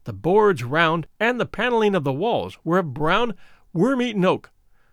The 0.04 0.12
boards 0.12 0.64
round 0.64 1.06
and 1.18 1.40
the 1.40 1.46
paneling 1.46 1.94
of 1.94 2.04
the 2.04 2.12
walls 2.12 2.58
were 2.62 2.78
of 2.78 2.92
brown, 2.92 3.32
worm 3.72 4.02
eaten 4.02 4.24
oak, 4.26 4.50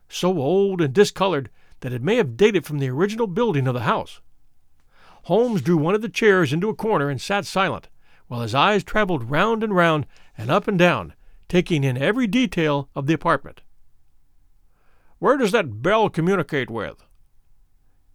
so 0.08 0.40
old 0.40 0.80
and 0.80 0.94
discolored 0.94 1.50
that 1.82 1.92
it 1.92 2.02
may 2.02 2.16
have 2.16 2.38
dated 2.38 2.66
from 2.66 2.80
the 2.80 2.90
original 2.90 3.28
building 3.28 3.68
of 3.68 3.74
the 3.74 3.82
house. 3.82 4.22
Holmes 5.24 5.62
drew 5.62 5.78
one 5.78 5.96
of 5.96 6.02
the 6.02 6.08
chairs 6.08 6.54
into 6.54 6.70
a 6.70 6.76
corner 6.76 7.10
and 7.10 7.20
sat 7.20 7.46
silent, 7.46 7.90
while 8.28 8.42
his 8.42 8.56
eyes 8.56 8.86
traveled 8.86 9.30
round 9.30 9.66
and 9.66 9.76
round 9.76 10.06
and 10.38 10.50
up 10.50 10.68
and 10.70 10.80
down, 10.80 11.14
taking 11.50 11.84
in 11.84 11.98
every 11.98 12.26
detail 12.26 12.88
of 12.96 13.06
the 13.06 13.14
apartment. 13.14 13.62
Where 15.20 15.38
does 15.38 15.52
that 15.52 15.82
bell 15.82 16.10
communicate 16.10 16.70
with? 16.70 17.04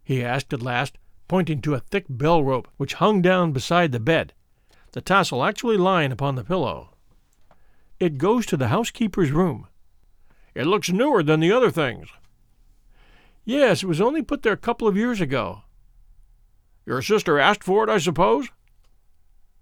he 0.03 0.23
asked 0.23 0.53
at 0.53 0.61
last, 0.61 0.97
pointing 1.27 1.61
to 1.61 1.73
a 1.73 1.79
thick 1.79 2.05
bell 2.07 2.43
rope 2.43 2.67
which 2.77 2.95
hung 2.95 3.21
down 3.21 3.51
beside 3.51 3.91
the 3.91 3.99
bed, 3.99 4.33
the 4.91 5.01
tassel 5.01 5.43
actually 5.43 5.77
lying 5.77 6.11
upon 6.11 6.35
the 6.35 6.43
pillow. 6.43 6.91
It 7.99 8.17
goes 8.17 8.45
to 8.47 8.57
the 8.57 8.67
housekeeper's 8.67 9.31
room. 9.31 9.67
It 10.53 10.67
looks 10.67 10.89
newer 10.91 11.23
than 11.23 11.39
the 11.39 11.51
other 11.51 11.71
things. 11.71 12.07
Yes, 13.43 13.83
it 13.83 13.87
was 13.87 14.01
only 14.01 14.21
put 14.21 14.43
there 14.43 14.53
a 14.53 14.57
couple 14.57 14.87
of 14.87 14.97
years 14.97 15.21
ago. 15.21 15.63
Your 16.85 17.01
sister 17.01 17.39
asked 17.39 17.63
for 17.63 17.83
it, 17.83 17.89
I 17.89 17.97
suppose? 17.97 18.49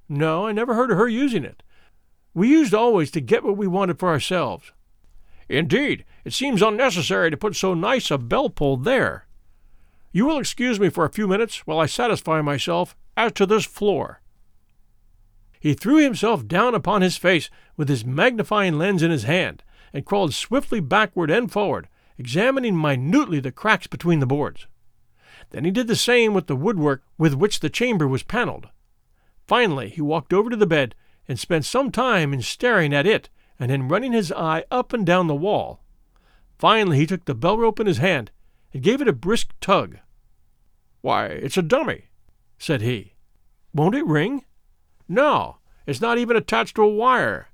No, 0.10 0.46
I 0.48 0.52
never 0.52 0.76
heard 0.76 0.92
of 0.92 0.98
her 0.98 1.08
using 1.08 1.44
it. 1.44 1.64
We 2.34 2.50
used 2.50 2.74
always 2.74 3.12
to 3.12 3.22
get 3.22 3.44
what 3.44 3.58
we 3.58 3.68
wanted 3.68 4.00
for 4.00 4.10
ourselves. 4.10 4.72
Indeed, 5.50 6.06
it 6.24 6.34
seems 6.34 6.62
unnecessary 6.62 7.30
to 7.32 7.38
put 7.38 7.56
so 7.56 7.74
nice 7.74 8.10
a 8.12 8.18
bell 8.18 8.50
pull 8.50 8.78
there. 8.78 9.28
You 10.12 10.26
will 10.26 10.38
excuse 10.38 10.80
me 10.80 10.90
for 10.90 11.06
a 11.06 11.12
few 11.12 11.28
minutes 11.28 11.66
while 11.66 11.80
I 11.80 11.86
satisfy 11.86 12.42
myself 12.42 12.96
as 13.18 13.32
to 13.34 13.46
this 13.46 13.66
floor. 13.66 14.22
He 15.60 15.74
threw 15.74 15.98
himself 15.98 16.48
down 16.48 16.76
upon 16.76 17.02
his 17.02 17.18
face 17.18 17.50
with 17.78 17.90
his 17.90 18.06
magnifying 18.06 18.78
lens 18.78 19.02
in 19.02 19.12
his 19.12 19.24
hand 19.24 19.64
and 19.94 20.06
crawled 20.06 20.34
swiftly 20.34 20.80
backward 20.80 21.32
and 21.32 21.52
forward, 21.52 21.88
examining 22.18 22.80
minutely 22.80 23.40
the 23.40 23.52
cracks 23.52 23.88
between 23.88 24.20
the 24.20 24.26
boards. 24.26 24.68
Then 25.52 25.66
he 25.66 25.72
did 25.72 25.88
the 25.88 25.96
same 25.96 26.34
with 26.34 26.48
the 26.48 26.56
woodwork 26.56 27.04
with 27.18 27.34
which 27.34 27.60
the 27.60 27.70
chamber 27.70 28.08
was 28.08 28.24
paneled. 28.24 28.70
Finally, 29.48 29.90
he 29.90 30.02
walked 30.02 30.34
over 30.34 30.50
to 30.50 30.56
the 30.56 30.66
bed 30.66 30.96
and 31.28 31.40
spent 31.40 31.66
some 31.66 31.92
time 31.92 32.34
in 32.34 32.42
staring 32.42 32.94
at 32.94 33.08
it 33.08 33.30
and 33.64 33.72
in 33.72 33.88
running 33.88 34.12
his 34.12 34.30
eye 34.34 34.66
up 34.70 34.92
and 34.92 35.06
down 35.06 35.28
the 35.28 35.34
wall. 35.34 35.80
Finally, 36.58 36.98
he 36.98 37.06
took 37.06 37.24
the 37.24 37.34
bell 37.34 37.58
rope 37.58 37.80
in 37.80 37.88
his 37.88 38.00
hand 38.00 38.30
and 38.74 38.84
gave 38.84 39.00
it 39.00 39.08
a 39.08 39.14
brisk 39.14 39.54
tug. 39.62 40.00
Why, 41.00 41.28
it's 41.28 41.56
a 41.56 41.62
dummy, 41.62 42.10
said 42.58 42.82
he. 42.82 43.14
Won't 43.74 43.96
it 43.96 44.06
ring? 44.06 44.44
No, 45.08 45.60
it's 45.88 46.02
not 46.02 46.18
even 46.18 46.36
attached 46.36 46.76
to 46.76 46.84
a 46.84 46.94
wire. 46.94 47.48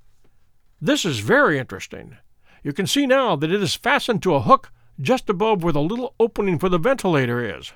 This 0.80 1.04
is 1.04 1.20
very 1.20 1.60
interesting. 1.60 2.16
You 2.64 2.72
can 2.72 2.88
see 2.88 3.06
now 3.06 3.36
that 3.36 3.52
it 3.52 3.62
is 3.62 3.76
fastened 3.76 4.20
to 4.24 4.34
a 4.34 4.42
hook 4.42 4.72
just 5.00 5.30
above 5.30 5.62
where 5.62 5.72
the 5.72 5.80
little 5.80 6.16
opening 6.18 6.58
for 6.58 6.68
the 6.68 6.78
ventilator 6.78 7.56
is. 7.56 7.72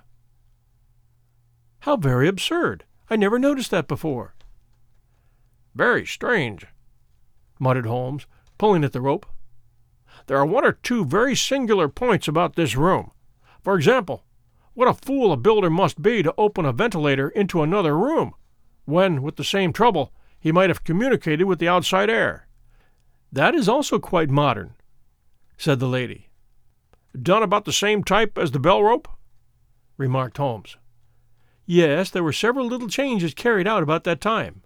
How 1.83 1.97
very 1.97 2.27
absurd! 2.27 2.85
I 3.09 3.15
never 3.15 3.39
noticed 3.39 3.71
that 3.71 3.87
before. 3.87 4.35
Very 5.77 6.05
strange, 6.05 6.67
muttered 7.59 7.87
Holmes, 7.87 8.27
pulling 8.59 8.85
at 8.85 8.93
the 8.93 9.01
rope. 9.01 9.27
There 10.27 10.39
are 10.39 10.47
one 10.47 10.65
or 10.65 10.73
two 10.73 11.05
very 11.05 11.35
singular 11.35 11.89
points 11.89 12.29
about 12.29 12.57
this 12.57 12.77
room. 12.77 13.11
For 13.63 13.77
example, 13.77 14.25
what 14.75 14.89
a 14.89 14.95
fool 14.95 15.33
a 15.33 15.37
builder 15.37 15.71
must 15.71 16.03
be 16.03 16.23
to 16.23 16.35
open 16.37 16.65
a 16.65 16.73
ventilator 16.73 17.29
into 17.29 17.63
another 17.63 17.97
room, 17.97 18.35
when, 18.85 19.23
with 19.23 19.37
the 19.37 19.45
same 19.45 19.73
trouble, 19.73 20.13
he 20.39 20.53
might 20.53 20.71
have 20.71 20.85
communicated 20.85 21.45
with 21.45 21.59
the 21.59 21.69
outside 21.69 22.11
air. 22.11 22.49
That 23.33 23.55
is 23.55 23.69
also 23.69 23.99
quite 23.99 24.31
modern, 24.31 24.75
said 25.57 25.79
the 25.79 25.87
lady. 25.87 26.29
Done 27.21 27.43
about 27.43 27.65
the 27.65 27.73
same 27.73 28.03
type 28.03 28.37
as 28.37 28.51
the 28.51 28.59
bell 28.59 28.83
rope? 28.83 29.09
remarked 29.97 30.39
Holmes. 30.39 30.77
Yes, 31.65 32.11
there 32.11 32.25
were 32.25 32.33
several 32.33 32.67
little 32.67 32.89
changes 32.89 33.33
carried 33.33 33.67
out 33.67 33.83
about 33.83 34.05
that 34.05 34.21
time. 34.21 34.63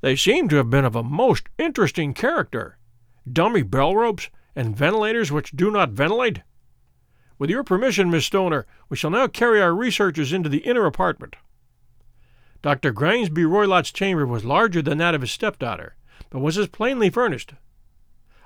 They 0.00 0.14
seem 0.14 0.48
to 0.48 0.56
have 0.56 0.70
been 0.70 0.84
of 0.84 0.94
a 0.94 1.02
most 1.02 1.48
interesting 1.58 2.14
character. 2.14 2.78
Dummy 3.30 3.62
bell 3.62 3.96
ropes 3.96 4.30
and 4.54 4.76
ventilators 4.76 5.32
which 5.32 5.50
do 5.52 5.70
not 5.70 5.90
ventilate. 5.90 6.42
With 7.38 7.50
your 7.50 7.64
permission, 7.64 8.10
Miss 8.10 8.26
Stoner, 8.26 8.66
we 8.88 8.96
shall 8.96 9.10
now 9.10 9.26
carry 9.26 9.60
our 9.60 9.74
researches 9.74 10.32
into 10.32 10.48
the 10.48 10.58
inner 10.58 10.86
apartment. 10.86 11.36
Dr. 12.62 12.92
Grimesby 12.92 13.44
Roylott's 13.44 13.92
chamber 13.92 14.26
was 14.26 14.44
larger 14.44 14.82
than 14.82 14.98
that 14.98 15.14
of 15.14 15.20
his 15.20 15.30
stepdaughter, 15.30 15.96
but 16.30 16.40
was 16.40 16.58
as 16.58 16.68
plainly 16.68 17.10
furnished. 17.10 17.54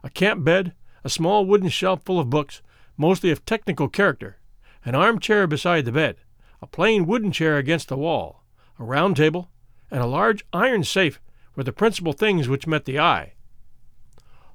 A 0.02 0.10
camp 0.10 0.44
bed, 0.44 0.74
a 1.04 1.10
small 1.10 1.44
wooden 1.46 1.68
shelf 1.68 2.02
full 2.02 2.18
of 2.18 2.30
books, 2.30 2.62
mostly 2.96 3.30
of 3.30 3.44
technical 3.44 3.88
character, 3.88 4.38
an 4.84 4.94
armchair 4.94 5.46
beside 5.46 5.84
the 5.84 5.92
bed, 5.92 6.16
a 6.60 6.66
plain 6.66 7.06
wooden 7.06 7.32
chair 7.32 7.56
against 7.56 7.88
the 7.88 7.96
wall, 7.96 8.42
a 8.78 8.84
round 8.84 9.16
table, 9.16 9.50
and 9.90 10.00
a 10.00 10.06
large 10.06 10.44
iron 10.52 10.84
safe 10.84 11.20
were 11.56 11.64
the 11.64 11.72
principal 11.72 12.12
things 12.12 12.48
which 12.48 12.66
met 12.66 12.84
the 12.84 12.98
eye. 12.98 13.34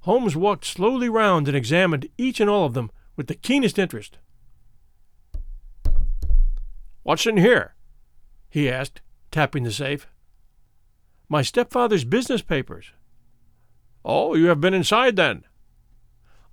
Holmes 0.01 0.35
walked 0.35 0.65
slowly 0.65 1.09
round 1.09 1.47
and 1.47 1.57
examined 1.57 2.07
each 2.17 2.39
and 2.39 2.49
all 2.49 2.65
of 2.65 2.73
them 2.73 2.91
with 3.15 3.27
the 3.27 3.35
keenest 3.35 3.77
interest. 3.77 4.17
What's 7.03 7.25
in 7.25 7.37
here? 7.37 7.75
he 8.49 8.69
asked, 8.69 9.01
tapping 9.31 9.63
the 9.63 9.71
safe. 9.71 10.07
My 11.29 11.41
stepfather's 11.41 12.05
business 12.05 12.41
papers. 12.41 12.91
Oh, 14.05 14.35
you 14.35 14.47
have 14.47 14.61
been 14.61 14.73
inside 14.73 15.15
then? 15.15 15.43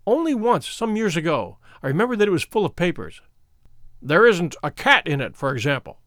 Only 0.07 0.35
once, 0.35 0.69
some 0.69 0.97
years 0.97 1.17
ago. 1.17 1.59
I 1.83 1.89
remember 1.89 2.17
that 2.17 2.29
it 2.29 2.33
was 2.33 2.45
full 2.45 2.65
of 2.65 2.77
papers. 2.77 3.21
There 4.03 4.27
isn't 4.27 4.57
a 4.63 4.71
cat 4.71 5.07
in 5.07 5.21
it, 5.21 5.37
for 5.37 5.53
example. 5.55 6.01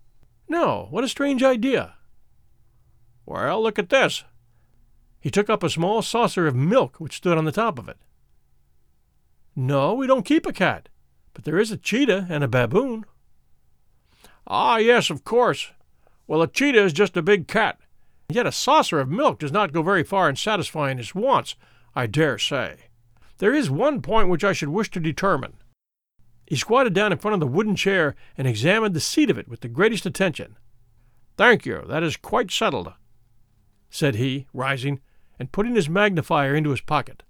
No, 0.49 0.87
what 0.91 1.03
a 1.03 1.09
strange 1.09 1.43
idea. 1.43 1.96
Well, 3.27 3.61
look 3.61 3.77
at 3.77 3.89
this. 3.89 4.23
He 5.19 5.29
took 5.29 5.49
up 5.49 5.61
a 5.61 5.69
small 5.69 6.01
saucer 6.01 6.47
of 6.47 6.55
milk 6.55 6.95
which 7.01 7.17
stood 7.17 7.37
on 7.37 7.43
the 7.43 7.51
top 7.51 7.77
of 7.77 7.89
it. 7.89 7.97
No, 9.53 9.93
we 9.93 10.07
don't 10.07 10.25
keep 10.25 10.45
a 10.45 10.53
cat, 10.53 10.87
but 11.33 11.43
there 11.43 11.59
is 11.59 11.69
a 11.69 11.77
cheetah 11.77 12.27
and 12.29 12.41
a 12.41 12.47
baboon. 12.47 13.03
Ah, 14.47 14.77
yes, 14.77 15.09
of 15.09 15.25
course. 15.25 15.71
Well, 16.25 16.41
a 16.41 16.47
cheetah 16.47 16.81
is 16.81 16.93
just 16.93 17.17
a 17.17 17.21
big 17.21 17.49
cat. 17.49 17.77
Yet 18.29 18.45
a 18.45 18.51
saucer 18.51 18.99
of 19.01 19.09
milk 19.09 19.39
does 19.39 19.51
not 19.51 19.73
go 19.73 19.81
very 19.81 20.03
far 20.03 20.29
in 20.29 20.37
satisfying 20.37 20.97
his 20.97 21.13
wants, 21.13 21.55
I 21.93 22.07
dare 22.07 22.37
say. 22.37 22.77
There 23.39 23.53
is 23.53 23.69
one 23.69 24.01
point 24.01 24.29
which 24.29 24.45
I 24.45 24.53
should 24.53 24.69
wish 24.69 24.89
to 24.91 25.01
determine. 25.01 25.55
He 26.45 26.55
squatted 26.55 26.93
down 26.93 27.11
in 27.11 27.17
front 27.17 27.33
of 27.33 27.41
the 27.41 27.47
wooden 27.47 27.75
chair 27.75 28.15
and 28.37 28.47
examined 28.47 28.95
the 28.95 29.01
seat 29.01 29.29
of 29.29 29.37
it 29.37 29.49
with 29.49 29.59
the 29.59 29.67
greatest 29.67 30.05
attention. 30.05 30.55
Thank 31.35 31.65
you, 31.65 31.83
that 31.87 32.03
is 32.03 32.15
quite 32.15 32.51
settled, 32.51 32.93
said 33.97 34.13
he, 34.15 34.45
rising 34.53 34.99
and 35.39 35.51
putting 35.51 35.73
his 35.73 35.89
magnifier 35.89 36.55
into 36.55 36.69
his 36.69 36.81
pocket. 36.81 37.23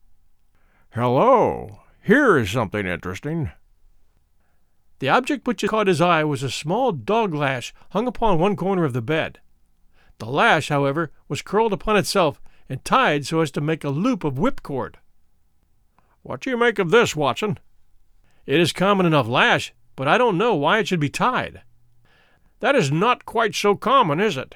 Hello, 0.91 1.79
here 2.03 2.37
is 2.37 2.51
something 2.51 2.85
interesting. 2.85 3.51
The 4.99 5.07
object 5.07 5.47
which 5.47 5.65
caught 5.65 5.87
his 5.87 6.01
eye 6.01 6.25
was 6.25 6.43
a 6.43 6.51
small 6.51 6.91
dog 6.91 7.33
lash 7.33 7.73
hung 7.91 8.05
upon 8.05 8.37
one 8.37 8.57
corner 8.57 8.83
of 8.83 8.91
the 8.91 9.01
bed. 9.01 9.39
The 10.17 10.25
lash, 10.25 10.67
however, 10.67 11.11
was 11.29 11.41
curled 11.41 11.71
upon 11.71 11.95
itself 11.95 12.41
and 12.67 12.83
tied 12.83 13.25
so 13.25 13.39
as 13.39 13.51
to 13.51 13.61
make 13.61 13.85
a 13.85 13.89
loop 13.89 14.25
of 14.25 14.37
whipcord. 14.37 14.95
What 16.21 16.41
do 16.41 16.49
you 16.49 16.57
make 16.57 16.79
of 16.79 16.91
this, 16.91 17.15
Watson? 17.15 17.59
It 18.45 18.59
is 18.59 18.73
common 18.73 19.05
enough 19.05 19.27
lash, 19.27 19.73
but 19.95 20.09
I 20.09 20.17
don't 20.17 20.37
know 20.37 20.55
why 20.55 20.79
it 20.79 20.87
should 20.89 20.99
be 20.99 21.09
tied. 21.09 21.61
That 22.59 22.75
is 22.75 22.91
not 22.91 23.25
quite 23.25 23.55
so 23.55 23.75
common, 23.75 24.19
is 24.19 24.35
it? 24.35 24.55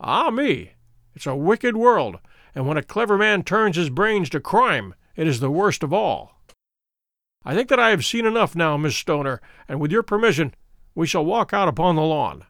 Ah, 0.00 0.30
me! 0.30 0.72
It's 1.18 1.26
a 1.26 1.34
wicked 1.34 1.76
world, 1.76 2.20
and 2.54 2.64
when 2.64 2.76
a 2.76 2.82
clever 2.84 3.18
man 3.18 3.42
turns 3.42 3.74
his 3.74 3.90
brains 3.90 4.30
to 4.30 4.38
crime, 4.38 4.94
it 5.16 5.26
is 5.26 5.40
the 5.40 5.50
worst 5.50 5.82
of 5.82 5.92
all. 5.92 6.40
I 7.44 7.56
think 7.56 7.68
that 7.70 7.80
I 7.80 7.90
have 7.90 8.04
seen 8.04 8.24
enough 8.24 8.54
now, 8.54 8.76
Miss 8.76 8.96
Stoner, 8.96 9.40
and 9.66 9.80
with 9.80 9.90
your 9.90 10.04
permission, 10.04 10.54
we 10.94 11.08
shall 11.08 11.24
walk 11.24 11.52
out 11.52 11.66
upon 11.66 11.96
the 11.96 12.02
lawn. 12.02 12.44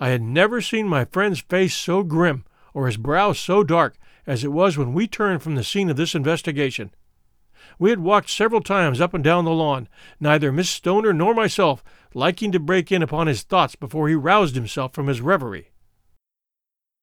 I 0.00 0.08
had 0.08 0.20
never 0.20 0.60
seen 0.60 0.88
my 0.88 1.04
friend's 1.04 1.42
face 1.42 1.76
so 1.76 2.02
grim 2.02 2.44
or 2.74 2.88
his 2.88 2.96
brow 2.96 3.32
so 3.32 3.62
dark 3.62 3.96
as 4.26 4.42
it 4.42 4.50
was 4.50 4.76
when 4.76 4.92
we 4.92 5.06
turned 5.06 5.44
from 5.44 5.54
the 5.54 5.62
scene 5.62 5.88
of 5.88 5.96
this 5.96 6.16
investigation. 6.16 6.90
We 7.78 7.90
had 7.90 8.00
walked 8.00 8.30
several 8.30 8.62
times 8.62 9.00
up 9.00 9.14
and 9.14 9.22
down 9.22 9.44
the 9.44 9.52
lawn, 9.52 9.88
neither 10.18 10.50
Miss 10.50 10.70
Stoner 10.70 11.12
nor 11.12 11.34
myself 11.34 11.84
liking 12.14 12.50
to 12.50 12.58
break 12.58 12.90
in 12.90 13.00
upon 13.00 13.28
his 13.28 13.44
thoughts 13.44 13.76
before 13.76 14.08
he 14.08 14.16
roused 14.16 14.56
himself 14.56 14.92
from 14.92 15.06
his 15.06 15.20
reverie. 15.20 15.68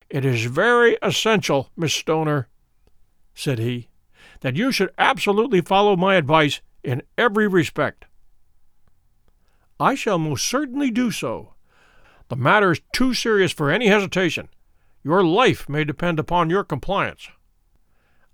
It 0.10 0.24
is 0.24 0.45
very 0.45 0.97
essential, 1.01 1.70
Miss 1.76 1.93
Stoner, 1.93 2.47
said 3.34 3.60
he, 3.60 3.89
that 4.39 4.55
you 4.55 4.72
should 4.72 4.91
absolutely 4.97 5.62
follow 5.62 5.95
my 5.95 6.16
advice 6.16 6.62
in 6.84 7.03
every 7.18 7.47
respect. 7.47 8.05
I 9.80 9.95
shall 9.95 10.18
most 10.18 10.47
certainly 10.47 10.91
do 10.91 11.12
so. 11.12 11.53
The 12.30 12.36
matter 12.36 12.72
is 12.72 12.82
too 12.93 13.14
serious 13.14 13.51
for 13.51 13.70
any 13.70 13.88
hesitation. 13.88 14.49
Your 15.03 15.24
life 15.24 15.68
may 15.68 15.84
depend 15.84 16.20
upon 16.20 16.49
your 16.49 16.64
compliance. 16.64 17.30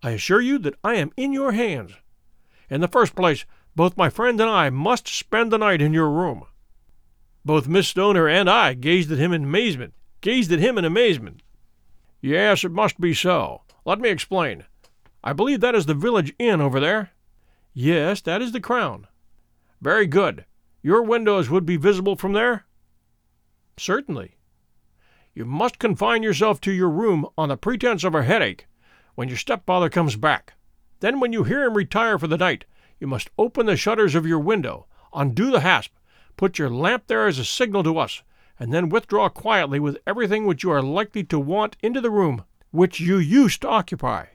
I 0.02 0.12
assure 0.12 0.42
you 0.42 0.58
that 0.60 0.76
I 0.84 0.96
am 0.96 1.12
in 1.18 1.34
your 1.34 1.54
hands. 1.54 1.94
In 2.70 2.82
the 2.82 2.88
first 2.88 3.16
place, 3.16 3.46
both 3.76 3.98
my 3.98 4.10
friend 4.10 4.40
and 4.40 4.50
I 4.50 4.70
must 4.70 5.08
spend 5.08 5.52
the 5.52 5.58
night 5.58 5.82
in 5.82 5.94
your 5.94 6.10
room. 6.10 6.46
Both 7.44 7.68
Miss 7.68 7.88
Stoner 7.88 8.28
and 8.28 8.50
I 8.50 8.74
gazed 8.74 9.12
at 9.12 9.18
him 9.18 9.34
in 9.34 9.44
amazement. 9.44 9.94
Gazed 10.22 10.52
at 10.52 10.60
him 10.60 10.78
in 10.78 10.86
amazement. 10.86 11.42
Yes, 12.24 12.64
it 12.64 12.72
must 12.72 13.02
be 13.02 13.14
so. 13.14 13.64
Let 13.84 14.00
me 14.00 14.08
explain. 14.08 14.64
I 15.26 15.34
believe 15.34 15.60
that 15.60 15.76
is 15.76 15.88
the 15.88 15.94
village 15.94 16.34
inn 16.40 16.62
over 16.62 16.80
there? 16.80 17.12
Yes, 17.74 18.22
that 18.22 18.42
is 18.42 18.54
the 18.54 18.62
Crown. 18.62 19.08
Very 19.82 20.08
good. 20.08 20.46
Your 20.82 21.04
windows 21.04 21.50
would 21.50 21.66
be 21.66 21.76
visible 21.76 22.16
from 22.16 22.32
there? 22.32 22.66
Certainly. 23.76 24.38
You 25.34 25.44
must 25.44 25.80
confine 25.80 26.24
yourself 26.24 26.62
to 26.62 26.72
your 26.72 26.90
room 26.90 27.28
on 27.38 27.50
the 27.50 27.58
pretense 27.58 28.06
of 28.06 28.16
a 28.16 28.24
headache 28.24 28.68
when 29.16 29.28
your 29.28 29.38
stepfather 29.38 29.90
comes 29.90 30.16
back. 30.16 30.54
Then, 31.02 31.20
when 31.20 31.34
you 31.34 31.44
hear 31.44 31.66
him 31.66 31.74
retire 31.74 32.18
for 32.18 32.28
the 32.28 32.38
night, 32.38 32.64
you 33.02 33.08
must 33.08 33.32
open 33.38 33.66
the 33.66 33.76
shutters 33.76 34.16
of 34.16 34.26
your 34.26 34.40
window, 34.40 34.88
undo 35.14 35.52
the 35.52 35.60
hasp, 35.60 35.92
put 36.38 36.58
your 36.58 36.70
lamp 36.70 37.08
there 37.08 37.28
as 37.28 37.38
a 37.38 37.44
signal 37.44 37.84
to 37.84 37.98
us, 37.98 38.24
and 38.60 38.74
then 38.74 38.90
withdraw 38.90 39.30
quietly 39.30 39.80
with 39.80 39.98
everything 40.06 40.46
which 40.46 40.64
you 40.64 40.72
are 40.72 40.82
likely 40.82 41.24
to 41.24 41.40
want 41.40 41.78
into 41.82 42.02
the 42.02 42.12
room 42.12 42.44
which 42.72 43.00
you 43.00 43.18
used 43.18 43.62
to 43.62 43.70
occupy. 43.70 44.26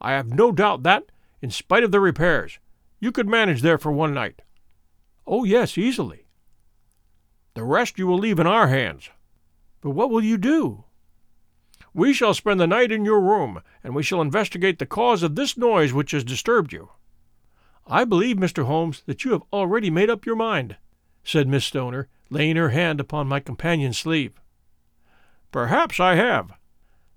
I 0.00 0.12
have 0.12 0.28
no 0.28 0.52
doubt 0.52 0.84
that, 0.84 1.10
in 1.42 1.50
spite 1.50 1.82
of 1.82 1.90
the 1.90 2.00
repairs, 2.00 2.60
you 3.00 3.10
could 3.10 3.28
manage 3.28 3.62
there 3.62 3.78
for 3.78 3.90
one 3.90 4.14
night. 4.14 4.42
Oh, 5.26 5.42
yes, 5.42 5.76
easily. 5.76 6.26
The 7.54 7.64
rest 7.64 7.98
you 7.98 8.06
will 8.06 8.18
leave 8.18 8.38
in 8.38 8.46
our 8.46 8.68
hands. 8.68 9.10
But 9.80 9.90
what 9.90 10.10
will 10.10 10.22
you 10.22 10.38
do? 10.38 10.84
We 11.92 12.12
shall 12.12 12.34
spend 12.34 12.60
the 12.60 12.66
night 12.66 12.92
in 12.92 13.04
your 13.04 13.20
room, 13.20 13.60
and 13.82 13.94
we 13.94 14.02
shall 14.02 14.20
investigate 14.20 14.78
the 14.78 14.86
cause 14.86 15.22
of 15.22 15.34
this 15.34 15.56
noise 15.56 15.92
which 15.92 16.12
has 16.12 16.24
disturbed 16.24 16.72
you. 16.72 16.90
I 17.86 18.04
believe, 18.04 18.36
Mr. 18.36 18.64
Holmes, 18.64 19.02
that 19.06 19.24
you 19.24 19.32
have 19.32 19.42
already 19.52 19.90
made 19.90 20.10
up 20.10 20.24
your 20.24 20.36
mind, 20.36 20.76
said 21.22 21.48
Miss 21.48 21.64
Stoner, 21.64 22.08
laying 22.30 22.56
her 22.56 22.70
hand 22.70 23.00
upon 23.00 23.26
my 23.26 23.40
companion's 23.40 23.98
sleeve. 23.98 24.40
Perhaps 25.52 26.00
I 26.00 26.14
have. 26.16 26.52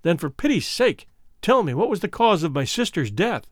Then, 0.02 0.16
for 0.16 0.30
pity's 0.30 0.66
sake, 0.66 1.08
tell 1.42 1.62
me 1.62 1.74
what 1.74 1.90
was 1.90 2.00
the 2.00 2.08
cause 2.08 2.42
of 2.42 2.52
my 2.52 2.64
sister's 2.64 3.10
death. 3.10 3.44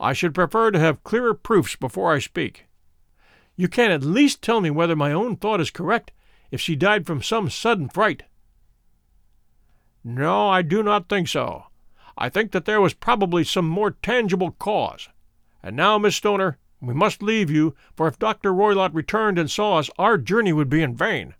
I 0.00 0.12
should 0.12 0.34
prefer 0.34 0.70
to 0.70 0.78
have 0.78 1.04
clearer 1.04 1.34
proofs 1.34 1.76
before 1.76 2.12
I 2.12 2.18
speak. 2.18 2.66
You 3.56 3.68
can 3.68 3.90
at 3.90 4.02
least 4.02 4.42
tell 4.42 4.60
me 4.60 4.70
whether 4.70 4.96
my 4.96 5.12
own 5.12 5.36
thought 5.36 5.60
is 5.60 5.70
correct, 5.70 6.10
if 6.50 6.60
she 6.60 6.74
died 6.74 7.06
from 7.06 7.22
some 7.22 7.48
sudden 7.48 7.88
fright. 7.88 8.24
No, 10.02 10.48
I 10.48 10.62
do 10.62 10.82
not 10.82 11.08
think 11.08 11.28
so. 11.28 11.64
I 12.18 12.28
think 12.28 12.52
that 12.52 12.64
there 12.64 12.80
was 12.80 12.94
probably 12.94 13.44
some 13.44 13.68
more 13.68 13.92
tangible 13.92 14.50
cause. 14.52 15.08
And 15.62 15.76
now, 15.76 15.98
Miss 15.98 16.16
Stoner, 16.16 16.58
we 16.86 16.94
must 16.94 17.22
leave 17.22 17.50
you, 17.50 17.74
for 17.96 18.08
if 18.08 18.18
Dr. 18.18 18.52
Roylott 18.52 18.94
returned 18.94 19.38
and 19.38 19.50
saw 19.50 19.78
us, 19.78 19.90
our 19.98 20.18
journey 20.18 20.52
would 20.52 20.68
be 20.68 20.82
in 20.82 20.96
vain. 20.96 21.34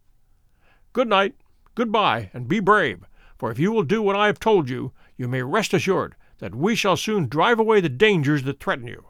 Good 0.93 1.09
night, 1.09 1.35
good 1.75 1.91
bye, 1.91 2.31
and 2.33 2.49
be 2.49 2.61
brave, 2.61 3.05
for 3.39 3.51
if 3.51 3.59
you 3.59 3.73
will 3.73 3.83
do 3.83 4.01
what 4.01 4.17
I 4.17 4.27
have 4.27 4.39
told 4.39 4.69
you, 4.69 4.93
you 5.17 5.29
may 5.29 5.43
rest 5.43 5.75
assured 5.75 6.15
that 6.39 6.55
we 6.55 6.75
shall 6.75 6.97
soon 6.97 7.29
drive 7.29 7.59
away 7.59 7.81
the 7.81 7.89
dangers 7.89 8.43
that 8.45 8.61
threaten 8.61 8.87
you. 8.87 9.05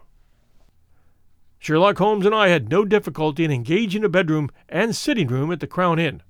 Sherlock 1.58 1.98
Holmes 1.98 2.26
and 2.26 2.34
I 2.34 2.48
had 2.48 2.68
no 2.68 2.84
difficulty 2.84 3.44
in 3.44 3.50
engaging 3.50 4.04
a 4.04 4.08
bedroom 4.08 4.50
and 4.68 4.94
sitting 4.94 5.28
room 5.28 5.50
at 5.50 5.60
the 5.60 5.66
Crown 5.66 5.98
Inn. 5.98 6.22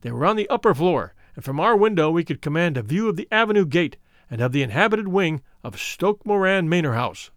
They 0.00 0.10
were 0.10 0.26
on 0.26 0.36
the 0.36 0.48
upper 0.48 0.74
floor, 0.74 1.14
and 1.36 1.44
from 1.44 1.60
our 1.60 1.76
window 1.76 2.10
we 2.10 2.24
could 2.24 2.42
command 2.42 2.76
a 2.76 2.82
view 2.82 3.08
of 3.08 3.16
the 3.16 3.28
avenue 3.30 3.66
gate 3.66 3.96
and 4.28 4.40
of 4.40 4.52
the 4.52 4.62
inhabited 4.62 5.08
wing 5.08 5.42
of 5.62 5.78
Stoke 5.78 6.26
Moran 6.26 6.68
Manor 6.68 6.94
House. 6.94 7.30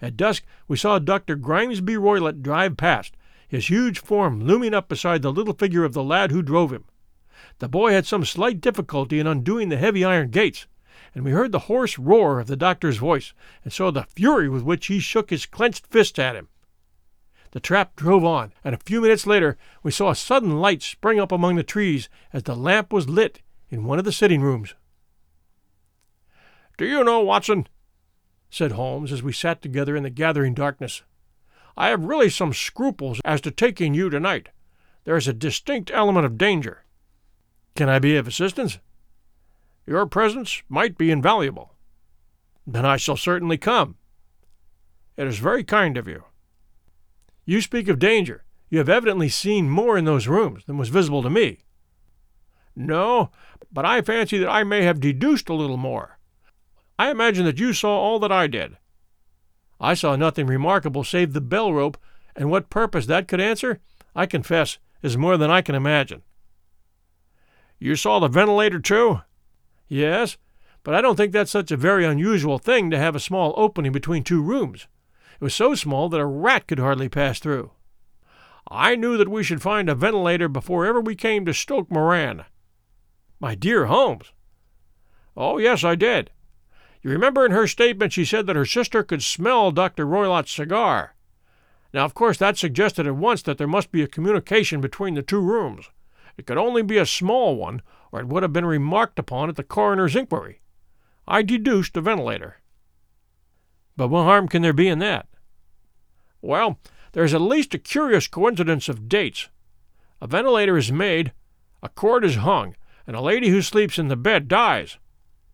At 0.00 0.16
dusk 0.16 0.44
we 0.66 0.76
saw 0.76 0.98
Dr. 0.98 1.36
Grimesby 1.36 1.96
Roylott 1.96 2.42
drive 2.42 2.76
past, 2.76 3.16
his 3.48 3.68
huge 3.68 3.98
form 3.98 4.44
looming 4.44 4.74
up 4.74 4.88
beside 4.88 5.22
the 5.22 5.32
little 5.32 5.54
figure 5.54 5.84
of 5.84 5.94
the 5.94 6.04
lad 6.04 6.30
who 6.30 6.42
drove 6.42 6.72
him. 6.72 6.84
The 7.58 7.68
boy 7.68 7.92
had 7.92 8.06
some 8.06 8.24
slight 8.24 8.60
difficulty 8.60 9.18
in 9.18 9.26
undoing 9.26 9.68
the 9.68 9.76
heavy 9.76 10.04
iron 10.04 10.30
gates, 10.30 10.66
and 11.14 11.24
we 11.24 11.30
heard 11.30 11.52
the 11.52 11.60
hoarse 11.60 11.98
roar 11.98 12.40
of 12.40 12.46
the 12.46 12.56
doctor's 12.56 12.98
voice, 12.98 13.32
and 13.64 13.72
saw 13.72 13.90
the 13.90 14.04
fury 14.04 14.48
with 14.48 14.62
which 14.62 14.86
he 14.86 15.00
shook 15.00 15.30
his 15.30 15.46
clenched 15.46 15.86
fist 15.86 16.18
at 16.18 16.36
him. 16.36 16.48
The 17.52 17.60
trap 17.60 17.96
drove 17.96 18.24
on, 18.24 18.52
and 18.62 18.74
a 18.74 18.78
few 18.78 19.00
minutes 19.00 19.26
later 19.26 19.56
we 19.82 19.90
saw 19.90 20.10
a 20.10 20.14
sudden 20.14 20.60
light 20.60 20.82
spring 20.82 21.18
up 21.18 21.32
among 21.32 21.56
the 21.56 21.62
trees 21.62 22.08
as 22.32 22.42
the 22.42 22.54
lamp 22.54 22.92
was 22.92 23.08
lit 23.08 23.40
in 23.70 23.84
one 23.84 23.98
of 23.98 24.04
the 24.04 24.12
sitting 24.12 24.42
rooms. 24.42 24.74
Do 26.76 26.86
you 26.86 27.02
know, 27.02 27.20
Watson, 27.20 27.66
said 28.50 28.72
Holmes 28.72 29.12
as 29.12 29.22
we 29.22 29.32
sat 29.32 29.62
together 29.62 29.96
in 29.96 30.02
the 30.02 30.10
gathering 30.10 30.54
darkness, 30.54 31.02
I 31.76 31.88
have 31.88 32.04
really 32.04 32.30
some 32.30 32.52
scruples 32.52 33.20
as 33.24 33.40
to 33.42 33.50
taking 33.50 33.94
you 33.94 34.10
tonight. 34.10 34.48
There 35.04 35.16
is 35.16 35.28
a 35.28 35.32
distinct 35.32 35.90
element 35.92 36.26
of 36.26 36.36
danger. 36.36 36.84
Can 37.76 37.88
I 37.88 37.98
be 37.98 38.16
of 38.16 38.26
assistance? 38.26 38.78
Your 39.86 40.04
presence 40.06 40.62
might 40.68 40.98
be 40.98 41.10
invaluable. 41.10 41.74
Then 42.66 42.84
I 42.84 42.96
shall 42.96 43.16
certainly 43.16 43.56
come. 43.56 43.96
It 45.16 45.26
is 45.26 45.38
very 45.38 45.64
kind 45.64 45.96
of 45.96 46.06
you. 46.06 46.24
You 47.46 47.60
speak 47.60 47.88
of 47.88 47.98
danger. 47.98 48.44
You 48.68 48.78
have 48.78 48.88
evidently 48.88 49.30
seen 49.30 49.70
more 49.70 49.96
in 49.96 50.04
those 50.04 50.28
rooms 50.28 50.64
than 50.66 50.76
was 50.76 50.90
visible 50.90 51.22
to 51.22 51.30
me. 51.30 51.60
No, 52.76 53.30
but 53.72 53.84
I 53.84 54.02
fancy 54.02 54.36
that 54.38 54.50
I 54.50 54.64
may 54.64 54.82
have 54.82 55.00
deduced 55.00 55.48
a 55.48 55.54
little 55.54 55.78
more. 55.78 56.17
I 56.98 57.10
imagine 57.10 57.44
that 57.44 57.60
you 57.60 57.72
saw 57.72 57.96
all 57.96 58.18
that 58.18 58.32
I 58.32 58.46
did. 58.46 58.76
I 59.80 59.94
saw 59.94 60.16
nothing 60.16 60.46
remarkable 60.46 61.04
save 61.04 61.32
the 61.32 61.40
bell 61.40 61.72
rope, 61.72 61.96
and 62.34 62.50
what 62.50 62.70
purpose 62.70 63.06
that 63.06 63.28
could 63.28 63.40
answer, 63.40 63.80
I 64.14 64.26
confess, 64.26 64.78
is 65.02 65.16
more 65.16 65.36
than 65.36 65.50
I 65.50 65.62
can 65.62 65.76
imagine. 65.76 66.22
You 67.78 67.94
saw 67.94 68.18
the 68.18 68.28
ventilator, 68.28 68.80
too? 68.80 69.20
Yes, 69.86 70.36
but 70.82 70.94
I 70.94 71.00
don't 71.00 71.14
think 71.14 71.32
that's 71.32 71.50
such 71.50 71.70
a 71.70 71.76
very 71.76 72.04
unusual 72.04 72.58
thing 72.58 72.90
to 72.90 72.98
have 72.98 73.14
a 73.14 73.20
small 73.20 73.54
opening 73.56 73.92
between 73.92 74.24
two 74.24 74.42
rooms. 74.42 74.88
It 75.40 75.44
was 75.44 75.54
so 75.54 75.76
small 75.76 76.08
that 76.08 76.20
a 76.20 76.26
rat 76.26 76.66
could 76.66 76.80
hardly 76.80 77.08
pass 77.08 77.38
through. 77.38 77.70
I 78.68 78.96
knew 78.96 79.16
that 79.16 79.28
we 79.28 79.44
should 79.44 79.62
find 79.62 79.88
a 79.88 79.94
ventilator 79.94 80.48
before 80.48 80.84
ever 80.84 81.00
we 81.00 81.14
came 81.14 81.46
to 81.46 81.54
Stoke 81.54 81.90
Moran. 81.90 82.44
My 83.38 83.54
dear 83.54 83.86
Holmes. 83.86 84.32
Oh, 85.36 85.58
yes, 85.58 85.84
I 85.84 85.94
did. 85.94 86.30
You 87.02 87.10
remember 87.10 87.46
in 87.46 87.52
her 87.52 87.66
statement 87.66 88.12
she 88.12 88.24
said 88.24 88.46
that 88.46 88.56
her 88.56 88.64
sister 88.64 89.02
could 89.02 89.22
smell 89.22 89.70
Dr. 89.70 90.06
Roylott's 90.06 90.52
cigar. 90.52 91.14
Now, 91.94 92.04
of 92.04 92.14
course, 92.14 92.36
that 92.38 92.58
suggested 92.58 93.06
at 93.06 93.16
once 93.16 93.42
that 93.42 93.56
there 93.56 93.66
must 93.66 93.92
be 93.92 94.02
a 94.02 94.08
communication 94.08 94.80
between 94.80 95.14
the 95.14 95.22
two 95.22 95.40
rooms. 95.40 95.88
It 96.36 96.46
could 96.46 96.58
only 96.58 96.82
be 96.82 96.98
a 96.98 97.06
small 97.06 97.56
one, 97.56 97.82
or 98.12 98.20
it 98.20 98.28
would 98.28 98.42
have 98.42 98.52
been 98.52 98.66
remarked 98.66 99.18
upon 99.18 99.48
at 99.48 99.56
the 99.56 99.62
coroner's 99.62 100.16
inquiry. 100.16 100.60
I 101.26 101.42
deduced 101.42 101.96
a 101.96 102.00
ventilator. 102.00 102.58
But 103.96 104.08
what 104.08 104.24
harm 104.24 104.48
can 104.48 104.62
there 104.62 104.72
be 104.72 104.88
in 104.88 104.98
that? 105.00 105.26
Well, 106.40 106.78
there's 107.12 107.34
at 107.34 107.40
least 107.40 107.74
a 107.74 107.78
curious 107.78 108.28
coincidence 108.28 108.88
of 108.88 109.08
dates. 109.08 109.48
A 110.20 110.26
ventilator 110.26 110.76
is 110.76 110.92
made, 110.92 111.32
a 111.82 111.88
cord 111.88 112.24
is 112.24 112.36
hung, 112.36 112.76
and 113.06 113.16
a 113.16 113.20
lady 113.20 113.48
who 113.48 113.62
sleeps 113.62 113.98
in 113.98 114.08
the 114.08 114.16
bed 114.16 114.48
dies. 114.48 114.98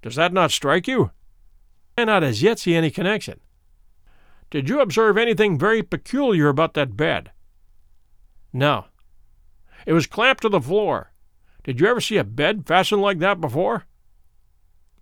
Does 0.03 0.16
that 0.16 0.32
not 0.32 0.51
strike 0.51 0.86
you? 0.86 1.11
I 1.97 2.01
cannot 2.03 2.24
as 2.24 2.42
yet 2.42 2.59
see 2.59 2.74
any 2.74 2.90
connection. 2.90 3.40
Did 4.51 4.68
you 4.68 4.80
observe 4.80 5.16
anything 5.16 5.59
very 5.59 5.82
peculiar 5.82 6.49
about 6.49 6.74
that 6.74 6.97
bed? 6.97 7.30
No. 8.53 8.86
It 9.86 9.92
was 9.92 10.07
clamped 10.07 10.42
to 10.42 10.49
the 10.49 10.61
floor. 10.61 11.12
Did 11.62 11.80
you 11.80 11.86
ever 11.86 12.01
see 12.01 12.16
a 12.16 12.24
bed 12.24 12.66
fastened 12.66 13.01
like 13.01 13.18
that 13.20 13.40
before? 13.40 13.84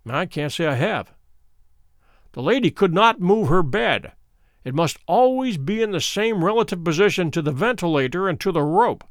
I 0.07 0.25
can't 0.25 0.51
say 0.51 0.67
I 0.67 0.75
have. 0.75 1.13
The 2.33 2.41
lady 2.41 2.69
could 2.71 2.93
not 2.93 3.19
move 3.19 3.49
her 3.49 3.63
bed. 3.63 4.13
It 4.63 4.75
must 4.75 4.97
always 5.07 5.57
be 5.57 5.81
in 5.81 5.91
the 5.91 6.01
same 6.01 6.43
relative 6.43 6.83
position 6.83 7.31
to 7.31 7.41
the 7.41 7.51
ventilator 7.51 8.29
and 8.29 8.39
to 8.39 8.51
the 8.51 8.63
rope, 8.63 9.03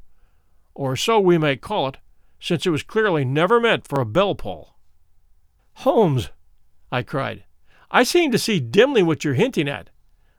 or 0.73 0.95
so 0.95 1.19
we 1.19 1.37
may 1.37 1.57
call 1.57 1.89
it, 1.89 1.97
since 2.39 2.65
it 2.65 2.71
was 2.71 2.83
clearly 2.83 3.23
never 3.23 3.59
meant 3.59 3.87
for 3.87 4.01
a 4.01 4.05
bell 4.05 4.35
pull. 4.35 4.75
Holmes, 5.75 6.29
I 6.91 7.03
cried, 7.03 7.43
I 7.95 8.01
seem 8.01 8.31
to 8.31 8.39
see 8.39 8.59
dimly 8.59 9.03
what 9.03 9.23
you're 9.23 9.35
hinting 9.35 9.69
at. 9.69 9.91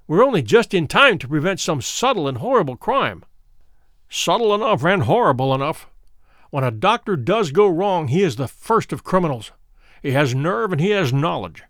We're 0.08 0.24
only 0.24 0.42
just 0.42 0.74
in 0.74 0.88
time 0.88 1.18
to 1.18 1.28
prevent 1.28 1.60
some 1.60 1.80
subtle 1.80 2.26
and 2.26 2.38
horrible 2.38 2.76
crime. 2.76 3.24
Subtle 4.08 4.52
enough 4.56 4.84
and 4.84 5.04
horrible 5.04 5.54
enough. 5.54 5.86
When 6.50 6.64
a 6.64 6.72
doctor 6.72 7.14
does 7.14 7.52
go 7.52 7.68
wrong, 7.68 8.08
he 8.08 8.24
is 8.24 8.34
the 8.34 8.48
first 8.48 8.92
of 8.92 9.04
criminals. 9.04 9.52
He 10.02 10.10
has 10.10 10.34
nerve 10.34 10.72
and 10.72 10.80
he 10.80 10.90
has 10.90 11.12
knowledge. 11.12 11.62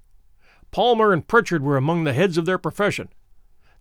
Palmer 0.71 1.13
and 1.13 1.29
Pritchard 1.29 1.63
were 1.63 1.77
among 1.77 2.05
the 2.05 2.15
heads 2.15 2.39
of 2.39 2.47
their 2.47 2.59
profession. 2.59 3.11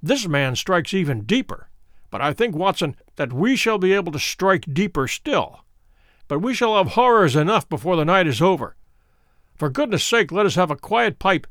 This 0.01 0.27
man 0.27 0.57
strikes 0.57 0.93
even 0.93 1.21
deeper, 1.21 1.69
but 2.11 2.19
I 2.19 2.33
think, 2.33 2.53
Watson, 2.53 2.97
that 3.15 3.31
we 3.31 3.55
shall 3.55 3.77
be 3.77 3.93
able 3.93 4.11
to 4.11 4.19
strike 4.19 4.73
deeper 4.73 5.07
still. 5.07 5.63
But 6.27 6.39
we 6.39 6.53
shall 6.53 6.75
have 6.75 6.89
horrors 6.89 7.37
enough 7.37 7.69
before 7.69 7.95
the 7.95 8.03
night 8.03 8.27
is 8.27 8.41
over. 8.41 8.75
For 9.55 9.69
goodness 9.69 10.03
sake, 10.03 10.33
let 10.33 10.45
us 10.45 10.55
have 10.55 10.69
a 10.69 10.75
quiet 10.75 11.17
pipe 11.17 11.47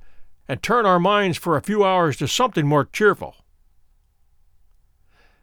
and 0.49 0.63
turn 0.63 0.87
our 0.87 0.99
minds 0.99 1.39
for 1.39 1.57
a 1.57 1.63
few 1.63 1.85
hours 1.85 2.17
to 2.17 2.29
something 2.29 2.67
more 2.67 2.85
cheerful. 2.85 3.37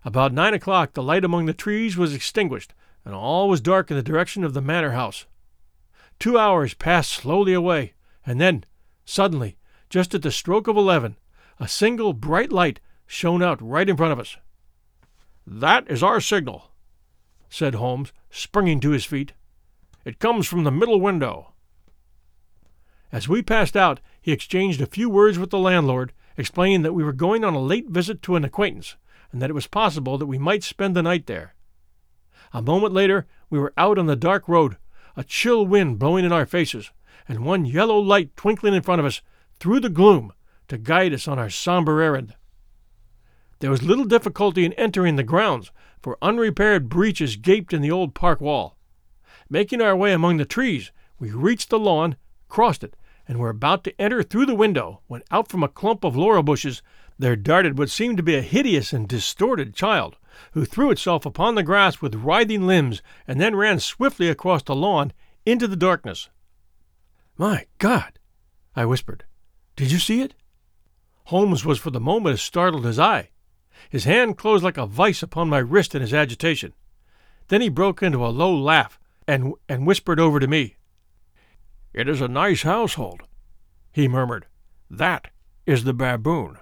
About 0.05 0.33
nine 0.33 0.53
o'clock 0.53 0.93
the 0.93 1.03
light 1.03 1.25
among 1.25 1.45
the 1.45 1.53
trees 1.53 1.97
was 1.97 2.13
extinguished, 2.13 2.73
and 3.05 3.13
all 3.13 3.49
was 3.49 3.61
dark 3.61 3.89
in 3.89 3.97
the 3.97 4.03
direction 4.03 4.43
of 4.43 4.53
the 4.53 4.61
manor 4.61 4.91
house. 4.91 5.25
Two 6.19 6.37
hours 6.37 6.73
passed 6.73 7.11
slowly 7.11 7.53
away, 7.53 7.93
and 8.25 8.39
then, 8.39 8.63
suddenly, 9.05 9.57
just 9.89 10.13
at 10.13 10.21
the 10.21 10.31
stroke 10.31 10.67
of 10.67 10.77
eleven, 10.77 11.17
a 11.59 11.67
single 11.67 12.13
bright 12.13 12.51
light 12.51 12.79
shone 13.07 13.41
out 13.41 13.61
right 13.61 13.89
in 13.89 13.97
front 13.97 14.13
of 14.13 14.19
us. 14.19 14.37
That 15.47 15.89
is 15.89 16.03
our 16.03 16.21
signal, 16.21 16.71
said 17.49 17.75
Holmes, 17.75 18.13
springing 18.29 18.79
to 18.81 18.91
his 18.91 19.05
feet. 19.05 19.33
It 20.05 20.19
comes 20.19 20.47
from 20.47 20.63
the 20.63 20.71
middle 20.71 21.01
window. 21.01 21.53
As 23.11 23.27
we 23.27 23.41
passed 23.41 23.75
out, 23.75 23.99
he 24.29 24.33
exchanged 24.33 24.79
a 24.79 24.85
few 24.85 25.09
words 25.09 25.39
with 25.39 25.49
the 25.49 25.57
landlord, 25.57 26.13
explaining 26.37 26.83
that 26.83 26.93
we 26.93 27.03
were 27.03 27.11
going 27.11 27.43
on 27.43 27.55
a 27.55 27.59
late 27.59 27.89
visit 27.89 28.21
to 28.21 28.35
an 28.35 28.45
acquaintance, 28.45 28.95
and 29.31 29.41
that 29.41 29.49
it 29.49 29.55
was 29.55 29.65
possible 29.65 30.19
that 30.19 30.27
we 30.27 30.37
might 30.37 30.61
spend 30.61 30.95
the 30.95 31.01
night 31.01 31.25
there. 31.25 31.55
A 32.53 32.61
moment 32.61 32.93
later, 32.93 33.25
we 33.49 33.57
were 33.57 33.73
out 33.75 33.97
on 33.97 34.05
the 34.05 34.15
dark 34.15 34.47
road, 34.47 34.77
a 35.17 35.23
chill 35.23 35.65
wind 35.65 35.97
blowing 35.97 36.25
in 36.25 36.31
our 36.31 36.45
faces, 36.45 36.91
and 37.27 37.43
one 37.43 37.65
yellow 37.65 37.97
light 37.97 38.37
twinkling 38.37 38.75
in 38.75 38.83
front 38.83 38.99
of 38.99 39.05
us 39.07 39.23
through 39.59 39.79
the 39.79 39.89
gloom 39.89 40.31
to 40.67 40.77
guide 40.77 41.11
us 41.11 41.27
on 41.27 41.39
our 41.39 41.49
somber 41.49 41.99
errand. 41.99 42.35
There 43.61 43.71
was 43.71 43.81
little 43.81 44.05
difficulty 44.05 44.63
in 44.63 44.73
entering 44.73 45.15
the 45.15 45.23
grounds, 45.23 45.71
for 46.03 46.19
unrepaired 46.21 46.87
breaches 46.87 47.35
gaped 47.35 47.73
in 47.73 47.81
the 47.81 47.91
old 47.91 48.13
park 48.13 48.39
wall. 48.39 48.77
Making 49.49 49.81
our 49.81 49.95
way 49.95 50.13
among 50.13 50.37
the 50.37 50.45
trees, 50.45 50.91
we 51.17 51.31
reached 51.31 51.71
the 51.71 51.79
lawn, 51.79 52.15
crossed 52.47 52.83
it, 52.83 52.95
and 53.29 53.37
were 53.37 53.49
about 53.49 53.83
to 53.83 54.01
enter 54.01 54.23
through 54.23 54.47
the 54.47 54.55
window 54.55 55.01
when 55.05 55.21
out 55.29 55.47
from 55.47 55.61
a 55.61 55.67
clump 55.69 56.03
of 56.03 56.15
laurel 56.17 56.41
bushes 56.41 56.81
there 57.19 57.35
darted 57.35 57.77
what 57.77 57.89
seemed 57.89 58.17
to 58.17 58.23
be 58.23 58.33
a 58.33 58.41
hideous 58.41 58.91
and 58.91 59.07
distorted 59.07 59.75
child, 59.75 60.17
who 60.53 60.65
threw 60.65 60.89
itself 60.89 61.25
upon 61.25 61.53
the 61.53 61.61
grass 61.61 62.01
with 62.01 62.15
writhing 62.15 62.65
limbs 62.65 63.03
and 63.27 63.39
then 63.39 63.55
ran 63.55 63.79
swiftly 63.79 64.29
across 64.29 64.63
the 64.63 64.75
lawn 64.75 65.13
into 65.45 65.67
the 65.67 65.75
darkness. 65.75 66.29
My 67.37 67.67
God! 67.77 68.17
I 68.75 68.85
whispered. 68.85 69.25
Did 69.75 69.91
you 69.91 69.99
see 69.99 70.21
it? 70.21 70.33
Holmes 71.25 71.63
was 71.63 71.77
for 71.77 71.91
the 71.91 71.99
moment 71.99 72.33
as 72.33 72.41
startled 72.41 72.85
as 72.85 72.97
I. 72.97 73.29
His 73.89 74.05
hand 74.05 74.37
closed 74.37 74.63
like 74.63 74.77
a 74.77 74.87
vice 74.87 75.21
upon 75.21 75.49
my 75.49 75.59
wrist 75.59 75.93
in 75.93 76.01
his 76.01 76.13
agitation. 76.13 76.73
Then 77.49 77.61
he 77.61 77.69
broke 77.69 78.01
into 78.01 78.25
a 78.25 78.29
low 78.29 78.55
laugh 78.55 78.97
and, 79.27 79.53
and 79.67 79.85
whispered 79.85 80.19
over 80.19 80.39
to 80.39 80.47
me. 80.47 80.77
It 81.99 82.07
is 82.07 82.21
a 82.21 82.29
nice 82.29 82.61
household, 82.61 83.23
he 83.91 84.07
murmured. 84.07 84.45
That 84.89 85.31
is 85.65 85.83
the 85.83 85.93
baboon. 85.93 86.57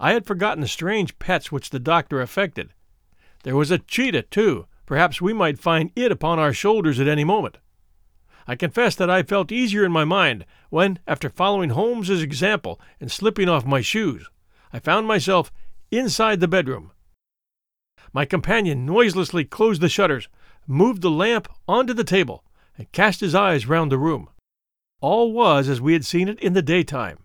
I 0.00 0.14
had 0.14 0.24
forgotten 0.24 0.62
the 0.62 0.68
strange 0.68 1.18
pets 1.18 1.52
which 1.52 1.68
the 1.68 1.78
doctor 1.78 2.18
affected. 2.18 2.72
There 3.42 3.56
was 3.56 3.70
a 3.70 3.76
cheetah, 3.76 4.22
too. 4.22 4.64
Perhaps 4.86 5.20
we 5.20 5.34
might 5.34 5.58
find 5.58 5.90
it 5.94 6.10
upon 6.10 6.38
our 6.38 6.54
shoulders 6.54 6.98
at 6.98 7.08
any 7.08 7.24
moment. 7.24 7.58
I 8.46 8.56
confess 8.56 8.94
that 8.94 9.10
I 9.10 9.22
felt 9.22 9.52
easier 9.52 9.84
in 9.84 9.92
my 9.92 10.04
mind 10.06 10.46
when, 10.70 10.98
after 11.06 11.28
following 11.28 11.68
Holmes's 11.68 12.22
example 12.22 12.80
and 13.00 13.12
slipping 13.12 13.50
off 13.50 13.66
my 13.66 13.82
shoes, 13.82 14.30
I 14.72 14.78
found 14.78 15.06
myself 15.06 15.52
inside 15.90 16.40
the 16.40 16.48
bedroom. 16.48 16.92
My 18.14 18.24
companion 18.24 18.86
noiselessly 18.86 19.44
closed 19.44 19.82
the 19.82 19.90
shutters, 19.90 20.30
moved 20.66 21.02
the 21.02 21.10
lamp 21.10 21.48
onto 21.68 21.92
the 21.92 22.02
table, 22.02 22.44
and 22.76 22.90
cast 22.92 23.20
his 23.20 23.34
eyes 23.34 23.66
round 23.66 23.92
the 23.92 23.98
room. 23.98 24.28
All 25.00 25.32
was 25.32 25.68
as 25.68 25.80
we 25.80 25.92
had 25.92 26.04
seen 26.04 26.28
it 26.28 26.38
in 26.40 26.52
the 26.52 26.62
daytime. 26.62 27.18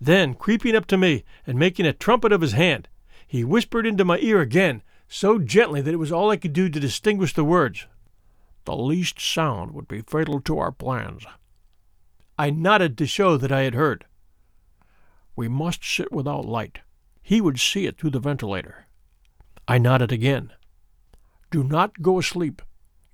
Then, 0.00 0.34
creeping 0.34 0.76
up 0.76 0.86
to 0.88 0.96
me 0.96 1.24
and 1.46 1.58
making 1.58 1.86
a 1.86 1.92
trumpet 1.92 2.32
of 2.32 2.40
his 2.40 2.52
hand, 2.52 2.88
he 3.26 3.44
whispered 3.44 3.86
into 3.86 4.04
my 4.04 4.18
ear 4.18 4.40
again, 4.40 4.82
so 5.08 5.38
gently 5.38 5.80
that 5.80 5.94
it 5.94 5.98
was 5.98 6.12
all 6.12 6.30
I 6.30 6.36
could 6.36 6.52
do 6.52 6.68
to 6.68 6.80
distinguish 6.80 7.34
the 7.34 7.44
words. 7.44 7.86
The 8.64 8.76
least 8.76 9.20
sound 9.20 9.72
would 9.72 9.88
be 9.88 10.02
fatal 10.02 10.40
to 10.42 10.58
our 10.58 10.72
plans. 10.72 11.24
I 12.38 12.50
nodded 12.50 12.98
to 12.98 13.06
show 13.06 13.36
that 13.36 13.52
I 13.52 13.62
had 13.62 13.74
heard. 13.74 14.04
We 15.34 15.48
must 15.48 15.84
sit 15.84 16.12
without 16.12 16.44
light. 16.44 16.80
He 17.22 17.40
would 17.40 17.58
see 17.58 17.86
it 17.86 17.98
through 17.98 18.10
the 18.10 18.20
ventilator. 18.20 18.86
I 19.68 19.78
nodded 19.78 20.12
again. 20.12 20.52
Do 21.50 21.64
not 21.64 22.02
go 22.02 22.18
asleep. 22.18 22.62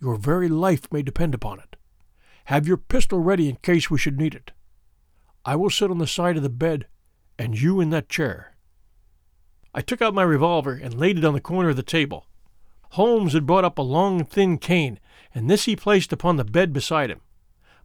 Your 0.02 0.16
very 0.16 0.48
life 0.48 0.92
may 0.92 1.02
depend 1.02 1.32
upon 1.32 1.60
it. 1.60 1.76
Have 2.46 2.66
your 2.66 2.76
pistol 2.76 3.20
ready 3.20 3.48
in 3.48 3.56
case 3.56 3.88
we 3.88 3.98
should 3.98 4.18
need 4.18 4.34
it. 4.34 4.50
I 5.44 5.54
will 5.54 5.70
sit 5.70 5.92
on 5.92 5.98
the 5.98 6.08
side 6.08 6.36
of 6.36 6.42
the 6.42 6.48
bed, 6.48 6.88
and 7.38 7.60
you 7.60 7.80
in 7.80 7.90
that 7.90 8.08
chair. 8.08 8.56
I 9.72 9.80
took 9.80 10.02
out 10.02 10.12
my 10.12 10.24
revolver 10.24 10.72
and 10.72 10.98
laid 10.98 11.18
it 11.18 11.24
on 11.24 11.34
the 11.34 11.40
corner 11.40 11.68
of 11.68 11.76
the 11.76 11.84
table. 11.84 12.26
Holmes 12.90 13.32
had 13.32 13.46
brought 13.46 13.64
up 13.64 13.78
a 13.78 13.82
long, 13.82 14.24
thin 14.24 14.58
cane, 14.58 14.98
and 15.32 15.48
this 15.48 15.66
he 15.66 15.76
placed 15.76 16.12
upon 16.12 16.36
the 16.36 16.44
bed 16.44 16.72
beside 16.72 17.08
him. 17.08 17.20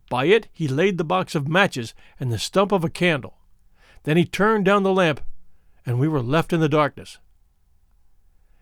By 0.10 0.26
it 0.26 0.48
he 0.52 0.68
laid 0.68 0.98
the 0.98 1.04
box 1.04 1.36
of 1.36 1.48
matches 1.48 1.94
and 2.20 2.32
the 2.32 2.40
stump 2.40 2.72
of 2.72 2.84
a 2.84 2.90
candle. 2.90 3.38
Then 4.04 4.18
he 4.18 4.26
turned 4.26 4.66
down 4.66 4.82
the 4.82 4.94
lamp 4.94 5.22
and 5.86 6.00
we 6.00 6.08
were 6.08 6.24
left 6.24 6.52
in 6.52 6.62
the 6.62 6.68
darkness. 6.68 7.20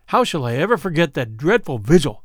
How 0.06 0.24
shall 0.24 0.44
I 0.44 0.54
ever 0.54 0.76
forget 0.76 1.14
that 1.14 1.36
dreadful 1.36 1.78
vigil? 1.78 2.22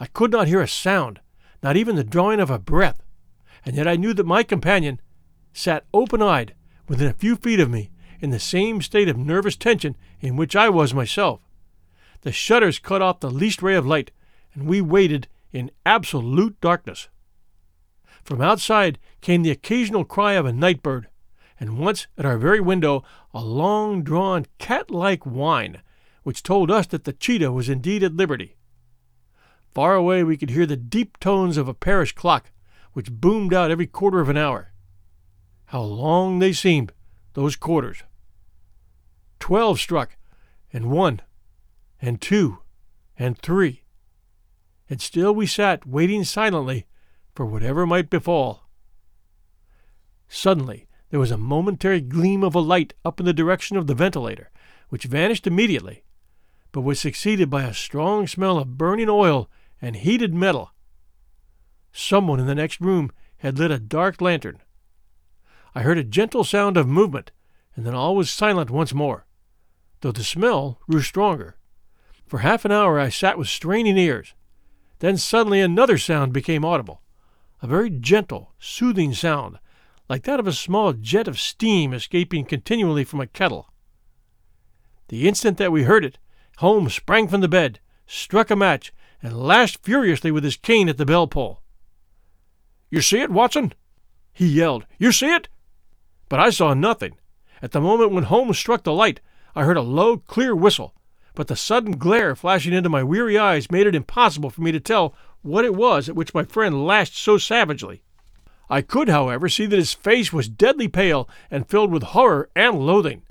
I 0.00 0.06
could 0.06 0.30
not 0.30 0.48
hear 0.48 0.60
a 0.60 0.68
sound, 0.68 1.20
not 1.62 1.76
even 1.76 1.96
the 1.96 2.04
drawing 2.04 2.40
of 2.40 2.50
a 2.50 2.58
breath, 2.58 3.02
and 3.64 3.76
yet 3.76 3.88
I 3.88 3.96
knew 3.96 4.14
that 4.14 4.26
my 4.26 4.42
companion 4.42 5.00
sat 5.52 5.84
open 5.92 6.22
eyed 6.22 6.54
within 6.86 7.08
a 7.08 7.14
few 7.14 7.36
feet 7.36 7.60
of 7.60 7.70
me 7.70 7.90
in 8.20 8.30
the 8.30 8.38
same 8.38 8.80
state 8.80 9.08
of 9.08 9.16
nervous 9.16 9.56
tension 9.56 9.96
in 10.20 10.36
which 10.36 10.56
I 10.56 10.68
was 10.68 10.94
myself. 10.94 11.40
The 12.22 12.32
shutters 12.32 12.78
cut 12.78 13.02
off 13.02 13.20
the 13.20 13.30
least 13.30 13.62
ray 13.62 13.74
of 13.74 13.86
light, 13.86 14.10
and 14.54 14.66
we 14.66 14.80
waited 14.80 15.28
in 15.52 15.70
absolute 15.86 16.60
darkness. 16.60 17.08
From 18.22 18.40
outside 18.40 18.98
came 19.20 19.42
the 19.42 19.50
occasional 19.50 20.04
cry 20.04 20.34
of 20.34 20.46
a 20.46 20.52
night 20.52 20.82
bird, 20.82 21.08
and 21.58 21.78
once 21.78 22.06
at 22.16 22.26
our 22.26 22.38
very 22.38 22.60
window 22.60 23.02
a 23.32 23.42
long 23.42 24.02
drawn 24.02 24.46
cat 24.58 24.90
like 24.90 25.24
whine, 25.24 25.82
which 26.22 26.42
told 26.42 26.70
us 26.70 26.86
that 26.88 27.04
the 27.04 27.12
cheetah 27.12 27.52
was 27.52 27.68
indeed 27.68 28.02
at 28.02 28.14
liberty. 28.14 28.57
Far 29.74 29.94
away 29.94 30.24
we 30.24 30.36
could 30.36 30.50
hear 30.50 30.66
the 30.66 30.76
deep 30.76 31.20
tones 31.20 31.56
of 31.56 31.68
a 31.68 31.74
parish 31.74 32.12
clock, 32.12 32.50
which 32.92 33.12
boomed 33.12 33.54
out 33.54 33.70
every 33.70 33.86
quarter 33.86 34.20
of 34.20 34.28
an 34.28 34.36
hour. 34.36 34.72
How 35.66 35.82
long 35.82 36.38
they 36.38 36.52
seemed, 36.52 36.92
those 37.34 37.54
quarters! 37.54 38.02
Twelve 39.38 39.78
struck, 39.78 40.16
and 40.72 40.90
one, 40.90 41.20
and 42.00 42.20
two, 42.20 42.58
and 43.18 43.38
three. 43.38 43.82
And 44.90 45.00
still 45.00 45.34
we 45.34 45.46
sat 45.46 45.86
waiting 45.86 46.24
silently 46.24 46.86
for 47.34 47.46
whatever 47.46 47.86
might 47.86 48.10
befall. 48.10 48.68
Suddenly 50.28 50.88
there 51.10 51.20
was 51.20 51.30
a 51.30 51.38
momentary 51.38 52.00
gleam 52.00 52.42
of 52.42 52.54
a 52.54 52.60
light 52.60 52.94
up 53.04 53.20
in 53.20 53.26
the 53.26 53.32
direction 53.32 53.76
of 53.76 53.86
the 53.86 53.94
ventilator, 53.94 54.50
which 54.88 55.04
vanished 55.04 55.46
immediately, 55.46 56.04
but 56.72 56.80
was 56.80 56.98
succeeded 56.98 57.48
by 57.48 57.62
a 57.62 57.74
strong 57.74 58.26
smell 58.26 58.58
of 58.58 58.76
burning 58.76 59.08
oil 59.08 59.48
and 59.80 59.96
heated 59.96 60.34
metal. 60.34 60.72
Someone 61.92 62.40
in 62.40 62.46
the 62.46 62.54
next 62.54 62.80
room 62.80 63.10
had 63.38 63.58
lit 63.58 63.70
a 63.70 63.78
dark 63.78 64.20
lantern. 64.20 64.58
I 65.74 65.82
heard 65.82 65.98
a 65.98 66.04
gentle 66.04 66.44
sound 66.44 66.76
of 66.76 66.88
movement, 66.88 67.30
and 67.76 67.86
then 67.86 67.94
all 67.94 68.16
was 68.16 68.30
silent 68.30 68.70
once 68.70 68.92
more, 68.92 69.26
though 70.00 70.12
the 70.12 70.24
smell 70.24 70.80
grew 70.90 71.02
stronger. 71.02 71.56
For 72.26 72.40
half 72.40 72.64
an 72.64 72.72
hour 72.72 72.98
I 72.98 73.08
sat 73.08 73.38
with 73.38 73.48
straining 73.48 73.96
ears. 73.96 74.34
Then 74.98 75.16
suddenly 75.16 75.60
another 75.60 75.96
sound 75.96 76.32
became 76.32 76.64
audible, 76.64 77.02
a 77.62 77.66
very 77.66 77.90
gentle, 77.90 78.52
soothing 78.58 79.14
sound, 79.14 79.58
like 80.08 80.24
that 80.24 80.40
of 80.40 80.46
a 80.46 80.52
small 80.52 80.92
jet 80.92 81.28
of 81.28 81.38
steam 81.38 81.92
escaping 81.92 82.44
continually 82.44 83.04
from 83.04 83.20
a 83.20 83.26
kettle. 83.26 83.72
The 85.08 85.28
instant 85.28 85.56
that 85.58 85.72
we 85.72 85.84
heard 85.84 86.04
it, 86.04 86.18
Holmes 86.58 86.94
sprang 86.94 87.28
from 87.28 87.40
the 87.40 87.48
bed, 87.48 87.80
struck 88.06 88.50
a 88.50 88.56
match, 88.56 88.92
and 89.22 89.36
lashed 89.36 89.82
furiously 89.82 90.30
with 90.30 90.44
his 90.44 90.56
cane 90.56 90.88
at 90.88 90.96
the 90.96 91.06
bell 91.06 91.26
pull. 91.26 91.62
You 92.90 93.00
see 93.00 93.20
it, 93.20 93.30
Watson? 93.30 93.72
he 94.32 94.46
yelled. 94.46 94.86
You 94.98 95.12
see 95.12 95.32
it? 95.34 95.48
But 96.28 96.40
I 96.40 96.50
saw 96.50 96.74
nothing. 96.74 97.16
At 97.60 97.72
the 97.72 97.80
moment 97.80 98.12
when 98.12 98.24
Holmes 98.24 98.58
struck 98.58 98.84
the 98.84 98.92
light, 98.92 99.20
I 99.54 99.64
heard 99.64 99.76
a 99.76 99.82
low, 99.82 100.18
clear 100.18 100.54
whistle, 100.54 100.94
but 101.34 101.48
the 101.48 101.56
sudden 101.56 101.98
glare 101.98 102.36
flashing 102.36 102.72
into 102.72 102.88
my 102.88 103.02
weary 103.02 103.36
eyes 103.36 103.70
made 103.70 103.86
it 103.86 103.94
impossible 103.94 104.50
for 104.50 104.60
me 104.62 104.70
to 104.72 104.80
tell 104.80 105.14
what 105.42 105.64
it 105.64 105.74
was 105.74 106.08
at 106.08 106.14
which 106.14 106.34
my 106.34 106.44
friend 106.44 106.86
lashed 106.86 107.16
so 107.16 107.38
savagely. 107.38 108.02
I 108.70 108.82
could, 108.82 109.08
however, 109.08 109.48
see 109.48 109.66
that 109.66 109.78
his 109.78 109.94
face 109.94 110.32
was 110.32 110.48
deadly 110.48 110.88
pale 110.88 111.28
and 111.50 111.68
filled 111.68 111.90
with 111.90 112.02
horror 112.02 112.50
and 112.54 112.80
loathing. 112.80 113.22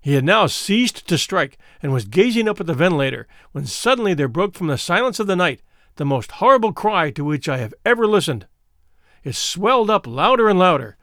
He 0.00 0.14
had 0.14 0.24
now 0.24 0.46
ceased 0.46 1.06
to 1.08 1.18
strike 1.18 1.58
and 1.82 1.92
was 1.92 2.04
gazing 2.04 2.48
up 2.48 2.60
at 2.60 2.66
the 2.66 2.74
ventilator 2.74 3.26
when 3.52 3.66
suddenly 3.66 4.14
there 4.14 4.28
broke 4.28 4.54
from 4.54 4.68
the 4.68 4.78
silence 4.78 5.18
of 5.18 5.26
the 5.26 5.36
night 5.36 5.62
the 5.96 6.04
most 6.04 6.32
horrible 6.32 6.72
cry 6.72 7.10
to 7.10 7.24
which 7.24 7.48
I 7.48 7.58
have 7.58 7.74
ever 7.84 8.06
listened. 8.06 8.46
It 9.24 9.34
swelled 9.34 9.90
up 9.90 10.06
louder 10.06 10.48
and 10.48 10.58
louder, 10.58 10.96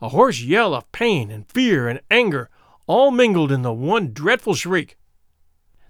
a 0.00 0.10
hoarse 0.10 0.42
yell 0.42 0.74
of 0.74 0.90
pain 0.92 1.30
and 1.30 1.50
fear 1.50 1.88
and 1.88 2.00
anger, 2.10 2.50
all 2.86 3.10
mingled 3.10 3.50
in 3.50 3.62
the 3.62 3.72
one 3.72 4.12
dreadful 4.12 4.54
shriek. 4.54 4.98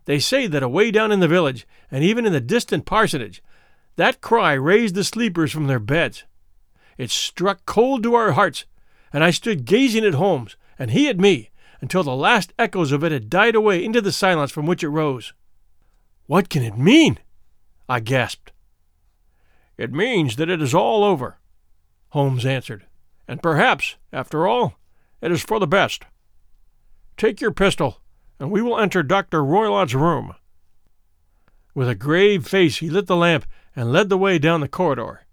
They 0.05 0.20
say 0.20 0.46
that 0.46 0.62
away 0.62 0.90
down 0.90 1.11
in 1.11 1.20
the 1.20 1.28
village, 1.28 1.66
and 1.90 2.05
even 2.05 2.26
in 2.26 2.32
the 2.32 2.40
distant 2.40 2.84
parsonage, 2.84 3.42
that 3.96 4.20
cry 4.20 4.52
raised 4.52 4.94
the 4.94 5.02
sleepers 5.02 5.50
from 5.50 5.66
their 5.66 5.80
beds. 5.80 6.24
It 6.96 7.11
struck 7.11 7.66
cold 7.66 8.02
to 8.05 8.14
our 8.14 8.32
hearts, 8.32 8.66
and 9.12 9.24
I 9.24 9.30
stood 9.30 9.64
gazing 9.64 10.05
at 10.05 10.14
Holmes, 10.14 10.57
and 10.78 10.92
he 10.92 11.09
at 11.09 11.18
me, 11.18 11.50
until 11.85 12.03
the 12.03 12.16
last 12.16 12.55
echoes 12.59 12.93
of 12.93 13.05
it 13.05 13.12
had 13.12 13.28
died 13.28 13.55
away 13.55 13.85
into 13.85 14.01
the 14.01 14.11
silence 14.11 14.51
from 14.51 14.64
which 14.64 14.82
it 14.82 14.89
rose. 14.89 15.35
What 16.24 16.49
can 16.49 16.62
it 16.62 16.78
mean? 16.78 17.18
I 17.91 18.01
gasped. 18.01 18.53
It 19.76 19.93
means 19.93 20.37
that 20.37 20.49
it 20.49 20.62
is 20.62 20.74
all 20.74 21.05
over, 21.05 21.37
Holmes 22.09 22.47
answered, 22.47 22.87
and 23.28 23.43
perhaps, 23.43 23.97
after 24.14 24.49
all, 24.49 24.78
it 25.20 25.30
is 25.30 25.43
for 25.43 25.61
the 25.61 25.66
best. 25.66 26.05
Take 27.18 27.43
your 27.43 27.53
pistol 27.53 28.01
and 28.41 28.51
we 28.51 28.62
will 28.62 28.80
enter 28.80 29.03
Dr. 29.03 29.45
Roylott's 29.45 29.93
room. 29.93 30.32
With 31.74 31.91
a 31.91 31.95
grave 31.95 32.47
face, 32.47 32.78
he 32.78 32.89
lit 32.89 33.09
the 33.09 33.14
lamp 33.14 33.45
and 33.76 33.93
led 33.93 34.09
the 34.09 34.16
way 34.16 34.39
down 34.39 34.62
the 34.62 34.68
corridor. 34.68 35.26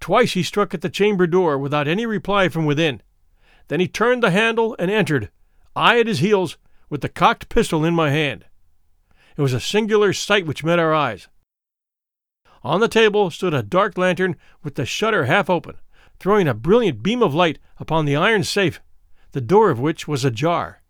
Twice 0.00 0.32
he 0.32 0.42
struck 0.42 0.74
at 0.74 0.80
the 0.80 0.90
chamber 0.90 1.28
door 1.28 1.56
without 1.58 1.86
any 1.86 2.06
reply 2.06 2.48
from 2.48 2.66
within. 2.66 3.02
Then 3.68 3.80
he 3.80 3.88
turned 3.88 4.22
the 4.22 4.30
handle 4.30 4.76
and 4.78 4.90
entered, 4.90 5.30
I 5.74 6.00
at 6.00 6.06
his 6.06 6.18
heels, 6.18 6.56
with 6.90 7.00
the 7.00 7.08
cocked 7.08 7.48
pistol 7.48 7.84
in 7.84 7.94
my 7.94 8.10
hand. 8.10 8.44
It 9.36 9.42
was 9.42 9.54
a 9.54 9.60
singular 9.60 10.12
sight 10.12 10.46
which 10.46 10.64
met 10.64 10.78
our 10.78 10.92
eyes. 10.92 11.28
On 12.62 12.80
the 12.80 12.88
table 12.88 13.30
stood 13.30 13.54
a 13.54 13.62
dark 13.62 13.98
lantern 13.98 14.36
with 14.62 14.74
the 14.74 14.86
shutter 14.86 15.24
half 15.24 15.48
open, 15.50 15.76
throwing 16.20 16.46
a 16.46 16.54
brilliant 16.54 17.02
beam 17.02 17.22
of 17.22 17.34
light 17.34 17.58
upon 17.78 18.04
the 18.04 18.14
iron 18.14 18.44
safe, 18.44 18.80
the 19.32 19.40
door 19.40 19.70
of 19.70 19.80
which 19.80 20.06
was 20.06 20.24
ajar. 20.24 20.82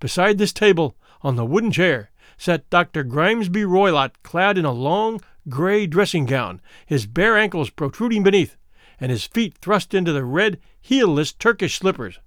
Beside 0.00 0.38
this 0.38 0.52
table, 0.52 0.96
on 1.22 1.36
the 1.36 1.46
wooden 1.46 1.70
chair, 1.70 2.10
sat 2.36 2.68
Dr. 2.68 3.04
Grimesby 3.04 3.64
Roylott, 3.64 4.12
clad 4.22 4.58
in 4.58 4.64
a 4.64 4.72
long, 4.72 5.20
gray 5.48 5.86
dressing 5.86 6.26
gown, 6.26 6.60
his 6.84 7.06
bare 7.06 7.38
ankles 7.38 7.70
protruding 7.70 8.22
beneath, 8.22 8.56
and 9.02 9.10
his 9.10 9.26
feet 9.26 9.58
thrust 9.58 9.94
into 9.94 10.12
the 10.12 10.24
red, 10.24 10.60
heelless 10.80 11.36
Turkish 11.36 11.76
slippers. 11.76 12.20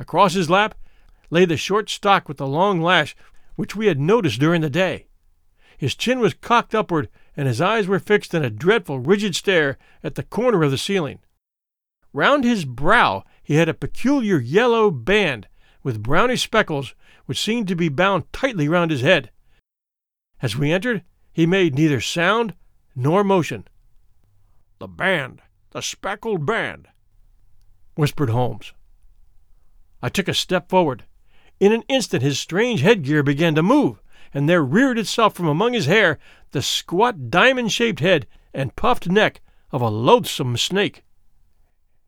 Across 0.00 0.34
his 0.34 0.50
lap 0.50 0.74
lay 1.30 1.44
the 1.44 1.56
short 1.56 1.88
stock 1.88 2.26
with 2.26 2.38
the 2.38 2.46
long 2.46 2.82
lash 2.82 3.14
which 3.54 3.76
we 3.76 3.86
had 3.86 4.00
noticed 4.00 4.40
during 4.40 4.62
the 4.62 4.68
day. 4.68 5.06
His 5.78 5.94
chin 5.94 6.18
was 6.18 6.34
cocked 6.34 6.74
upward, 6.74 7.08
and 7.36 7.46
his 7.46 7.60
eyes 7.60 7.86
were 7.86 8.00
fixed 8.00 8.34
in 8.34 8.44
a 8.44 8.50
dreadful, 8.50 8.98
rigid 8.98 9.36
stare 9.36 9.78
at 10.02 10.16
the 10.16 10.24
corner 10.24 10.64
of 10.64 10.72
the 10.72 10.76
ceiling. 10.76 11.20
Round 12.12 12.42
his 12.42 12.64
brow 12.64 13.22
he 13.40 13.54
had 13.54 13.68
a 13.68 13.74
peculiar 13.74 14.40
yellow 14.40 14.90
band, 14.90 15.46
with 15.84 16.02
brownish 16.02 16.42
speckles 16.42 16.96
which 17.26 17.40
seemed 17.40 17.68
to 17.68 17.76
be 17.76 17.88
bound 17.88 18.24
tightly 18.32 18.66
round 18.68 18.90
his 18.90 19.02
head. 19.02 19.30
As 20.40 20.56
we 20.56 20.72
entered, 20.72 21.04
he 21.32 21.46
made 21.46 21.76
neither 21.76 22.00
sound 22.00 22.54
nor 22.96 23.22
motion. 23.22 23.68
The 24.80 24.88
band, 24.88 25.40
the 25.72 25.82
speckled 25.82 26.46
band, 26.46 26.88
whispered 27.94 28.30
Holmes. 28.30 28.72
I 30.00 30.08
took 30.08 30.28
a 30.28 30.34
step 30.34 30.68
forward. 30.68 31.04
In 31.60 31.72
an 31.72 31.82
instant 31.88 32.22
his 32.22 32.38
strange 32.38 32.80
headgear 32.80 33.22
began 33.22 33.54
to 33.54 33.62
move, 33.62 34.02
and 34.32 34.48
there 34.48 34.64
reared 34.64 34.98
itself 34.98 35.34
from 35.34 35.46
among 35.46 35.72
his 35.72 35.86
hair 35.86 36.18
the 36.52 36.62
squat 36.62 37.30
diamond 37.30 37.72
shaped 37.72 38.00
head 38.00 38.26
and 38.52 38.76
puffed 38.76 39.08
neck 39.08 39.40
of 39.70 39.80
a 39.80 39.88
loathsome 39.88 40.56
snake. 40.56 41.04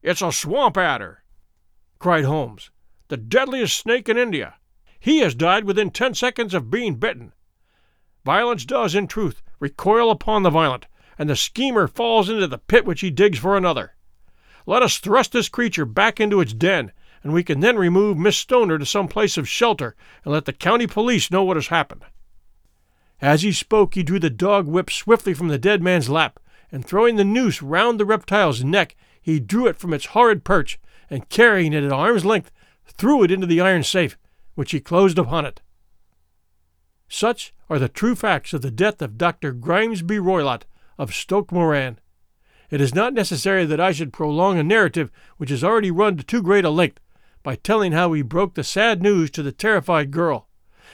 It's 0.03 0.23
a 0.23 0.33
swamp 0.33 0.77
adder, 0.77 1.23
cried 1.99 2.25
Holmes 2.25 2.71
the 3.09 3.17
deadliest 3.17 3.77
snake 3.77 4.09
in 4.09 4.17
India. 4.17 4.55
He 4.99 5.19
has 5.19 5.35
died 5.35 5.65
within 5.65 5.91
ten 5.91 6.15
seconds 6.15 6.55
of 6.55 6.71
being 6.71 6.97
bitten. 6.97 7.33
Violence 8.25 8.65
does, 8.65 8.95
in 8.95 9.07
truth, 9.07 9.43
recoil 9.61 10.11
upon 10.11 10.43
the 10.43 10.51
violent, 10.51 10.87
and 11.19 11.29
the 11.29 11.37
schemer 11.37 11.87
falls 11.87 12.29
into 12.29 12.47
the 12.47 12.59
pit 12.59 12.85
which 12.85 13.01
he 13.01 13.11
digs 13.11 13.39
for 13.39 13.57
another. 13.57 13.95
Let 14.67 14.83
us 14.83 14.99
thrust 14.99 15.33
this 15.33 15.49
creature 15.49 15.85
back 15.85 16.21
into 16.21 16.41
its 16.41 16.53
den, 16.53 16.93
and 17.23 17.33
we 17.33 17.43
can 17.43 17.61
then 17.61 17.77
remove 17.77 18.19
Miss 18.19 18.37
Stoner 18.37 18.79
to 18.79 18.87
some 18.87 19.09
place 19.09 19.37
of 19.37 19.49
shelter 19.49 19.95
and 20.25 20.33
let 20.33 20.45
the 20.45 20.53
county 20.53 20.87
police 20.87 21.31
know 21.31 21.45
what 21.45 21.57
has 21.57 21.69
happened. 21.69 22.03
As 23.21 23.43
he 23.43 23.53
spoke, 23.53 23.95
he 23.95 24.03
drew 24.03 24.19
the 24.19 24.31
dog 24.31 24.67
whip 24.67 24.91
swiftly 24.91 25.35
from 25.35 25.49
the 25.49 25.59
dead 25.59 25.83
man's 25.83 26.09
lap, 26.11 26.41
and 26.71 26.85
throwing 26.85 27.17
the 27.17 27.25
noose 27.25 27.63
round 27.63 27.99
the 28.01 28.05
reptile's 28.05 28.65
neck, 28.65 28.97
he 29.21 29.41
drew 29.41 29.67
it 29.67 29.77
from 29.77 29.95
its 29.95 30.07
horrid 30.07 30.45
perch, 30.45 30.79
and 31.09 31.29
carrying 31.29 31.73
it 31.73 31.85
at 31.85 31.93
arm's 31.93 32.25
length, 32.25 32.51
threw 32.87 33.23
it 33.23 33.31
into 33.31 33.47
the 33.47 33.61
iron 33.61 33.83
safe, 33.83 34.19
which 34.55 34.73
he 34.73 34.81
closed 34.81 35.19
upon 35.19 35.47
it. 35.47 35.61
Such 37.09 37.55
are 37.71 37.79
the 37.79 37.89
true 37.89 38.15
facts 38.15 38.53
of 38.53 38.63
the 38.63 38.71
death 38.71 39.01
of 39.01 39.17
Dr. 39.17 39.53
Grimesby 39.53 40.19
Roylott 40.19 40.63
of 40.99 41.15
Stoke 41.15 41.53
Moran. 41.53 41.99
It 42.71 42.81
is 42.81 42.95
not 42.95 43.15
necessary 43.15 43.65
that 43.67 43.81
I 43.81 43.93
should 43.93 44.13
prolong 44.13 44.59
a 44.59 44.63
narrative 44.63 45.11
which 45.37 45.51
has 45.51 45.63
already 45.63 45.91
run 45.91 46.17
to 46.17 46.25
too 46.25 46.43
great 46.43 46.65
a 46.65 46.71
length 46.71 47.01
by 47.43 47.57
telling 47.57 47.93
how 47.93 48.09
we 48.09 48.23
broke 48.23 48.55
the 48.55 48.65
sad 48.65 49.03
news 49.03 49.31
to 49.33 49.43
the 49.43 49.53
terrified 49.53 50.11
girl, 50.11 50.49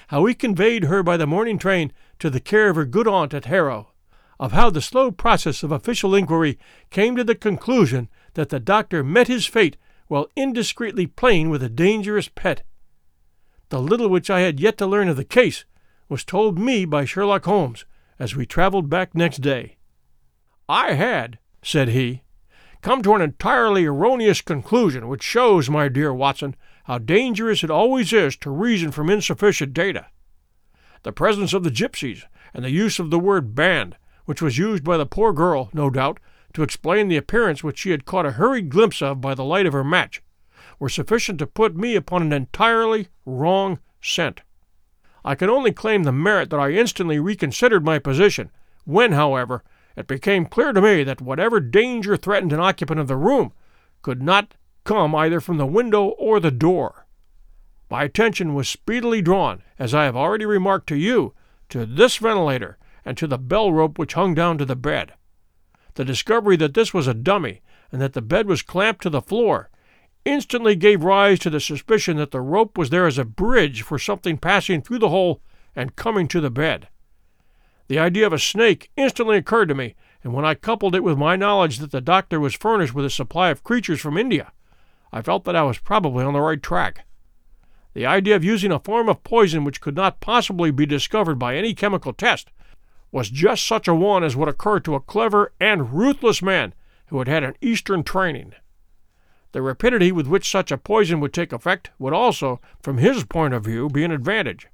how 0.09 0.23
we 0.23 0.35
conveyed 0.35 0.85
her 0.85 1.03
by 1.03 1.17
the 1.17 1.27
morning 1.27 1.59
train 1.59 1.93
to 2.19 2.29
the 2.29 2.41
care 2.41 2.69
of 2.69 2.77
her 2.77 2.85
good 2.85 3.07
aunt 3.07 3.33
at 3.33 3.45
Harrow, 3.47 3.93
of 4.39 4.53
how 4.53 4.69
the 4.69 4.83
slow 4.83 5.11
process 5.11 5.63
of 5.63 5.71
official 5.71 6.15
inquiry 6.15 6.59
came 6.91 7.15
to 7.15 7.25
the 7.25 7.35
conclusion 7.35 8.09
that 8.35 8.49
the 8.49 8.61
doctor 8.61 9.05
met 9.05 9.29
his 9.29 9.47
fate 9.47 9.77
while 10.09 10.27
indiscreetly 10.37 11.07
playing 11.07 11.51
with 11.51 11.63
a 11.63 11.69
dangerous 11.69 12.29
pet. 12.29 12.63
The 13.69 13.81
little 13.81 14.09
which 14.09 14.29
I 14.29 14.41
had 14.41 14.59
yet 14.59 14.77
to 14.79 14.87
learn 14.87 15.09
of 15.09 15.17
the 15.17 15.25
case 15.25 15.65
was 16.09 16.25
told 16.25 16.59
me 16.59 16.85
by 16.85 17.05
Sherlock 17.05 17.45
Holmes 17.45 17.85
as 18.19 18.35
we 18.35 18.45
traveled 18.45 18.91
back 18.91 19.15
next 19.15 19.39
day. 19.39 19.77
I 20.71 20.93
had, 20.93 21.41
said 21.65 21.89
he, 21.89 22.23
come 22.81 23.03
to 23.03 23.17
an 23.17 23.21
entirely 23.21 23.87
erroneous 23.87 24.41
conclusion, 24.41 25.09
which 25.09 25.21
shows, 25.21 25.69
my 25.69 25.89
dear 25.89 26.15
Watson, 26.15 26.55
how 26.85 26.99
dangerous 26.99 27.65
it 27.65 27.73
always 27.73 28.13
is 28.13 28.37
to 28.37 28.53
reason 28.53 28.93
from 28.93 29.11
insufficient 29.11 29.75
data. 29.75 30.07
The 31.03 31.11
presence 31.11 31.53
of 31.53 31.65
the 31.65 31.73
gypsies, 31.73 32.23
and 32.55 32.65
the 32.65 32.71
use 32.71 33.01
of 33.01 33.11
the 33.11 33.19
word 33.19 33.53
band, 33.53 33.97
which 34.27 34.41
was 34.41 34.59
used 34.59 34.85
by 34.85 34.97
the 34.97 35.07
poor 35.07 35.33
girl, 35.33 35.71
no 35.73 35.91
doubt, 35.91 36.21
to 36.53 36.63
explain 36.63 37.09
the 37.09 37.17
appearance 37.17 37.65
which 37.65 37.81
she 37.81 37.91
had 37.91 38.05
caught 38.05 38.25
a 38.25 38.33
hurried 38.39 38.69
glimpse 38.69 39.03
of 39.03 39.21
by 39.21 39.35
the 39.35 39.43
light 39.43 39.67
of 39.67 39.73
her 39.73 39.83
match, 39.83 40.23
were 40.79 40.89
sufficient 40.89 41.41
to 41.41 41.49
put 41.49 41.75
me 41.75 41.97
upon 41.97 42.23
an 42.23 42.33
entirely 42.33 43.09
wrong 43.27 43.81
scent. 44.01 44.43
I 45.25 45.35
can 45.35 45.51
only 45.51 45.73
claim 45.73 46.05
the 46.05 46.13
merit 46.13 46.49
that 46.51 46.61
I 46.61 46.71
instantly 46.71 47.19
reconsidered 47.19 47.85
my 47.85 47.99
position, 47.99 48.53
when, 48.85 49.11
however, 49.11 49.65
it 50.01 50.07
became 50.07 50.47
clear 50.47 50.73
to 50.73 50.81
me 50.81 51.05
that 51.05 51.21
whatever 51.21 51.61
danger 51.61 52.17
threatened 52.17 52.53
an 52.53 52.59
occupant 52.59 52.99
of 52.99 53.07
the 53.07 53.17
room 53.17 53.53
could 54.01 54.23
not 54.23 54.55
come 54.83 55.15
either 55.15 55.41
from 55.41 55.59
the 55.59 55.67
window 55.67 56.07
or 56.19 56.41
the 56.41 56.51
door. 56.51 57.07
My 57.91 58.05
attention 58.05 58.55
was 58.55 58.69
speedily 58.69 59.21
drawn, 59.21 59.63
as 59.79 59.95
I 59.95 60.05
have 60.05 60.17
already 60.17 60.47
remarked 60.47 60.87
to 60.89 60.97
you, 60.97 61.35
to 61.69 61.85
this 61.85 62.17
ventilator 62.17 62.79
and 63.05 63.17
to 63.19 63.27
the 63.27 63.37
bell 63.37 63.73
rope 63.73 63.99
which 63.99 64.15
hung 64.15 64.35
down 64.35 64.57
to 64.59 64.65
the 64.65 64.75
bed. 64.75 65.13
The 65.95 66.05
discovery 66.05 66.57
that 66.57 66.73
this 66.73 66.95
was 66.95 67.07
a 67.07 67.15
dummy 67.15 67.61
and 67.93 68.01
that 68.01 68.15
the 68.15 68.23
bed 68.23 68.47
was 68.47 68.63
clamped 68.63 69.03
to 69.03 69.11
the 69.11 69.21
floor 69.21 69.69
instantly 70.25 70.77
gave 70.77 71.05
rise 71.05 71.39
to 71.41 71.51
the 71.51 71.61
suspicion 71.61 72.17
that 72.17 72.31
the 72.31 72.41
rope 72.41 72.79
was 72.79 72.89
there 72.89 73.07
as 73.07 73.19
a 73.19 73.25
bridge 73.25 73.83
for 73.83 73.99
something 73.99 74.39
passing 74.39 74.81
through 74.81 74.99
the 74.99 75.09
hole 75.11 75.43
and 75.77 75.97
coming 75.97 76.27
to 76.29 76.41
the 76.41 76.51
bed. 76.51 76.89
The 77.91 77.99
idea 77.99 78.25
of 78.25 78.33
a 78.33 78.39
snake 78.39 78.89
instantly 78.97 79.37
occurred 79.37 79.67
to 79.67 79.75
me, 79.75 79.97
and 80.23 80.33
when 80.33 80.45
I 80.45 80.55
coupled 80.55 80.95
it 80.95 81.03
with 81.03 81.19
my 81.19 81.35
knowledge 81.35 81.79
that 81.79 81.91
the 81.91 82.01
doctor 82.01 82.39
was 82.39 82.55
furnished 82.55 82.95
with 82.95 83.05
a 83.05 83.11
supply 83.11 83.51
of 83.51 83.65
creatures 83.65 84.01
from 84.01 84.17
India, 84.17 84.53
I 85.13 85.23
felt 85.23 85.43
that 85.43 85.57
I 85.57 85.65
was 85.65 85.79
probably 85.79 86.23
on 86.23 86.33
the 86.33 86.41
right 86.41 86.63
track. 86.63 87.05
The 87.95 88.07
idea 88.07 88.37
of 88.37 88.45
using 88.45 88.71
a 88.71 88.79
form 88.79 89.09
of 89.09 89.25
poison 89.25 89.65
which 89.65 89.81
could 89.81 89.97
not 89.97 90.21
possibly 90.21 90.71
be 90.71 90.87
discovered 90.87 91.35
by 91.41 91.57
any 91.57 91.75
chemical 91.75 92.13
test 92.13 92.53
was 93.11 93.29
just 93.29 93.67
such 93.67 93.89
a 93.89 93.95
one 93.97 94.23
as 94.23 94.37
would 94.37 94.47
occur 94.47 94.79
to 94.79 94.95
a 94.95 95.01
clever 95.01 95.53
and 95.59 95.93
ruthless 95.93 96.41
man 96.41 96.75
who 97.07 97.19
had 97.19 97.27
had 97.27 97.43
an 97.43 97.57
Eastern 97.61 98.05
training. 98.05 98.53
The 99.51 99.63
rapidity 99.63 100.13
with 100.13 100.29
which 100.29 100.49
such 100.49 100.71
a 100.71 100.79
poison 100.79 101.19
would 101.19 101.33
take 101.33 101.53
effect 101.53 101.91
would 101.99 102.13
also, 102.13 102.61
from 102.81 102.99
his 102.99 103.25
point 103.25 103.53
of 103.53 103.65
view, 103.65 103.89
be 103.89 104.05
an 104.05 104.13
advantage. 104.13 104.69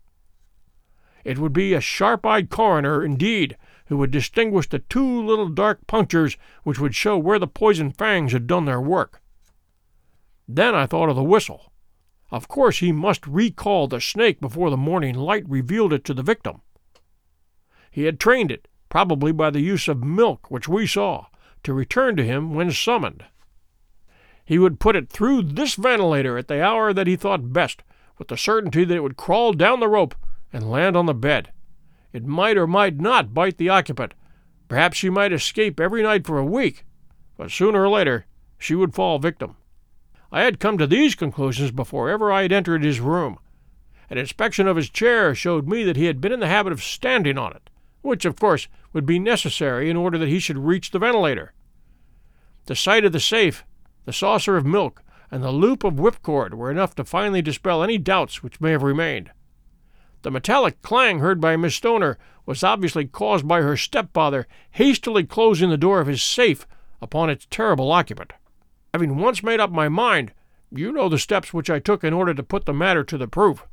It 1.27 1.41
would 1.41 1.53
be 1.53 1.75
a 1.75 1.81
sharp 1.81 2.25
eyed 2.25 2.51
coroner, 2.51 3.05
indeed, 3.05 3.57
who 3.87 3.97
would 3.97 4.13
distinguish 4.13 4.69
the 4.69 4.79
two 4.79 5.27
little 5.27 5.49
dark 5.49 5.85
punctures 5.89 6.37
which 6.63 6.79
would 6.79 6.95
show 6.95 7.19
where 7.19 7.41
the 7.41 7.49
poison 7.49 7.91
fangs 7.91 8.31
had 8.31 8.47
done 8.47 8.65
their 8.65 8.81
work. 8.81 9.21
Then 10.47 10.73
I 10.77 10.87
thought 10.87 11.09
of 11.09 11.17
the 11.17 11.25
whistle. 11.25 11.73
Of 12.31 12.47
course, 12.47 12.79
he 12.79 12.93
must 12.93 13.27
recall 13.27 13.89
the 13.89 14.01
snake 14.01 14.41
before 14.41 14.71
the 14.71 14.77
morning 14.77 15.17
light 15.17 15.43
revealed 15.49 15.93
it 15.93 16.05
to 16.05 16.15
the 16.15 16.23
victim. 16.23 16.63
He 17.91 18.05
had 18.05 18.21
trained 18.21 18.53
it, 18.53 18.69
probably 18.89 19.33
by 19.33 19.51
the 19.51 19.59
use 19.59 19.89
of 19.89 20.05
milk 20.05 20.49
which 20.49 20.69
we 20.69 20.87
saw, 20.87 21.27
to 21.65 21.75
return 21.75 22.15
to 22.15 22.25
him 22.25 22.55
when 22.55 22.71
summoned. 22.71 23.25
He 24.45 24.61
would 24.61 24.79
put 24.79 24.95
it 24.95 25.11
through 25.11 25.43
this 25.43 25.75
ventilator 25.75 26.39
at 26.39 26.47
the 26.47 26.63
hour 26.63 26.93
that 26.93 27.09
he 27.09 27.17
thought 27.17 27.53
best, 27.53 27.83
with 28.17 28.29
the 28.29 28.37
certainty 28.37 28.85
that 28.85 28.95
it 28.95 29.03
would 29.03 29.17
crawl 29.17 29.53
down 29.53 29.81
the 29.81 29.89
rope 29.89 30.15
and 30.57 30.71
land 30.71 30.97
on 30.97 31.05
the 31.05 31.13
bed. 31.13 31.53
It 32.15 32.25
might 32.25 32.57
or 32.57 32.67
might 32.67 32.99
not 32.99 33.35
bite 33.35 33.59
the 33.59 33.69
occupant. 33.69 34.15
Perhaps 34.69 34.97
she 34.97 35.11
might 35.11 35.31
escape 35.31 35.79
every 35.79 36.03
night 36.03 36.27
for 36.27 36.39
a 36.39 36.45
week, 36.47 36.87
but 37.37 37.51
sooner 37.51 37.83
or 37.83 37.91
later 37.91 38.25
she 38.57 38.75
would 38.75 38.95
fall 38.95 39.19
victim. 39.19 39.57
I 40.33 40.41
had 40.45 40.59
come 40.59 40.79
to 40.79 40.87
these 40.87 41.15
conclusions 41.15 41.73
before 41.73 42.09
ever 42.09 42.33
I 42.33 42.41
had 42.41 42.53
entered 42.53 42.83
his 42.83 43.01
room. 43.01 43.39
An 44.09 44.17
inspection 44.17 44.67
of 44.67 44.77
his 44.77 44.89
chair 44.89 45.35
showed 45.35 45.69
me 45.69 45.85
that 45.85 45.97
he 45.97 46.07
had 46.07 46.23
been 46.23 46.33
in 46.33 46.41
the 46.41 46.49
habit 46.49 46.73
of 46.73 46.83
standing 46.83 47.37
on 47.37 47.53
it, 47.53 47.69
which, 48.01 48.25
of 48.25 48.41
course, 48.41 48.67
would 48.95 49.05
be 49.05 49.19
necessary 49.19 49.91
in 49.91 49.97
order 49.97 50.17
that 50.17 50.29
he 50.29 50.39
should 50.39 50.57
reach 50.57 50.91
the 50.91 50.99
ventilator. 50.99 51.53
The 52.65 52.75
sight 52.75 53.05
of 53.05 53.13
the 53.13 53.21
safe 53.21 53.63
the 54.07 54.13
saucer 54.13 54.57
of 54.57 54.65
milk, 54.65 55.03
and 55.31 55.43
the 55.43 55.51
loop 55.51 55.85
of 55.85 55.95
whipcord 55.99 56.55
were 56.55 56.71
enough 56.71 56.95
to 56.95 57.05
finally 57.05 57.43
dispel 57.43 57.83
any 57.83 57.99
doubts 57.99 58.43
which 58.43 58.61
may 58.61 58.71
have 58.71 58.85
remained. 58.85 59.33
The 60.27 60.33
metallic 60.33 60.83
clang 60.83 61.21
heard 61.21 61.41
by 61.41 61.57
Miss 61.57 61.77
Stoner 61.77 62.19
was 62.47 62.65
obviously 62.65 63.05
caused 63.05 63.47
by 63.47 63.63
her 63.63 63.77
stepfather 63.77 64.49
hastily 64.73 65.23
closing 65.23 65.71
the 65.71 65.77
door 65.77 66.01
of 66.01 66.09
his 66.09 66.21
safe 66.21 66.67
upon 67.01 67.31
its 67.31 67.47
terrible 67.49 67.93
occupant. 67.93 68.33
Having 68.93 69.19
once 69.19 69.45
made 69.45 69.61
up 69.61 69.71
my 69.71 69.89
mind, 69.89 70.33
you 70.73 70.91
know 70.91 71.09
the 71.09 71.17
steps 71.17 71.55
which 71.55 71.71
I 71.71 71.79
took 71.79 72.03
in 72.03 72.13
order 72.13 72.35
to 72.35 72.43
put 72.43 72.67
the 72.67 72.73
matter 72.75 73.05
to 73.05 73.17
the 73.17 73.29
proof. 73.29 73.69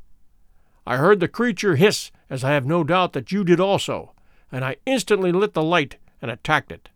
I 0.86 0.98
heard 0.98 1.22
the 1.22 1.28
creature 1.28 1.76
hiss, 1.76 2.12
as 2.30 2.44
I 2.44 2.52
have 2.52 2.68
no 2.68 2.84
doubt 2.84 3.14
that 3.14 3.32
you 3.32 3.44
did 3.44 3.60
also, 3.60 4.14
and 4.52 4.64
I 4.64 4.76
instantly 4.86 5.32
lit 5.32 5.56
the 5.56 5.64
light 5.64 5.98
and 6.22 6.30
attacked 6.30 6.72
it, 6.72 6.90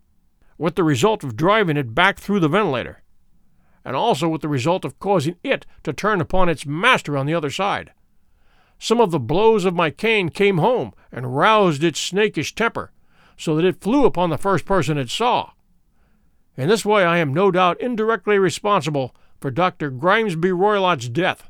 with 0.59 0.75
the 0.75 0.83
result 0.83 1.23
of 1.23 1.35
driving 1.35 1.77
it 1.77 1.95
back 1.95 2.19
through 2.19 2.41
the 2.41 2.47
ventilator 2.47 3.01
and 3.83 3.95
also 3.95 4.29
with 4.29 4.41
the 4.41 4.49
result 4.49 4.85
of 4.85 4.99
causing 4.99 5.37
it 5.43 5.65
to 5.81 5.93
turn 5.93 6.21
upon 6.21 6.47
its 6.47 6.67
master 6.67 7.17
on 7.17 7.25
the 7.25 7.33
other 7.33 7.49
side. 7.49 7.91
Some 8.79 9.01
of 9.01 9.11
the 9.11 9.19
blows 9.19 9.65
of 9.65 9.73
my 9.73 9.89
cane 9.89 10.29
came 10.29 10.59
home 10.59 10.93
and 11.11 11.35
roused 11.35 11.83
its 11.83 11.99
snakish 11.99 12.53
temper, 12.53 12.91
so 13.37 13.55
that 13.55 13.65
it 13.65 13.81
flew 13.81 14.05
upon 14.05 14.29
the 14.29 14.37
first 14.37 14.65
person 14.65 14.97
it 14.97 15.09
saw. 15.09 15.51
In 16.55 16.69
this 16.69 16.85
way, 16.85 17.03
I 17.03 17.17
am 17.17 17.33
no 17.33 17.51
doubt 17.51 17.81
indirectly 17.81 18.39
responsible 18.39 19.15
for 19.39 19.51
Dr. 19.51 19.91
Grimesby 19.91 20.51
Roylott's 20.51 21.09
death, 21.09 21.49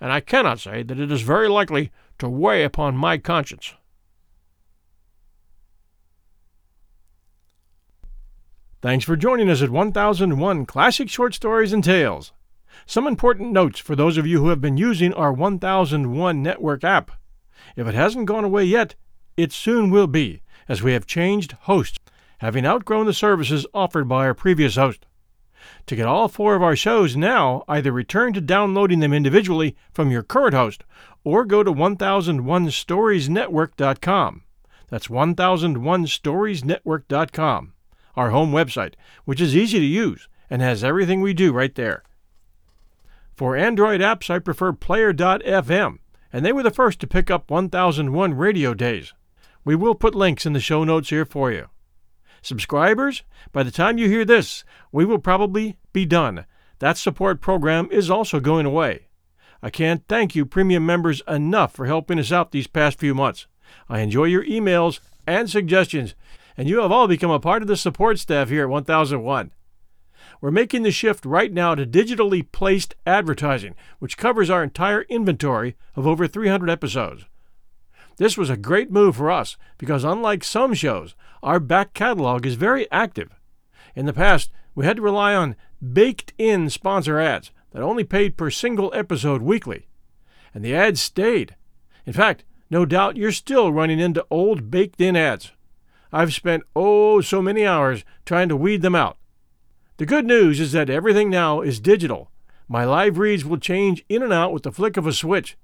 and 0.00 0.12
I 0.12 0.20
cannot 0.20 0.60
say 0.60 0.82
that 0.82 0.98
it 0.98 1.12
is 1.12 1.22
very 1.22 1.48
likely 1.48 1.90
to 2.18 2.28
weigh 2.28 2.64
upon 2.64 2.96
my 2.96 3.18
conscience. 3.18 3.74
Thanks 8.80 9.04
for 9.04 9.14
joining 9.14 9.48
us 9.48 9.62
at 9.62 9.70
1001 9.70 10.66
Classic 10.66 11.08
Short 11.08 11.34
Stories 11.34 11.72
and 11.72 11.84
Tales. 11.84 12.32
Some 12.86 13.06
important 13.06 13.52
notes 13.52 13.78
for 13.78 13.94
those 13.94 14.16
of 14.16 14.26
you 14.26 14.40
who 14.40 14.48
have 14.48 14.60
been 14.60 14.76
using 14.76 15.14
our 15.14 15.32
1001 15.32 16.42
Network 16.42 16.82
app. 16.84 17.12
If 17.76 17.86
it 17.86 17.94
hasn't 17.94 18.26
gone 18.26 18.44
away 18.44 18.64
yet, 18.64 18.94
it 19.36 19.52
soon 19.52 19.90
will 19.90 20.06
be, 20.06 20.42
as 20.68 20.82
we 20.82 20.92
have 20.92 21.06
changed 21.06 21.56
hosts, 21.62 21.98
having 22.38 22.66
outgrown 22.66 23.06
the 23.06 23.12
services 23.12 23.66
offered 23.72 24.08
by 24.08 24.26
our 24.26 24.34
previous 24.34 24.76
host. 24.76 25.06
To 25.86 25.96
get 25.96 26.06
all 26.06 26.28
four 26.28 26.54
of 26.54 26.62
our 26.62 26.76
shows 26.76 27.16
now, 27.16 27.64
either 27.68 27.92
return 27.92 28.32
to 28.32 28.40
downloading 28.40 29.00
them 29.00 29.12
individually 29.12 29.76
from 29.92 30.10
your 30.10 30.22
current 30.22 30.54
host 30.54 30.84
or 31.24 31.44
go 31.44 31.62
to 31.62 31.72
1001storiesnetwork.com. 31.72 34.42
That's 34.88 35.08
1001storiesnetwork.com 35.08 37.72
our 38.16 38.30
home 38.30 38.52
website, 38.52 38.94
which 39.24 39.40
is 39.40 39.56
easy 39.56 39.78
to 39.78 39.84
use 39.84 40.28
and 40.50 40.60
has 40.60 40.84
everything 40.84 41.20
we 41.20 41.32
do 41.32 41.52
right 41.52 41.74
there. 41.74 42.02
For 43.34 43.56
Android 43.56 44.00
apps, 44.00 44.28
I 44.28 44.38
prefer 44.38 44.72
Player.fm, 44.72 45.98
and 46.32 46.44
they 46.44 46.52
were 46.52 46.62
the 46.62 46.70
first 46.70 47.00
to 47.00 47.06
pick 47.06 47.30
up 47.30 47.50
1001 47.50 48.34
radio 48.34 48.74
days. 48.74 49.14
We 49.64 49.74
will 49.74 49.94
put 49.94 50.14
links 50.14 50.44
in 50.44 50.52
the 50.52 50.60
show 50.60 50.84
notes 50.84 51.10
here 51.10 51.24
for 51.24 51.50
you. 51.50 51.68
Subscribers, 52.42 53.22
by 53.52 53.62
the 53.62 53.70
time 53.70 53.96
you 53.96 54.08
hear 54.08 54.24
this, 54.24 54.64
we 54.90 55.04
will 55.04 55.18
probably 55.18 55.78
be 55.92 56.04
done. 56.04 56.44
That 56.80 56.98
support 56.98 57.40
program 57.40 57.88
is 57.92 58.10
also 58.10 58.40
going 58.40 58.66
away. 58.66 59.06
I 59.62 59.70
can't 59.70 60.02
thank 60.08 60.34
you, 60.34 60.44
premium 60.44 60.84
members, 60.84 61.22
enough 61.28 61.72
for 61.72 61.86
helping 61.86 62.18
us 62.18 62.32
out 62.32 62.50
these 62.50 62.66
past 62.66 62.98
few 62.98 63.14
months. 63.14 63.46
I 63.88 64.00
enjoy 64.00 64.24
your 64.24 64.44
emails 64.44 64.98
and 65.26 65.48
suggestions, 65.48 66.16
and 66.56 66.68
you 66.68 66.80
have 66.80 66.90
all 66.90 67.06
become 67.06 67.30
a 67.30 67.38
part 67.38 67.62
of 67.62 67.68
the 67.68 67.76
support 67.76 68.18
staff 68.18 68.48
here 68.48 68.64
at 68.64 68.68
1001. 68.68 69.52
We're 70.42 70.50
making 70.50 70.82
the 70.82 70.90
shift 70.90 71.24
right 71.24 71.52
now 71.52 71.76
to 71.76 71.86
digitally 71.86 72.44
placed 72.50 72.96
advertising, 73.06 73.76
which 74.00 74.18
covers 74.18 74.50
our 74.50 74.64
entire 74.64 75.02
inventory 75.02 75.76
of 75.94 76.04
over 76.04 76.26
300 76.26 76.68
episodes. 76.68 77.26
This 78.16 78.36
was 78.36 78.50
a 78.50 78.56
great 78.56 78.90
move 78.90 79.14
for 79.14 79.30
us 79.30 79.56
because, 79.78 80.02
unlike 80.02 80.42
some 80.42 80.74
shows, 80.74 81.14
our 81.44 81.60
back 81.60 81.94
catalog 81.94 82.44
is 82.44 82.56
very 82.56 82.90
active. 82.90 83.30
In 83.94 84.06
the 84.06 84.12
past, 84.12 84.50
we 84.74 84.84
had 84.84 84.96
to 84.96 85.02
rely 85.02 85.32
on 85.32 85.54
baked 85.80 86.32
in 86.38 86.68
sponsor 86.70 87.20
ads 87.20 87.52
that 87.70 87.82
only 87.82 88.02
paid 88.02 88.36
per 88.36 88.50
single 88.50 88.92
episode 88.96 89.42
weekly. 89.42 89.86
And 90.52 90.64
the 90.64 90.74
ads 90.74 91.00
stayed. 91.00 91.54
In 92.04 92.12
fact, 92.12 92.42
no 92.68 92.84
doubt 92.84 93.16
you're 93.16 93.30
still 93.30 93.72
running 93.72 94.00
into 94.00 94.26
old 94.28 94.72
baked 94.72 95.00
in 95.00 95.14
ads. 95.14 95.52
I've 96.12 96.34
spent 96.34 96.64
oh 96.74 97.20
so 97.20 97.40
many 97.40 97.64
hours 97.64 98.04
trying 98.26 98.48
to 98.48 98.56
weed 98.56 98.82
them 98.82 98.96
out. 98.96 99.18
The 100.02 100.06
good 100.06 100.26
news 100.26 100.58
is 100.58 100.72
that 100.72 100.90
everything 100.90 101.30
now 101.30 101.60
is 101.60 101.78
digital. 101.78 102.28
My 102.66 102.84
live 102.84 103.18
reads 103.18 103.44
will 103.44 103.56
change 103.56 104.04
in 104.08 104.20
and 104.20 104.32
out 104.32 104.52
with 104.52 104.64
the 104.64 104.72
flick 104.72 104.96
of 104.96 105.06
a 105.06 105.12
switch. 105.12 105.56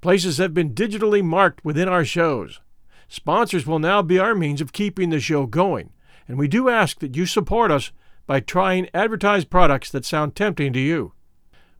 Places 0.00 0.38
have 0.38 0.54
been 0.54 0.72
digitally 0.72 1.22
marked 1.22 1.62
within 1.62 1.88
our 1.88 2.02
shows. 2.02 2.62
Sponsors 3.06 3.66
will 3.66 3.78
now 3.78 4.00
be 4.00 4.18
our 4.18 4.34
means 4.34 4.62
of 4.62 4.72
keeping 4.72 5.10
the 5.10 5.20
show 5.20 5.44
going, 5.44 5.90
and 6.26 6.38
we 6.38 6.48
do 6.48 6.70
ask 6.70 7.00
that 7.00 7.16
you 7.16 7.26
support 7.26 7.70
us 7.70 7.92
by 8.26 8.40
trying 8.40 8.88
advertised 8.94 9.50
products 9.50 9.90
that 9.90 10.06
sound 10.06 10.34
tempting 10.34 10.72
to 10.72 10.80
you. 10.80 11.12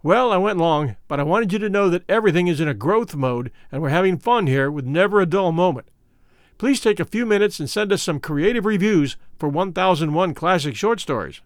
Well, 0.03 0.33
I 0.33 0.37
went 0.37 0.59
long, 0.59 0.97
but 1.09 1.19
I 1.19 1.23
wanted 1.23 1.51
you 1.51 1.61
to 1.61 1.71
know 1.71 1.89
that 1.89 2.05
everything 2.11 2.47
is 2.47 2.61
in 2.61 2.69
a 2.69 2.75
growth 2.75 3.17
mode 3.17 3.51
and 3.71 3.81
we're 3.81 3.89
having 3.89 4.19
fun 4.19 4.47
here 4.47 4.71
with 4.71 4.85
never 4.85 5.23
a 5.23 5.25
dull 5.25 5.51
moment 5.51 5.87
please 6.59 6.81
take 6.81 7.01
a 7.01 7.05
few 7.05 7.27
minutes 7.27 7.59
and 7.59 7.69
send 7.69 7.93
us 7.93 8.01
some 8.01 8.21
creative 8.21 8.65
reviews 8.65 9.17
for 9.37 9.49
1001 9.49 10.33
Classic 10.33 10.77
Short 10.77 11.01
Stories. 11.01 11.41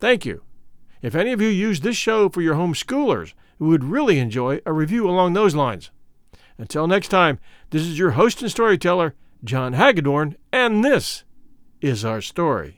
Thank 0.00 0.24
you. 0.24 0.42
If 1.02 1.14
any 1.14 1.32
of 1.32 1.40
you 1.40 1.48
use 1.48 1.80
this 1.80 1.96
show 1.96 2.28
for 2.28 2.42
your 2.42 2.54
homeschoolers, 2.54 3.34
we 3.58 3.68
would 3.68 3.84
really 3.84 4.18
enjoy 4.18 4.60
a 4.64 4.72
review 4.72 5.08
along 5.08 5.32
those 5.32 5.54
lines. 5.54 5.90
Until 6.58 6.86
next 6.86 7.08
time, 7.08 7.38
this 7.70 7.82
is 7.82 7.98
your 7.98 8.12
host 8.12 8.42
and 8.42 8.50
storyteller, 8.50 9.14
John 9.44 9.74
Hagedorn, 9.74 10.36
and 10.52 10.84
this 10.84 11.24
is 11.80 12.04
our 12.04 12.20
story. 12.20 12.77